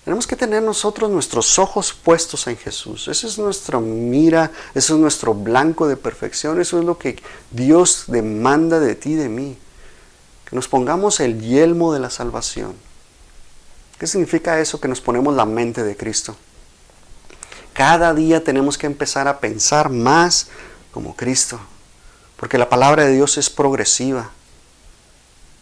Tenemos 0.06 0.26
que 0.26 0.36
tener 0.36 0.62
nosotros 0.62 1.10
nuestros 1.10 1.58
ojos 1.58 1.92
puestos 1.92 2.46
en 2.46 2.56
Jesús. 2.56 3.08
Esa 3.08 3.26
es 3.26 3.38
nuestra 3.38 3.78
mira, 3.78 4.52
eso 4.74 4.94
es 4.94 5.00
nuestro 5.00 5.34
blanco 5.34 5.86
de 5.86 5.98
perfección, 5.98 6.62
eso 6.62 6.78
es 6.78 6.84
lo 6.86 6.96
que 6.96 7.22
Dios 7.50 8.04
demanda 8.06 8.80
de 8.80 8.94
ti 8.94 9.16
de 9.16 9.28
mí 9.28 9.58
que 10.50 10.56
nos 10.56 10.66
pongamos 10.66 11.20
el 11.20 11.40
yelmo 11.40 11.92
de 11.92 12.00
la 12.00 12.10
salvación. 12.10 12.74
¿Qué 13.98 14.08
significa 14.08 14.58
eso? 14.58 14.80
Que 14.80 14.88
nos 14.88 15.00
ponemos 15.00 15.34
la 15.34 15.44
mente 15.44 15.84
de 15.84 15.96
Cristo. 15.96 16.34
Cada 17.72 18.12
día 18.14 18.42
tenemos 18.42 18.76
que 18.76 18.86
empezar 18.86 19.28
a 19.28 19.38
pensar 19.38 19.90
más 19.90 20.48
como 20.90 21.14
Cristo, 21.14 21.60
porque 22.36 22.58
la 22.58 22.68
palabra 22.68 23.04
de 23.04 23.12
Dios 23.12 23.38
es 23.38 23.48
progresiva. 23.48 24.32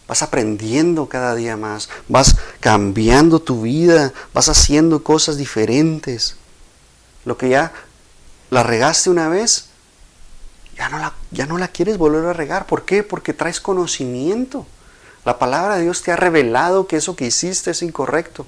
Vas 0.07 0.23
aprendiendo 0.23 1.07
cada 1.07 1.35
día 1.35 1.59
más, 1.59 1.91
vas 2.09 2.37
cambiando 2.61 3.41
tu 3.41 3.61
vida, 3.61 4.15
vas 4.33 4.49
haciendo 4.49 5.05
cosas 5.05 5.37
diferentes. 5.37 6.37
Lo 7.27 7.37
que 7.37 7.51
ya 7.51 7.75
la 8.49 8.63
regaste 8.63 9.11
una 9.11 9.29
vez, 9.29 9.67
ya 10.79 10.89
no, 10.89 10.99
la, 10.99 11.13
ya 11.31 11.45
no 11.45 11.59
la 11.59 11.69
quieres 11.69 11.99
volver 11.99 12.25
a 12.25 12.33
regar. 12.33 12.65
¿Por 12.65 12.87
qué? 12.87 13.03
Porque 13.03 13.35
traes 13.35 13.61
conocimiento. 13.61 14.67
La 15.29 15.39
palabra 15.39 15.77
de 15.77 15.83
Dios 15.83 16.01
te 16.01 16.11
ha 16.11 16.17
revelado 16.17 16.87
que 16.87 16.97
eso 16.97 17.15
que 17.15 17.27
hiciste 17.27 17.73
es 17.73 17.83
incorrecto. 17.83 18.47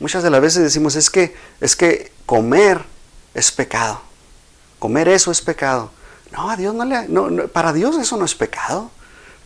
Muchas 0.00 0.24
de 0.24 0.30
las 0.30 0.40
veces 0.40 0.64
decimos, 0.64 0.96
es 0.96 1.10
que, 1.10 1.36
es 1.60 1.76
que 1.76 2.10
comer 2.26 2.84
es 3.32 3.52
pecado. 3.52 4.00
Comer 4.80 5.06
eso 5.06 5.30
es 5.30 5.42
pecado. 5.42 5.92
No, 6.32 6.50
a 6.50 6.56
Dios 6.56 6.74
no 6.74 6.84
le, 6.84 7.06
no, 7.06 7.46
para 7.46 7.72
Dios 7.72 7.98
eso 7.98 8.16
no 8.16 8.24
es 8.24 8.34
pecado. 8.34 8.90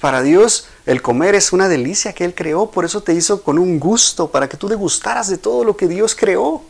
Para 0.00 0.22
Dios 0.22 0.66
el 0.86 1.02
comer 1.02 1.34
es 1.34 1.52
una 1.52 1.68
delicia 1.68 2.14
que 2.14 2.24
Él 2.24 2.34
creó, 2.34 2.70
por 2.70 2.86
eso 2.86 3.02
te 3.02 3.12
hizo 3.12 3.42
con 3.42 3.58
un 3.58 3.78
gusto, 3.78 4.30
para 4.30 4.48
que 4.48 4.56
tú 4.56 4.66
le 4.66 4.76
gustaras 4.76 5.28
de 5.28 5.36
todo 5.36 5.62
lo 5.62 5.76
que 5.76 5.88
Dios 5.88 6.14
creó. 6.14 6.62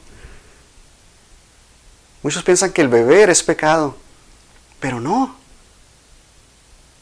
Muchos 2.24 2.42
piensan 2.42 2.72
que 2.72 2.82
el 2.82 2.88
beber 2.88 3.30
es 3.30 3.40
pecado, 3.40 3.94
pero 4.80 4.98
no. 4.98 5.36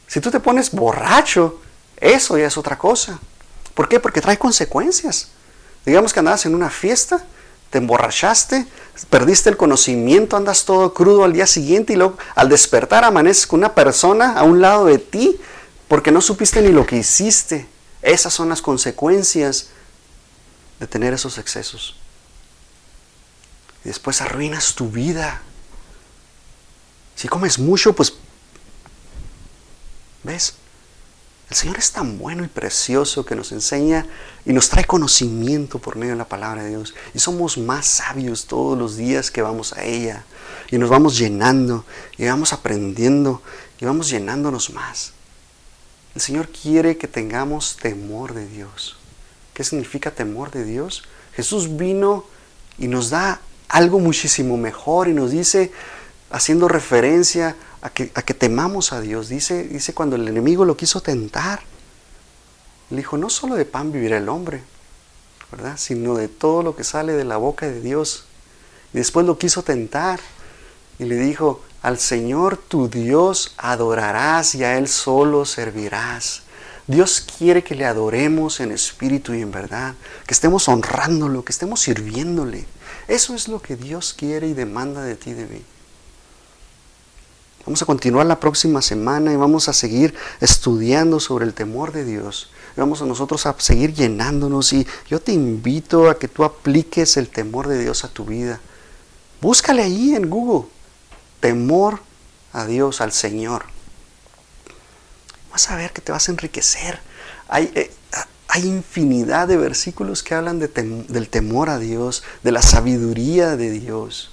Si 0.07 0.21
tú 0.21 0.31
te 0.31 0.41
pones 0.41 0.71
borracho, 0.71 1.62
eso 2.03 2.37
ya 2.37 2.49
es 2.49 2.59
otra 2.59 2.77
cosa. 2.77 3.21
¿Por 3.75 3.89
qué? 3.89 4.01
Porque 4.01 4.21
trae 4.21 4.37
consecuencias. 4.37 5.29
Digamos 5.87 6.13
que 6.13 6.19
andabas 6.19 6.45
en 6.47 6.55
una 6.55 6.69
fiesta, 6.69 7.25
te 7.71 7.79
emborrachaste, 7.79 8.67
perdiste 9.09 9.51
el 9.51 9.57
conocimiento, 9.57 10.37
andas 10.37 10.65
todo 10.65 10.93
crudo 10.93 11.23
al 11.23 11.33
día 11.33 11.47
siguiente 11.47 11.93
y 11.93 11.97
luego 11.97 12.19
al 12.35 12.49
despertar 12.49 13.05
amaneces 13.05 13.47
con 13.47 13.61
una 13.61 13.75
persona 13.75 14.33
a 14.33 14.43
un 14.43 14.61
lado 14.61 14.87
de 14.87 14.99
ti 14.99 15.41
porque 15.87 16.11
no 16.11 16.21
supiste 16.21 16.61
ni 16.61 16.71
lo 16.71 16.85
que 16.85 16.97
hiciste. 16.97 17.69
Esas 18.03 18.35
son 18.35 18.49
las 18.49 18.63
consecuencias 18.63 19.69
de 20.81 20.89
tener 20.89 21.15
esos 21.15 21.39
excesos. 21.39 21.95
Y 23.85 23.89
después 23.89 24.21
arruinas 24.21 24.75
tu 24.75 24.91
vida. 24.91 25.41
Si 27.15 27.29
comes 27.29 27.61
mucho, 27.61 27.93
pues, 27.93 28.15
¿ves? 30.25 30.55
El 31.53 31.57
Señor 31.57 31.77
es 31.77 31.93
tan 31.93 32.17
bueno 32.17 32.45
y 32.45 32.49
precioso 32.49 33.27
que 33.27 33.37
nos 33.37 33.53
enseña 33.53 34.07
y 34.47 34.55
nos 34.55 34.71
trae 34.71 34.87
conocimiento 34.87 35.79
por 35.79 35.97
medio 35.97 36.13
de 36.13 36.19
la 36.19 36.25
palabra 36.25 36.63
de 36.63 36.71
Dios. 36.71 36.95
Y 37.13 37.19
somos 37.19 37.59
más 37.59 37.85
sabios 37.85 38.47
todos 38.47 38.79
los 38.79 38.97
días 38.97 39.31
que 39.31 39.43
vamos 39.43 39.75
a 39.75 39.85
ella. 39.85 40.25
Y 40.71 40.79
nos 40.79 40.89
vamos 40.89 41.19
llenando 41.19 41.85
y 42.17 42.25
vamos 42.25 42.55
aprendiendo 42.55 43.43
y 43.79 43.85
vamos 43.85 44.09
llenándonos 44.09 44.71
más. 44.71 45.13
El 46.15 46.23
Señor 46.23 46.49
quiere 46.49 46.97
que 46.97 47.07
tengamos 47.07 47.77
temor 47.77 48.33
de 48.33 48.49
Dios. 48.49 48.97
¿Qué 49.53 49.63
significa 49.63 50.11
temor 50.11 50.53
de 50.53 50.65
Dios? 50.65 51.03
Jesús 51.35 51.77
vino 51.77 52.25
y 52.79 52.89
nos 52.89 53.11
da 53.11 53.43
algo 53.69 53.99
muchísimo 53.99 54.57
mejor 54.57 55.07
y 55.09 55.13
nos 55.13 55.33
dice, 55.33 55.71
haciendo 56.31 56.67
referencia 56.67 57.57
a 57.83 57.91
que, 57.91 58.11
a 58.15 58.23
que 58.23 58.35
temamos 58.35 58.93
a 58.93 59.01
Dios, 59.01 59.29
dice, 59.29 59.65
dice 59.65 59.93
cuando 59.93 60.17
el 60.17 60.27
enemigo 60.27 60.65
lo 60.65 60.77
quiso 60.77 61.03
tentar, 61.03 61.61
le 62.91 62.97
dijo, 62.99 63.17
no 63.17 63.29
solo 63.29 63.57
de 63.57 63.65
pan 63.65 63.91
vivirá 63.93 64.19
el 64.19 64.29
hombre, 64.29 64.63
¿verdad? 65.51 65.77
Sino 65.77 66.15
de 66.15 66.29
todo 66.29 66.63
lo 66.63 66.77
que 66.77 66.85
sale 66.85 67.13
de 67.13 67.25
la 67.25 67.37
boca 67.37 67.67
de 67.67 67.81
Dios. 67.81 68.25
Y 68.95 68.99
después 68.99 69.27
lo 69.27 69.39
quiso 69.39 69.63
tentar 69.63 70.21
y 70.99 71.05
le 71.05 71.17
dijo, 71.17 71.63
al 71.83 71.99
Señor 71.99 72.57
tu 72.57 72.89
Dios 72.89 73.55
adorarás 73.57 74.55
y 74.55 74.65
a 74.65 74.79
Él 74.79 74.89
solo 74.89 75.45
servirás. 75.45 76.43
Dios 76.87 77.27
quiere 77.39 77.65
que 77.65 77.75
le 77.75 77.87
adoremos 77.87 78.61
en 78.61 78.73
espíritu 78.73 79.35
y 79.35 79.43
en 79.43 79.51
verdad, 79.53 79.95
que 80.27 80.35
estemos 80.35 80.69
honrándolo, 80.69 81.45
que 81.45 81.53
estemos 81.53 81.81
sirviéndole. 81.81 82.67
Eso 83.09 83.35
es 83.35 83.49
lo 83.49 83.63
que 83.63 83.77
Dios 83.77 84.15
quiere 84.17 84.49
y 84.49 84.55
demanda 84.55 85.03
de 85.03 85.17
ti 85.17 85.33
de 85.33 85.47
mí. 85.47 85.63
Vamos 87.65 87.81
a 87.83 87.87
continuar 87.87 88.27
la 88.27 88.41
próxima 88.41 88.83
semana 88.83 89.33
y 89.33 89.37
vamos 89.37 89.69
a 89.69 89.73
seguir 89.73 90.15
estudiando 90.41 91.21
sobre 91.21 91.45
el 91.45 91.55
temor 91.55 91.93
de 91.93 92.05
Dios. 92.05 92.51
vamos 92.77 93.03
a 93.03 93.07
nosotros 93.07 93.47
a 93.47 93.55
seguir 93.59 93.95
llenándonos 93.95 94.73
y 94.73 94.87
yo 95.09 95.21
te 95.21 95.33
invito 95.33 96.11
a 96.11 96.19
que 96.19 96.29
tú 96.29 96.45
apliques 96.45 97.17
el 97.17 97.29
temor 97.29 97.69
de 97.69 97.79
Dios 97.79 98.05
a 98.05 98.09
tu 98.09 98.25
vida. 98.25 98.61
Búscale 99.41 99.83
ahí 99.83 100.15
en 100.15 100.29
Google 100.29 100.69
temor 101.43 101.99
a 102.53 102.65
Dios, 102.67 103.01
al 103.01 103.13
Señor, 103.13 103.65
vas 105.51 105.69
a 105.71 105.77
ver 105.77 105.93
que 105.93 106.01
te 106.01 106.13
vas 106.13 106.29
a 106.29 106.33
enriquecer. 106.33 107.01
Hay, 107.49 107.71
eh, 107.75 107.91
hay 108.49 108.67
infinidad 108.67 109.49
de 109.49 109.57
versículos 109.57 110.23
que 110.23 110.35
hablan 110.35 110.61
del 110.61 111.29
temor 111.29 111.69
a 111.69 111.79
Dios, 111.79 112.23
de 112.43 112.53
la 112.53 112.63
sabiduría 112.63 113.57
de 113.57 113.71
Dios. 113.71 114.31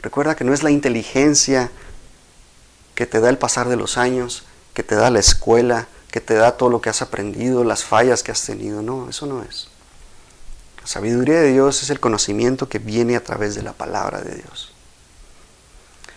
Recuerda 0.00 0.36
que 0.36 0.44
no 0.44 0.54
es 0.54 0.62
la 0.62 0.70
inteligencia 0.70 1.70
que 2.96 3.06
te 3.06 3.20
da 3.20 3.28
el 3.28 3.38
pasar 3.38 3.68
de 3.68 3.76
los 3.76 3.98
años, 3.98 4.42
que 4.74 4.82
te 4.82 4.96
da 4.96 5.10
la 5.10 5.20
escuela, 5.20 5.86
que 6.10 6.20
te 6.20 6.34
da 6.34 6.56
todo 6.56 6.70
lo 6.70 6.80
que 6.80 6.90
has 6.90 7.02
aprendido, 7.02 7.62
las 7.62 7.84
fallas 7.84 8.24
que 8.24 8.32
has 8.32 8.42
tenido. 8.42 8.82
No, 8.82 9.08
eso 9.08 9.26
no 9.26 9.44
es. 9.44 9.68
La 10.80 10.86
sabiduría 10.88 11.40
de 11.40 11.52
Dios 11.52 11.82
es 11.82 11.90
el 11.90 12.00
conocimiento 12.00 12.68
que 12.68 12.78
viene 12.78 13.14
a 13.14 13.22
través 13.22 13.54
de 13.54 13.62
la 13.62 13.74
palabra 13.74 14.22
de 14.22 14.36
Dios. 14.36 14.72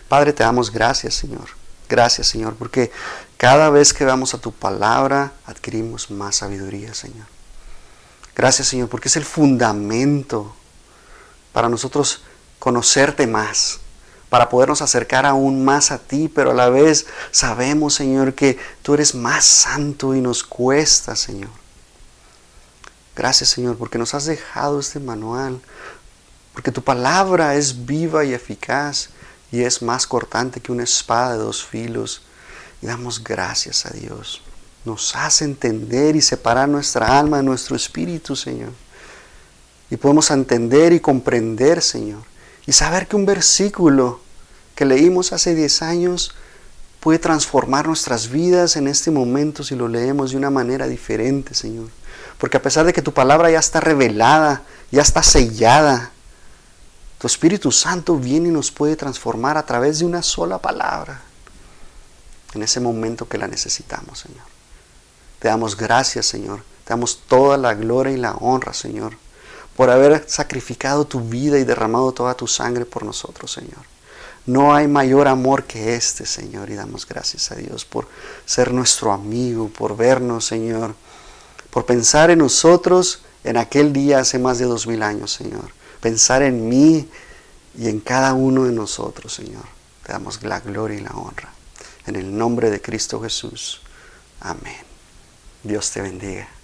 Padre, 0.07 0.33
te 0.33 0.43
damos 0.43 0.71
gracias, 0.71 1.13
Señor. 1.13 1.49
Gracias, 1.89 2.27
Señor, 2.27 2.55
porque 2.55 2.91
cada 3.37 3.69
vez 3.69 3.93
que 3.93 4.05
vamos 4.05 4.33
a 4.33 4.37
tu 4.37 4.51
palabra 4.51 5.33
adquirimos 5.45 6.11
más 6.11 6.37
sabiduría, 6.37 6.93
Señor. 6.93 7.27
Gracias, 8.35 8.69
Señor, 8.69 8.89
porque 8.89 9.09
es 9.09 9.17
el 9.17 9.25
fundamento 9.25 10.55
para 11.51 11.67
nosotros 11.67 12.21
conocerte 12.57 13.27
más, 13.27 13.79
para 14.29 14.49
podernos 14.49 14.81
acercar 14.81 15.25
aún 15.25 15.65
más 15.65 15.91
a 15.91 15.97
ti, 15.97 16.27
pero 16.33 16.51
a 16.51 16.53
la 16.53 16.69
vez 16.69 17.07
sabemos, 17.31 17.95
Señor, 17.95 18.35
que 18.35 18.57
tú 18.83 18.93
eres 18.93 19.15
más 19.15 19.43
santo 19.43 20.13
y 20.15 20.21
nos 20.21 20.43
cuesta, 20.43 21.15
Señor. 21.15 21.49
Gracias, 23.15 23.49
Señor, 23.49 23.77
porque 23.77 23.97
nos 23.97 24.13
has 24.13 24.25
dejado 24.25 24.79
este 24.79 24.99
manual, 24.99 25.59
porque 26.53 26.71
tu 26.71 26.83
palabra 26.83 27.55
es 27.55 27.85
viva 27.85 28.23
y 28.23 28.33
eficaz 28.33 29.09
y 29.51 29.63
es 29.63 29.81
más 29.81 30.05
cortante 30.05 30.61
que 30.61 30.71
una 30.71 30.83
espada 30.83 31.33
de 31.33 31.39
dos 31.39 31.65
filos. 31.65 32.21
Y 32.81 32.85
damos 32.85 33.23
gracias 33.23 33.85
a 33.85 33.89
Dios. 33.89 34.41
Nos 34.85 35.15
hace 35.15 35.43
entender 35.43 36.15
y 36.15 36.21
separar 36.21 36.69
nuestra 36.69 37.19
alma 37.19 37.37
de 37.37 37.43
nuestro 37.43 37.75
espíritu, 37.75 38.35
Señor. 38.35 38.71
Y 39.89 39.97
podemos 39.97 40.29
entender 40.31 40.93
y 40.93 40.99
comprender, 40.99 41.81
Señor. 41.81 42.28
Y 42.69 42.71
saber 42.71 43.07
que 43.07 43.15
un 43.15 43.25
versículo 43.25 44.19
que 44.75 44.85
leímos 44.85 45.33
hace 45.33 45.55
10 45.55 45.81
años 45.81 46.35
puede 46.99 47.17
transformar 47.17 47.87
nuestras 47.87 48.29
vidas 48.29 48.75
en 48.75 48.87
este 48.87 49.09
momento 49.09 49.63
si 49.63 49.73
lo 49.73 49.87
leemos 49.87 50.29
de 50.29 50.37
una 50.37 50.51
manera 50.51 50.85
diferente, 50.85 51.55
Señor. 51.55 51.89
Porque 52.37 52.57
a 52.57 52.61
pesar 52.61 52.85
de 52.85 52.93
que 52.93 53.01
tu 53.01 53.11
palabra 53.11 53.49
ya 53.49 53.57
está 53.57 53.79
revelada, 53.79 54.61
ya 54.91 55.01
está 55.01 55.23
sellada, 55.23 56.11
tu 57.17 57.25
Espíritu 57.25 57.71
Santo 57.71 58.17
viene 58.17 58.49
y 58.49 58.51
nos 58.51 58.69
puede 58.69 58.95
transformar 58.95 59.57
a 59.57 59.65
través 59.65 59.97
de 59.97 60.05
una 60.05 60.21
sola 60.21 60.59
palabra 60.59 61.21
en 62.53 62.61
ese 62.61 62.79
momento 62.79 63.27
que 63.27 63.39
la 63.39 63.47
necesitamos, 63.47 64.19
Señor. 64.19 64.45
Te 65.39 65.47
damos 65.47 65.75
gracias, 65.75 66.27
Señor. 66.27 66.61
Te 66.83 66.89
damos 66.91 67.23
toda 67.27 67.57
la 67.57 67.73
gloria 67.73 68.13
y 68.13 68.17
la 68.17 68.33
honra, 68.33 68.75
Señor, 68.75 69.17
por 69.79 69.89
haber 69.89 70.25
sacrificado 70.27 71.05
tu 71.05 71.21
vida 71.21 71.57
y 71.57 71.63
derramado 71.63 72.11
toda 72.11 72.35
tu 72.35 72.47
sangre 72.47 72.83
por 72.83 73.03
nosotros, 73.03 73.49
Señor. 73.49 73.87
No 74.45 74.75
hay 74.75 74.89
mayor 74.89 75.29
amor 75.29 75.63
que 75.63 75.95
este, 75.95 76.25
Señor, 76.25 76.69
y 76.69 76.75
damos 76.75 77.07
gracias 77.07 77.49
a 77.53 77.55
Dios 77.55 77.85
por 77.85 78.09
ser 78.45 78.73
nuestro 78.73 79.13
amigo, 79.13 79.69
por 79.69 79.95
vernos, 79.95 80.45
Señor, 80.45 80.95
por 81.69 81.85
pensar 81.85 82.29
en 82.29 82.39
nosotros 82.39 83.21
en 83.45 83.55
aquel 83.55 83.93
día 83.93 84.19
hace 84.19 84.37
más 84.37 84.59
de 84.59 84.65
dos 84.65 84.85
mil 84.85 85.01
años, 85.01 85.31
Señor 85.31 85.79
pensar 85.99 86.41
en 86.41 86.67
mí 86.67 87.07
y 87.77 87.87
en 87.87 87.99
cada 87.99 88.33
uno 88.33 88.65
de 88.65 88.71
nosotros, 88.71 89.33
Señor. 89.33 89.63
Te 90.05 90.11
damos 90.13 90.41
la 90.43 90.59
gloria 90.59 90.97
y 90.97 91.01
la 91.01 91.11
honra. 91.11 91.51
En 92.05 92.15
el 92.15 92.35
nombre 92.35 92.69
de 92.69 92.81
Cristo 92.81 93.21
Jesús. 93.21 93.81
Amén. 94.41 94.83
Dios 95.63 95.91
te 95.91 96.01
bendiga. 96.01 96.58